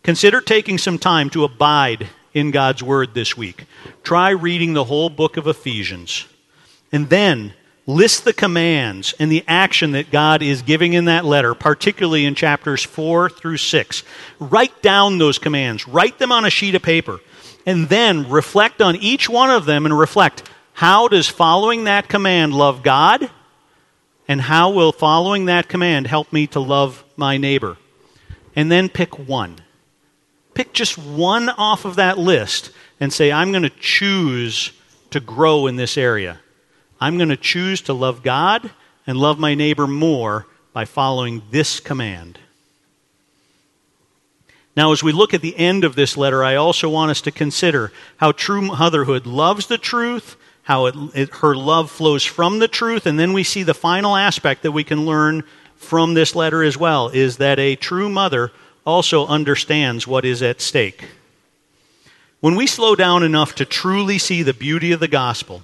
Consider 0.04 0.41
taking 0.41 0.78
some 0.78 0.99
time 0.99 1.30
to 1.32 1.43
abide 1.43 2.10
in 2.34 2.52
God's 2.52 2.84
Word 2.84 3.13
this 3.13 3.36
week. 3.36 3.65
Try 4.04 4.30
reading 4.30 4.73
the 4.73 4.84
whole 4.84 5.10
book 5.10 5.38
of 5.38 5.47
Ephesians. 5.47 6.28
And 6.91 7.10
then 7.10 7.54
list 7.88 8.26
the 8.26 8.34
commands 8.34 9.13
and 9.19 9.32
the 9.32 9.43
action 9.47 9.91
that 9.91 10.12
God 10.12 10.41
is 10.41 10.62
giving 10.62 10.93
in 10.93 11.06
that 11.06 11.26
letter, 11.26 11.56
particularly 11.56 12.26
in 12.26 12.36
chapters 12.36 12.84
4 12.84 13.30
through 13.30 13.58
6. 13.58 14.04
Write 14.39 14.82
down 14.82 15.17
those 15.17 15.39
commands, 15.39 15.88
write 15.88 16.19
them 16.19 16.32
on 16.32 16.45
a 16.45 16.49
sheet 16.49 16.76
of 16.76 16.82
paper, 16.84 17.19
and 17.65 17.89
then 17.89 18.30
reflect 18.30 18.82
on 18.82 18.95
each 18.97 19.30
one 19.30 19.49
of 19.49 19.65
them 19.65 19.86
and 19.86 19.97
reflect 19.97 20.43
how 20.74 21.08
does 21.08 21.30
following 21.30 21.86
that 21.86 22.10
command 22.10 22.54
love 22.54 22.84
God? 22.84 23.30
And 24.28 24.42
how 24.42 24.72
will 24.72 24.92
following 24.92 25.46
that 25.46 25.68
command 25.68 26.08
help 26.08 26.32
me 26.34 26.48
to 26.48 26.60
love 26.60 27.04
my 27.16 27.38
neighbor? 27.38 27.78
And 28.56 28.72
then 28.72 28.90
pick 28.90 29.20
one. 29.20 29.58
Pick 30.54 30.74
just 30.74 30.98
one 30.98 31.50
off 31.50 31.86
of 31.86 31.96
that 31.96 32.18
list 32.18 32.72
and 33.00 33.12
say, 33.12 33.32
I'm 33.32 33.52
going 33.52 33.64
to 33.64 33.70
choose 33.70 34.72
to 35.12 35.20
grow 35.20 35.68
in 35.68 35.76
this 35.76 35.98
area. 35.98 36.40
I'm 37.00 37.18
going 37.18 37.30
to 37.30 37.38
choose 37.38 37.82
to 37.84 37.94
love 37.94 38.24
God 38.24 38.72
and 39.06 39.18
love 39.18 39.40
my 39.40 39.56
neighbor 39.56 39.88
more 39.88 40.48
by 40.72 40.86
following 40.86 41.44
this 41.52 41.80
command. 41.80 42.40
Now, 44.76 44.92
as 44.92 45.04
we 45.04 45.12
look 45.12 45.34
at 45.34 45.42
the 45.42 45.56
end 45.58 45.84
of 45.84 45.96
this 45.96 46.18
letter, 46.18 46.44
I 46.44 46.56
also 46.56 46.90
want 46.90 47.12
us 47.12 47.22
to 47.22 47.32
consider 47.32 47.92
how 48.18 48.32
true 48.32 48.62
motherhood 48.62 49.28
loves 49.28 49.68
the 49.68 49.78
truth 49.78 50.36
how 50.63 50.88
it, 50.88 50.95
it, 51.13 51.30
her 51.36 51.56
love 51.56 51.91
flows 51.91 52.23
from 52.23 52.60
the 52.60 52.67
truth. 52.67 53.06
And 53.06 53.19
then 53.19 53.34
we 53.34 53.43
see 53.43 53.63
the 53.63 53.73
final 53.73 54.15
aspect 54.15 54.63
that 54.63 54.71
we 54.71 54.84
can 54.84 55.06
learn 55.06 55.43
from 55.76 56.13
this 56.13 56.36
letter 56.36 56.63
as 56.63 56.78
well 56.78 57.10
is 57.10 57.38
that 57.38 57.60
a 57.60 57.76
true 57.76 58.10
mother 58.10 58.52
also 58.86 59.28
understands 59.28 60.08
what 60.08 60.26
is 60.26 60.41
at 60.41 60.62
stake. 60.62 61.06
When 62.39 62.56
we 62.56 62.67
slow 62.67 62.95
down 62.95 63.23
enough 63.23 63.56
to 63.56 63.65
truly 63.65 64.17
see 64.17 64.43
the 64.43 64.54
beauty 64.54 64.91
of 64.91 64.99
the 64.99 65.08
gospel, 65.08 65.63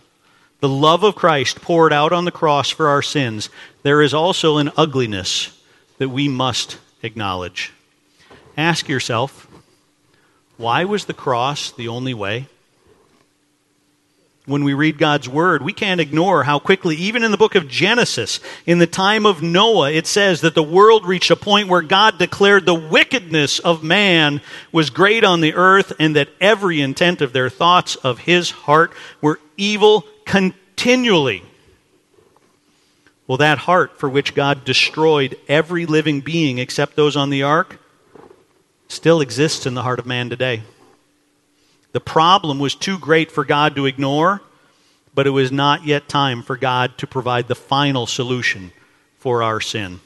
the 0.59 0.69
love 0.69 1.03
of 1.03 1.15
Christ 1.15 1.61
poured 1.61 1.93
out 1.93 2.11
on 2.11 2.25
the 2.25 2.31
cross 2.31 2.69
for 2.69 2.87
our 2.87 3.01
sins, 3.01 3.49
there 3.83 4.01
is 4.01 4.13
also 4.13 4.57
an 4.57 4.71
ugliness 4.77 5.57
that 5.97 6.09
we 6.09 6.27
must 6.27 6.77
acknowledge. 7.01 7.71
Ask 8.57 8.89
yourself, 8.89 9.47
why 10.57 10.83
was 10.83 11.05
the 11.05 11.13
cross 11.13 11.71
the 11.71 11.87
only 11.87 12.13
way? 12.13 12.47
When 14.49 14.63
we 14.63 14.73
read 14.73 14.97
God's 14.97 15.29
word, 15.29 15.61
we 15.61 15.73
can't 15.73 16.01
ignore 16.01 16.43
how 16.43 16.59
quickly, 16.59 16.95
even 16.95 17.23
in 17.23 17.31
the 17.31 17.37
book 17.37 17.55
of 17.55 17.67
Genesis, 17.67 18.39
in 18.65 18.79
the 18.79 18.87
time 18.87 19.25
of 19.25 19.41
Noah, 19.41 19.91
it 19.91 20.07
says 20.07 20.41
that 20.41 20.55
the 20.55 20.63
world 20.63 21.05
reached 21.05 21.31
a 21.31 21.35
point 21.35 21.69
where 21.69 21.81
God 21.81 22.17
declared 22.17 22.65
the 22.65 22.73
wickedness 22.73 23.59
of 23.59 23.83
man 23.83 24.41
was 24.71 24.89
great 24.89 25.23
on 25.23 25.41
the 25.41 25.53
earth 25.53 25.93
and 25.99 26.15
that 26.15 26.29
every 26.41 26.81
intent 26.81 27.21
of 27.21 27.31
their 27.31 27.49
thoughts 27.49 27.95
of 27.97 28.19
his 28.19 28.51
heart 28.51 28.91
were 29.21 29.39
evil 29.55 30.05
continually. 30.25 31.43
Well, 33.27 33.37
that 33.37 33.59
heart 33.59 33.99
for 33.99 34.09
which 34.09 34.33
God 34.33 34.65
destroyed 34.65 35.37
every 35.47 35.85
living 35.85 36.21
being 36.21 36.57
except 36.57 36.95
those 36.95 37.15
on 37.15 37.29
the 37.29 37.43
ark 37.43 37.77
still 38.87 39.21
exists 39.21 39.67
in 39.67 39.75
the 39.75 39.83
heart 39.83 39.99
of 39.99 40.07
man 40.07 40.31
today. 40.31 40.63
The 41.91 41.99
problem 41.99 42.59
was 42.59 42.75
too 42.75 42.99
great 42.99 43.31
for 43.31 43.43
God 43.43 43.75
to 43.75 43.85
ignore, 43.85 44.41
but 45.13 45.27
it 45.27 45.31
was 45.31 45.51
not 45.51 45.85
yet 45.85 46.07
time 46.07 46.43
for 46.43 46.55
God 46.55 46.97
to 46.99 47.07
provide 47.07 47.47
the 47.47 47.55
final 47.55 48.05
solution 48.05 48.71
for 49.17 49.41
our 49.41 49.59
sin. 49.59 49.99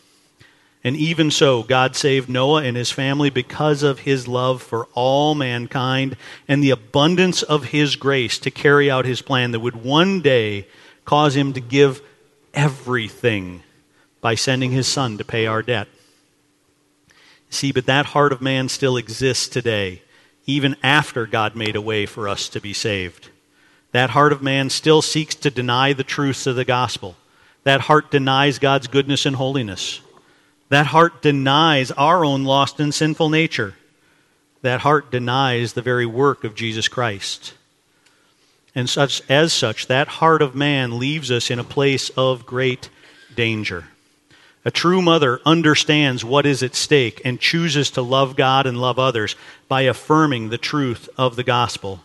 And 0.84 0.98
even 0.98 1.32
so, 1.32 1.64
God 1.64 1.96
saved 1.96 2.28
Noah 2.28 2.64
and 2.64 2.76
his 2.76 2.92
family 2.92 3.30
because 3.30 3.84
of 3.84 4.00
his 4.00 4.28
love 4.28 4.62
for 4.62 4.88
all 4.94 5.34
mankind 5.34 6.18
and 6.48 6.62
the 6.62 6.72
abundance 6.72 7.42
of 7.42 7.66
his 7.66 7.96
grace 7.96 8.38
to 8.40 8.52
carry 8.52 8.92
out 8.92 9.06
his 9.06 9.22
plan 9.22 9.52
that 9.52 9.62
would 9.62 9.84
one 9.84 10.22
day 10.22 10.68
cause 11.06 11.36
him 11.36 11.54
to 11.54 11.62
give 11.62 12.02
everything 12.54 13.64
by 14.20 14.36
sending 14.36 14.72
his 14.72 14.88
son 14.88 15.18
to 15.18 15.24
pay 15.24 15.46
our 15.46 15.62
debt. 15.62 15.88
See, 17.50 17.72
but 17.72 17.86
that 17.86 18.08
heart 18.08 18.34
of 18.34 18.42
man 18.42 18.68
still 18.68 18.98
exists 18.98 19.48
today 19.48 20.02
even 20.46 20.76
after 20.84 21.26
God 21.26 21.56
made 21.56 21.76
a 21.76 21.82
way 21.82 22.06
for 22.06 22.28
us 22.28 22.50
to 22.50 22.60
be 22.60 22.74
saved. 22.74 23.30
That 23.92 24.10
heart 24.10 24.34
of 24.34 24.42
man 24.42 24.70
still 24.70 25.02
seeks 25.02 25.36
to 25.36 25.52
deny 25.52 25.94
the 25.94 26.04
truths 26.04 26.48
of 26.48 26.56
the 26.56 26.66
gospel. 26.66 27.16
That 27.64 27.82
heart 27.82 28.12
denies 28.12 28.60
God's 28.60 28.88
goodness 28.88 29.26
and 29.26 29.36
holiness. 29.36 30.02
That 30.70 30.88
heart 30.88 31.22
denies 31.22 31.92
our 31.92 32.26
own 32.26 32.44
lost 32.44 32.80
and 32.80 32.94
sinful 32.94 33.30
nature. 33.30 33.76
That 34.64 34.82
heart 34.82 35.12
denies 35.12 35.74
the 35.74 35.82
very 35.82 36.06
work 36.06 36.44
of 36.44 36.56
Jesus 36.56 36.88
Christ. 36.88 37.54
And 38.76 38.90
such, 38.90 39.22
as 39.30 39.54
such, 39.54 39.88
that 39.88 40.08
heart 40.08 40.42
of 40.42 40.56
man 40.56 40.98
leaves 40.98 41.30
us 41.30 41.52
in 41.52 41.60
a 41.60 41.64
place 41.64 42.10
of 42.12 42.46
great 42.46 42.90
danger. 43.36 43.86
A 44.66 44.72
true 44.72 45.02
mother 45.02 45.42
understands 45.46 46.24
what 46.24 46.46
is 46.46 46.64
at 46.64 46.74
stake 46.76 47.22
and 47.26 47.40
chooses 47.40 47.92
to 47.92 48.02
love 48.02 48.36
God 48.36 48.66
and 48.66 48.80
love 48.80 48.98
others 48.98 49.36
by 49.68 49.82
affirming 49.82 50.50
the 50.50 50.58
truth 50.58 51.10
of 51.18 51.36
the 51.36 51.44
gospel. 51.44 52.02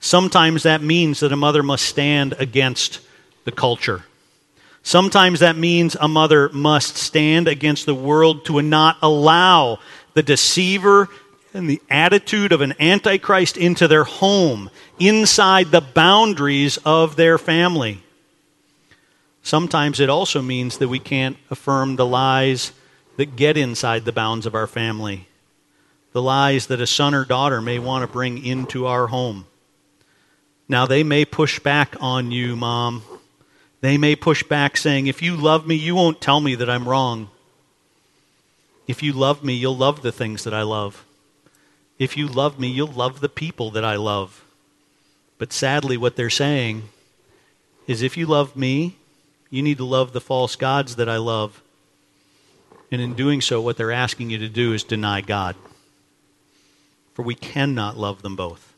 Sometimes 0.00 0.62
that 0.62 0.82
means 0.82 1.20
that 1.20 1.32
a 1.32 1.36
mother 1.36 1.62
must 1.62 1.84
stand 1.84 2.34
against 2.38 3.00
the 3.44 3.52
culture. 3.52 4.04
Sometimes 4.82 5.40
that 5.40 5.56
means 5.56 5.94
a 6.00 6.08
mother 6.08 6.48
must 6.48 6.96
stand 6.96 7.48
against 7.48 7.84
the 7.84 7.94
world 7.94 8.46
to 8.46 8.62
not 8.62 8.96
allow 9.02 9.78
the 10.14 10.22
deceiver 10.22 11.08
and 11.52 11.68
the 11.68 11.82
attitude 11.90 12.52
of 12.52 12.62
an 12.62 12.74
antichrist 12.80 13.58
into 13.58 13.86
their 13.88 14.04
home, 14.04 14.70
inside 14.98 15.70
the 15.70 15.82
boundaries 15.82 16.78
of 16.78 17.16
their 17.16 17.36
family. 17.36 18.02
Sometimes 19.42 20.00
it 20.00 20.10
also 20.10 20.42
means 20.42 20.78
that 20.78 20.88
we 20.88 20.98
can't 20.98 21.36
affirm 21.50 21.96
the 21.96 22.06
lies 22.06 22.72
that 23.16 23.36
get 23.36 23.56
inside 23.56 24.04
the 24.04 24.12
bounds 24.12 24.46
of 24.46 24.54
our 24.54 24.66
family, 24.66 25.28
the 26.12 26.22
lies 26.22 26.66
that 26.66 26.80
a 26.80 26.86
son 26.86 27.14
or 27.14 27.24
daughter 27.24 27.60
may 27.60 27.78
want 27.78 28.02
to 28.02 28.12
bring 28.12 28.44
into 28.44 28.86
our 28.86 29.08
home. 29.08 29.46
Now, 30.68 30.86
they 30.86 31.02
may 31.02 31.24
push 31.24 31.58
back 31.58 31.96
on 32.00 32.30
you, 32.30 32.54
mom. 32.54 33.02
They 33.80 33.98
may 33.98 34.14
push 34.14 34.42
back 34.42 34.76
saying, 34.76 35.06
If 35.06 35.22
you 35.22 35.36
love 35.36 35.66
me, 35.66 35.74
you 35.74 35.94
won't 35.94 36.20
tell 36.20 36.40
me 36.40 36.54
that 36.54 36.70
I'm 36.70 36.88
wrong. 36.88 37.30
If 38.86 39.02
you 39.02 39.12
love 39.12 39.42
me, 39.42 39.54
you'll 39.54 39.76
love 39.76 40.02
the 40.02 40.12
things 40.12 40.44
that 40.44 40.54
I 40.54 40.62
love. 40.62 41.04
If 41.98 42.16
you 42.16 42.26
love 42.28 42.58
me, 42.58 42.68
you'll 42.68 42.88
love 42.88 43.20
the 43.20 43.28
people 43.28 43.70
that 43.72 43.84
I 43.84 43.96
love. 43.96 44.44
But 45.38 45.52
sadly, 45.52 45.96
what 45.96 46.16
they're 46.16 46.30
saying 46.30 46.88
is 47.86 48.02
if 48.02 48.16
you 48.16 48.26
love 48.26 48.56
me, 48.56 48.96
you 49.50 49.62
need 49.62 49.78
to 49.78 49.84
love 49.84 50.12
the 50.12 50.20
false 50.20 50.56
gods 50.56 50.96
that 50.96 51.08
I 51.08 51.16
love. 51.16 51.62
And 52.92 53.00
in 53.00 53.14
doing 53.14 53.40
so, 53.40 53.60
what 53.60 53.76
they're 53.76 53.92
asking 53.92 54.30
you 54.30 54.38
to 54.38 54.48
do 54.48 54.72
is 54.72 54.84
deny 54.84 55.20
God. 55.20 55.56
For 57.14 57.22
we 57.22 57.34
cannot 57.34 57.98
love 57.98 58.22
them 58.22 58.36
both. 58.36 58.72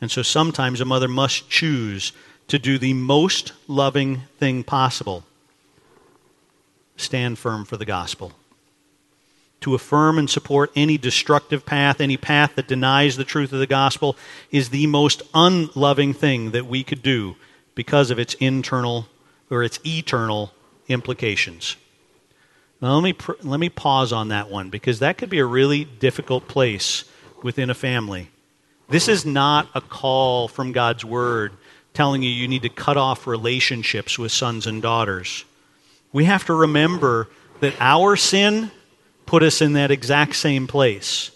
And 0.00 0.10
so 0.10 0.22
sometimes 0.22 0.80
a 0.80 0.84
mother 0.84 1.08
must 1.08 1.48
choose 1.48 2.12
to 2.48 2.58
do 2.58 2.78
the 2.78 2.92
most 2.92 3.52
loving 3.68 4.22
thing 4.38 4.64
possible 4.64 5.24
stand 6.96 7.38
firm 7.38 7.64
for 7.64 7.76
the 7.76 7.84
gospel. 7.84 8.32
To 9.62 9.74
affirm 9.74 10.18
and 10.18 10.28
support 10.28 10.70
any 10.76 10.98
destructive 10.98 11.64
path, 11.64 12.00
any 12.00 12.16
path 12.16 12.54
that 12.54 12.68
denies 12.68 13.16
the 13.16 13.24
truth 13.24 13.52
of 13.52 13.58
the 13.58 13.66
gospel, 13.66 14.16
is 14.50 14.68
the 14.68 14.86
most 14.86 15.22
unloving 15.32 16.12
thing 16.12 16.50
that 16.50 16.66
we 16.66 16.84
could 16.84 17.02
do 17.02 17.36
because 17.74 18.10
of 18.10 18.18
its 18.18 18.34
internal 18.34 19.08
or 19.50 19.62
its 19.62 19.80
eternal 19.84 20.52
implications. 20.88 21.76
Now, 22.80 22.94
let 22.94 23.02
me, 23.02 23.12
pr- 23.12 23.32
let 23.42 23.60
me 23.60 23.68
pause 23.68 24.12
on 24.12 24.28
that 24.28 24.50
one 24.50 24.70
because 24.70 24.98
that 24.98 25.16
could 25.18 25.30
be 25.30 25.38
a 25.38 25.46
really 25.46 25.84
difficult 25.84 26.48
place 26.48 27.04
within 27.42 27.70
a 27.70 27.74
family. 27.74 28.30
This 28.88 29.08
is 29.08 29.24
not 29.24 29.68
a 29.74 29.80
call 29.80 30.48
from 30.48 30.72
God's 30.72 31.04
Word 31.04 31.52
telling 31.94 32.22
you 32.22 32.28
you 32.28 32.48
need 32.48 32.62
to 32.62 32.68
cut 32.68 32.96
off 32.96 33.26
relationships 33.26 34.18
with 34.18 34.32
sons 34.32 34.66
and 34.66 34.82
daughters. 34.82 35.44
We 36.12 36.24
have 36.24 36.44
to 36.46 36.54
remember 36.54 37.28
that 37.60 37.74
our 37.80 38.16
sin 38.16 38.70
put 39.26 39.42
us 39.42 39.62
in 39.62 39.72
that 39.74 39.90
exact 39.90 40.36
same 40.36 40.66
place. 40.66 41.30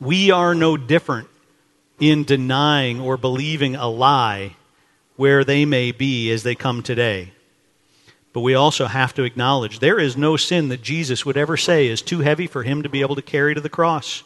We 0.00 0.30
are 0.30 0.54
no 0.54 0.76
different 0.76 1.28
in 1.98 2.24
denying 2.24 3.00
or 3.00 3.16
believing 3.16 3.76
a 3.76 3.88
lie 3.88 4.56
where 5.16 5.44
they 5.44 5.64
may 5.64 5.92
be 5.92 6.30
as 6.30 6.42
they 6.42 6.54
come 6.54 6.82
today. 6.82 7.32
But 8.36 8.42
we 8.42 8.54
also 8.54 8.84
have 8.84 9.14
to 9.14 9.22
acknowledge 9.22 9.78
there 9.78 9.98
is 9.98 10.14
no 10.14 10.36
sin 10.36 10.68
that 10.68 10.82
Jesus 10.82 11.24
would 11.24 11.38
ever 11.38 11.56
say 11.56 11.86
is 11.86 12.02
too 12.02 12.18
heavy 12.18 12.46
for 12.46 12.64
him 12.64 12.82
to 12.82 12.88
be 12.90 13.00
able 13.00 13.14
to 13.14 13.22
carry 13.22 13.54
to 13.54 13.62
the 13.62 13.70
cross. 13.70 14.24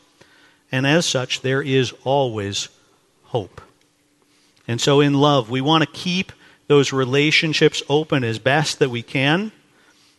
And 0.73 0.85
as 0.85 1.07
such, 1.07 1.43
there 1.43 1.63
is 1.63 1.95
always 2.03 2.71
hope. 3.27 3.61
And 4.67 4.81
so, 4.81 4.99
in 5.01 5.15
love, 5.15 5.49
we 5.49 5.61
want 5.61 5.85
to 5.85 5.91
keep 5.93 6.33
those 6.67 6.93
relationships 6.93 7.85
open 7.89 8.25
as 8.25 8.41
best 8.41 8.81
that 8.81 8.91
we 8.91 9.05
can, 9.05 9.53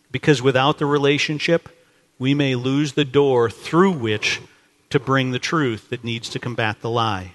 because 0.10 0.42
without 0.42 0.78
the 0.78 0.86
relationship, 0.86 1.68
we 2.18 2.34
may 2.34 2.56
lose 2.56 2.94
the 2.94 3.04
door 3.04 3.50
through 3.50 3.92
which 3.92 4.40
to 4.90 5.02
bring 5.02 5.32
the 5.32 5.38
truth 5.38 5.90
that 5.90 6.06
needs 6.06 6.30
to 6.30 6.40
combat 6.40 6.80
the 6.80 6.90
lie. 6.90 7.34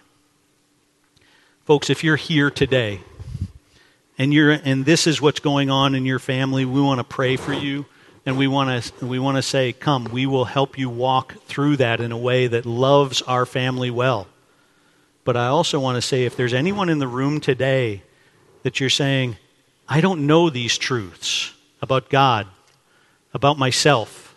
Folks, 1.66 1.90
if 1.90 2.02
you're 2.02 2.16
here 2.16 2.50
today 2.50 3.00
and 4.18 4.32
you're 4.32 4.50
and 4.50 4.84
this 4.84 5.06
is 5.06 5.20
what's 5.20 5.40
going 5.40 5.70
on 5.70 5.94
in 5.94 6.06
your 6.06 6.18
family, 6.18 6.64
we 6.64 6.80
want 6.80 6.98
to 6.98 7.04
pray 7.04 7.36
for 7.36 7.52
you 7.52 7.86
and 8.24 8.36
we 8.36 8.46
want 8.48 8.82
to 8.82 9.06
we 9.06 9.18
want 9.18 9.36
to 9.36 9.42
say, 9.42 9.72
"Come, 9.72 10.04
we 10.04 10.26
will 10.26 10.46
help 10.46 10.78
you 10.78 10.88
walk 10.88 11.34
through 11.46 11.76
that 11.76 12.00
in 12.00 12.12
a 12.12 12.18
way 12.18 12.46
that 12.48 12.66
loves 12.66 13.22
our 13.22 13.46
family 13.46 13.90
well." 13.90 14.26
But 15.24 15.36
I 15.36 15.46
also 15.46 15.78
want 15.80 15.96
to 15.96 16.02
say 16.02 16.24
if 16.24 16.36
there's 16.36 16.54
anyone 16.54 16.88
in 16.88 16.98
the 16.98 17.08
room 17.08 17.40
today 17.40 18.02
that 18.62 18.80
you're 18.80 18.90
saying, 18.90 19.36
"I 19.88 20.00
don't 20.00 20.26
know 20.26 20.50
these 20.50 20.76
truths 20.76 21.52
about 21.80 22.08
God, 22.08 22.46
about 23.32 23.58
myself, 23.58 24.34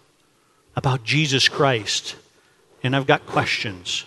about 0.75 1.03
Jesus 1.03 1.47
Christ, 1.47 2.15
and 2.83 2.95
I've 2.95 3.07
got 3.07 3.25
questions." 3.25 4.05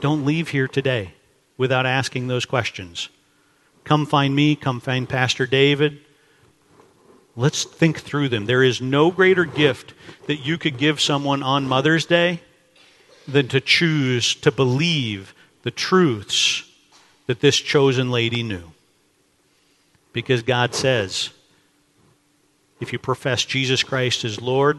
Don't 0.00 0.26
leave 0.26 0.50
here 0.50 0.68
today 0.68 1.14
without 1.56 1.86
asking 1.86 2.26
those 2.26 2.44
questions. 2.44 3.08
Come 3.86 4.04
find 4.04 4.34
me, 4.34 4.56
come 4.56 4.80
find 4.80 5.08
Pastor 5.08 5.46
David. 5.46 6.00
Let's 7.36 7.62
think 7.62 8.00
through 8.00 8.30
them. 8.30 8.46
There 8.46 8.64
is 8.64 8.82
no 8.82 9.12
greater 9.12 9.44
gift 9.44 9.94
that 10.26 10.44
you 10.44 10.58
could 10.58 10.76
give 10.76 11.00
someone 11.00 11.40
on 11.40 11.68
Mother's 11.68 12.04
Day 12.04 12.40
than 13.28 13.46
to 13.46 13.60
choose 13.60 14.34
to 14.36 14.50
believe 14.50 15.34
the 15.62 15.70
truths 15.70 16.68
that 17.28 17.38
this 17.38 17.56
chosen 17.58 18.10
lady 18.10 18.42
knew. 18.42 18.72
Because 20.12 20.42
God 20.42 20.74
says, 20.74 21.30
if 22.80 22.92
you 22.92 22.98
profess 22.98 23.44
Jesus 23.44 23.84
Christ 23.84 24.24
as 24.24 24.40
Lord 24.40 24.78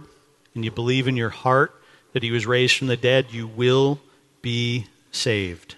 and 0.53 0.65
you 0.65 0.71
believe 0.71 1.07
in 1.07 1.15
your 1.15 1.29
heart 1.29 1.73
that 2.11 2.23
he 2.23 2.31
was 2.31 2.45
raised 2.45 2.75
from 2.75 2.87
the 2.87 2.97
dead, 2.97 3.27
you 3.31 3.47
will 3.47 4.01
be 4.41 4.87
saved. 5.13 5.76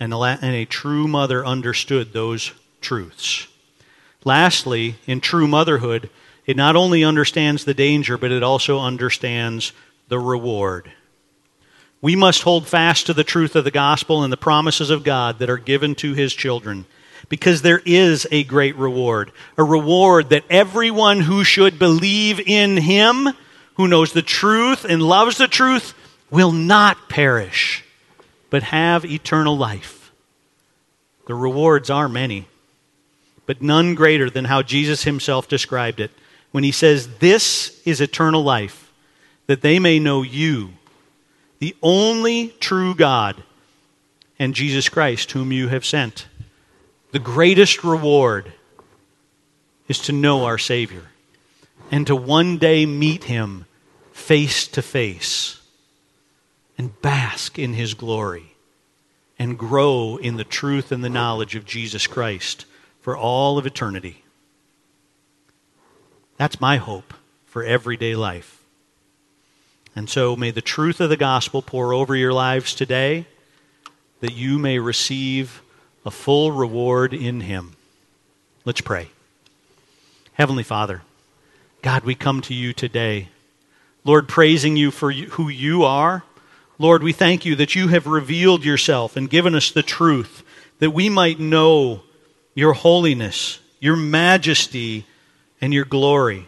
And 0.00 0.12
a, 0.12 0.64
true 0.64 1.08
mother 1.08 1.44
understood 1.44 2.12
those 2.12 2.52
truths. 2.80 3.48
Lastly, 4.24 4.96
in 5.06 5.20
true 5.20 5.48
motherhood, 5.48 6.10
it 6.46 6.56
not 6.56 6.76
only 6.76 7.04
understands 7.04 7.64
the 7.64 7.74
danger, 7.74 8.16
but 8.16 8.32
it 8.32 8.42
also 8.42 8.78
understands 8.80 9.72
the 10.08 10.18
reward. 10.18 10.92
We 12.00 12.14
must 12.14 12.42
hold 12.42 12.68
fast 12.68 13.06
to 13.06 13.14
the 13.14 13.24
truth 13.24 13.56
of 13.56 13.64
the 13.64 13.70
gospel 13.70 14.22
and 14.22 14.32
the 14.32 14.36
promises 14.36 14.90
of 14.90 15.02
God 15.02 15.40
that 15.40 15.50
are 15.50 15.58
given 15.58 15.94
to 15.96 16.14
his 16.14 16.32
children 16.32 16.86
because 17.28 17.62
there 17.62 17.82
is 17.84 18.26
a 18.30 18.44
great 18.44 18.76
reward. 18.76 19.32
A 19.56 19.64
reward 19.64 20.30
that 20.30 20.44
everyone 20.48 21.20
who 21.20 21.44
should 21.44 21.78
believe 21.78 22.40
in 22.40 22.76
him, 22.76 23.28
who 23.74 23.88
knows 23.88 24.12
the 24.12 24.22
truth 24.22 24.84
and 24.84 25.02
loves 25.02 25.38
the 25.38 25.48
truth, 25.48 25.94
will 26.30 26.52
not 26.52 27.08
perish, 27.08 27.84
but 28.50 28.62
have 28.62 29.04
eternal 29.04 29.56
life. 29.56 30.12
The 31.26 31.34
rewards 31.34 31.90
are 31.90 32.08
many, 32.08 32.48
but 33.46 33.60
none 33.60 33.94
greater 33.94 34.30
than 34.30 34.46
how 34.46 34.62
Jesus 34.62 35.04
himself 35.04 35.48
described 35.48 36.00
it 36.00 36.10
when 36.50 36.64
he 36.64 36.72
says, 36.72 37.18
This 37.18 37.80
is 37.84 38.00
eternal 38.00 38.42
life, 38.42 38.92
that 39.46 39.60
they 39.60 39.78
may 39.78 39.98
know 39.98 40.22
you, 40.22 40.70
the 41.58 41.76
only 41.82 42.48
true 42.60 42.94
God, 42.94 43.42
and 44.38 44.54
Jesus 44.54 44.88
Christ, 44.88 45.32
whom 45.32 45.52
you 45.52 45.68
have 45.68 45.84
sent. 45.84 46.26
The 47.12 47.18
greatest 47.18 47.84
reward 47.84 48.52
is 49.88 49.98
to 50.00 50.12
know 50.12 50.44
our 50.44 50.58
Savior 50.58 51.02
and 51.90 52.06
to 52.06 52.14
one 52.14 52.58
day 52.58 52.86
meet 52.86 53.24
him 53.24 53.64
face 54.12 54.68
to 54.68 54.82
face 54.82 55.57
and 56.78 57.02
bask 57.02 57.58
in 57.58 57.74
his 57.74 57.92
glory 57.92 58.54
and 59.38 59.58
grow 59.58 60.16
in 60.16 60.36
the 60.36 60.44
truth 60.44 60.90
and 60.92 61.04
the 61.04 61.10
knowledge 61.10 61.56
of 61.56 61.66
Jesus 61.66 62.06
Christ 62.06 62.64
for 63.00 63.16
all 63.16 63.58
of 63.58 63.66
eternity. 63.66 64.22
That's 66.36 66.60
my 66.60 66.76
hope 66.76 67.12
for 67.46 67.64
everyday 67.64 68.14
life. 68.14 68.62
And 69.96 70.08
so 70.08 70.36
may 70.36 70.52
the 70.52 70.60
truth 70.60 71.00
of 71.00 71.10
the 71.10 71.16
gospel 71.16 71.60
pour 71.60 71.92
over 71.92 72.14
your 72.14 72.32
lives 72.32 72.74
today 72.74 73.26
that 74.20 74.34
you 74.34 74.58
may 74.58 74.78
receive 74.78 75.62
a 76.06 76.10
full 76.10 76.52
reward 76.52 77.12
in 77.12 77.40
him. 77.40 77.74
Let's 78.64 78.80
pray. 78.80 79.08
Heavenly 80.34 80.62
Father, 80.62 81.02
God, 81.82 82.04
we 82.04 82.14
come 82.14 82.40
to 82.42 82.54
you 82.54 82.72
today. 82.72 83.28
Lord, 84.04 84.28
praising 84.28 84.76
you 84.76 84.90
for 84.90 85.10
who 85.12 85.48
you 85.48 85.82
are 85.82 86.22
Lord, 86.78 87.02
we 87.02 87.12
thank 87.12 87.44
you 87.44 87.56
that 87.56 87.74
you 87.74 87.88
have 87.88 88.06
revealed 88.06 88.64
yourself 88.64 89.16
and 89.16 89.28
given 89.28 89.54
us 89.54 89.70
the 89.70 89.82
truth 89.82 90.44
that 90.78 90.90
we 90.90 91.08
might 91.08 91.40
know 91.40 92.02
your 92.54 92.72
holiness, 92.72 93.58
your 93.80 93.96
majesty, 93.96 95.04
and 95.60 95.74
your 95.74 95.84
glory. 95.84 96.46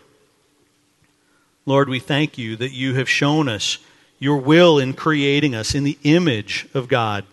Lord, 1.66 1.88
we 1.88 1.98
thank 1.98 2.38
you 2.38 2.56
that 2.56 2.72
you 2.72 2.94
have 2.94 3.08
shown 3.08 3.48
us 3.48 3.78
your 4.18 4.36
will 4.36 4.78
in 4.78 4.92
creating 4.92 5.54
us 5.54 5.74
in 5.74 5.82
the 5.82 5.98
image 6.04 6.68
of 6.74 6.88
God. 6.88 7.24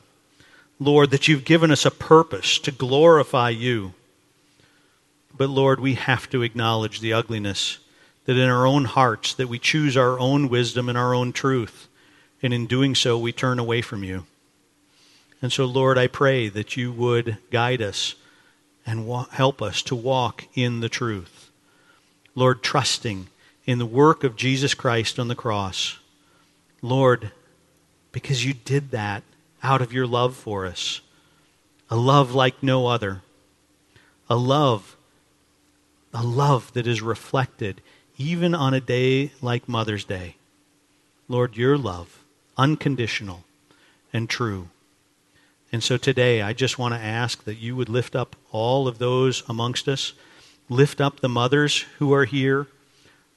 Lord, 0.79 1.11
that 1.11 1.27
you've 1.27 1.45
given 1.45 1.71
us 1.71 1.85
a 1.85 1.91
purpose 1.91 2.59
to 2.59 2.71
glorify 2.71 3.49
you. 3.49 3.93
But 5.35 5.49
Lord, 5.49 5.79
we 5.79 5.95
have 5.95 6.29
to 6.31 6.41
acknowledge 6.41 6.99
the 6.99 7.13
ugliness 7.13 7.77
that 8.25 8.37
in 8.37 8.49
our 8.49 8.65
own 8.65 8.85
hearts 8.85 9.33
that 9.35 9.49
we 9.49 9.59
choose 9.59 9.95
our 9.95 10.19
own 10.19 10.49
wisdom 10.49 10.89
and 10.89 10.97
our 10.97 11.13
own 11.13 11.31
truth, 11.31 11.87
and 12.41 12.53
in 12.53 12.67
doing 12.67 12.95
so 12.95 13.17
we 13.17 13.31
turn 13.31 13.59
away 13.59 13.81
from 13.81 14.03
you. 14.03 14.25
And 15.41 15.51
so 15.51 15.65
Lord, 15.65 15.97
I 15.97 16.07
pray 16.07 16.49
that 16.49 16.77
you 16.77 16.91
would 16.91 17.37
guide 17.51 17.81
us 17.81 18.15
and 18.85 19.07
wa- 19.07 19.27
help 19.31 19.61
us 19.61 19.81
to 19.83 19.95
walk 19.95 20.45
in 20.55 20.79
the 20.79 20.89
truth. 20.89 21.51
Lord, 22.35 22.63
trusting 22.63 23.27
in 23.65 23.79
the 23.79 23.85
work 23.85 24.23
of 24.23 24.35
Jesus 24.35 24.73
Christ 24.73 25.19
on 25.19 25.27
the 25.27 25.35
cross. 25.35 25.99
Lord, 26.81 27.31
because 28.11 28.45
you 28.45 28.53
did 28.53 28.91
that 28.91 29.23
out 29.61 29.81
of 29.81 29.93
your 29.93 30.07
love 30.07 30.35
for 30.35 30.65
us, 30.65 31.01
a 31.89 31.95
love 31.95 32.33
like 32.33 32.61
no 32.63 32.87
other, 32.87 33.21
a 34.29 34.35
love 34.35 34.97
a 36.13 36.23
love 36.23 36.73
that 36.73 36.87
is 36.87 37.01
reflected 37.01 37.81
even 38.17 38.55
on 38.55 38.73
a 38.73 38.81
day 38.81 39.31
like 39.41 39.69
Mother's 39.69 40.03
Day. 40.03 40.35
Lord, 41.27 41.55
your 41.55 41.77
love, 41.77 42.23
unconditional 42.57 43.43
and 44.11 44.29
true. 44.29 44.69
And 45.71 45.83
so 45.83 45.97
today, 45.97 46.41
I 46.41 46.53
just 46.53 46.79
want 46.79 46.93
to 46.93 46.99
ask 46.99 47.43
that 47.43 47.57
you 47.57 47.75
would 47.75 47.89
lift 47.89 48.15
up 48.15 48.35
all 48.51 48.87
of 48.87 48.99
those 48.99 49.43
amongst 49.49 49.87
us. 49.87 50.13
Lift 50.69 51.01
up 51.01 51.19
the 51.19 51.29
mothers 51.29 51.85
who 51.99 52.13
are 52.13 52.25
here. 52.25 52.67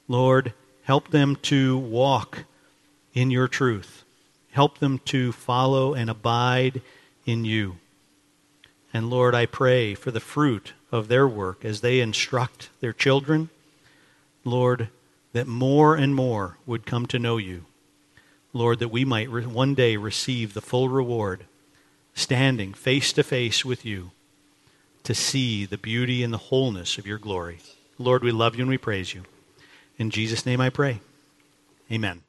Lord, 0.07 0.53
help 0.83 1.09
them 1.09 1.35
to 1.43 1.77
walk 1.77 2.45
in 3.13 3.31
your 3.31 3.47
truth. 3.47 4.03
Help 4.51 4.79
them 4.79 4.99
to 5.05 5.31
follow 5.31 5.93
and 5.93 6.09
abide 6.09 6.81
in 7.25 7.45
you. 7.45 7.77
And 8.93 9.09
Lord, 9.09 9.35
I 9.35 9.45
pray 9.45 9.93
for 9.93 10.11
the 10.11 10.19
fruit 10.19 10.73
of 10.91 11.07
their 11.07 11.27
work 11.27 11.63
as 11.63 11.81
they 11.81 11.99
instruct 11.99 12.69
their 12.81 12.93
children. 12.93 13.49
Lord, 14.43 14.89
that 15.33 15.47
more 15.47 15.95
and 15.95 16.13
more 16.13 16.57
would 16.65 16.85
come 16.85 17.05
to 17.07 17.19
know 17.19 17.37
you. 17.37 17.65
Lord, 18.53 18.79
that 18.79 18.89
we 18.89 19.05
might 19.05 19.29
re- 19.29 19.45
one 19.45 19.75
day 19.75 19.97
receive 19.97 20.53
the 20.53 20.61
full 20.61 20.89
reward, 20.89 21.45
standing 22.13 22.73
face 22.73 23.13
to 23.13 23.23
face 23.23 23.63
with 23.63 23.85
you 23.85 24.11
to 25.03 25.15
see 25.15 25.65
the 25.65 25.77
beauty 25.77 26.23
and 26.23 26.33
the 26.33 26.37
wholeness 26.37 26.97
of 26.97 27.07
your 27.07 27.17
glory. 27.17 27.59
Lord, 27.97 28.23
we 28.23 28.31
love 28.31 28.55
you 28.55 28.61
and 28.61 28.69
we 28.69 28.77
praise 28.77 29.13
you. 29.13 29.23
In 29.97 30.09
Jesus' 30.09 30.45
name 30.45 30.61
I 30.61 30.69
pray. 30.69 30.99
Amen. 31.91 32.21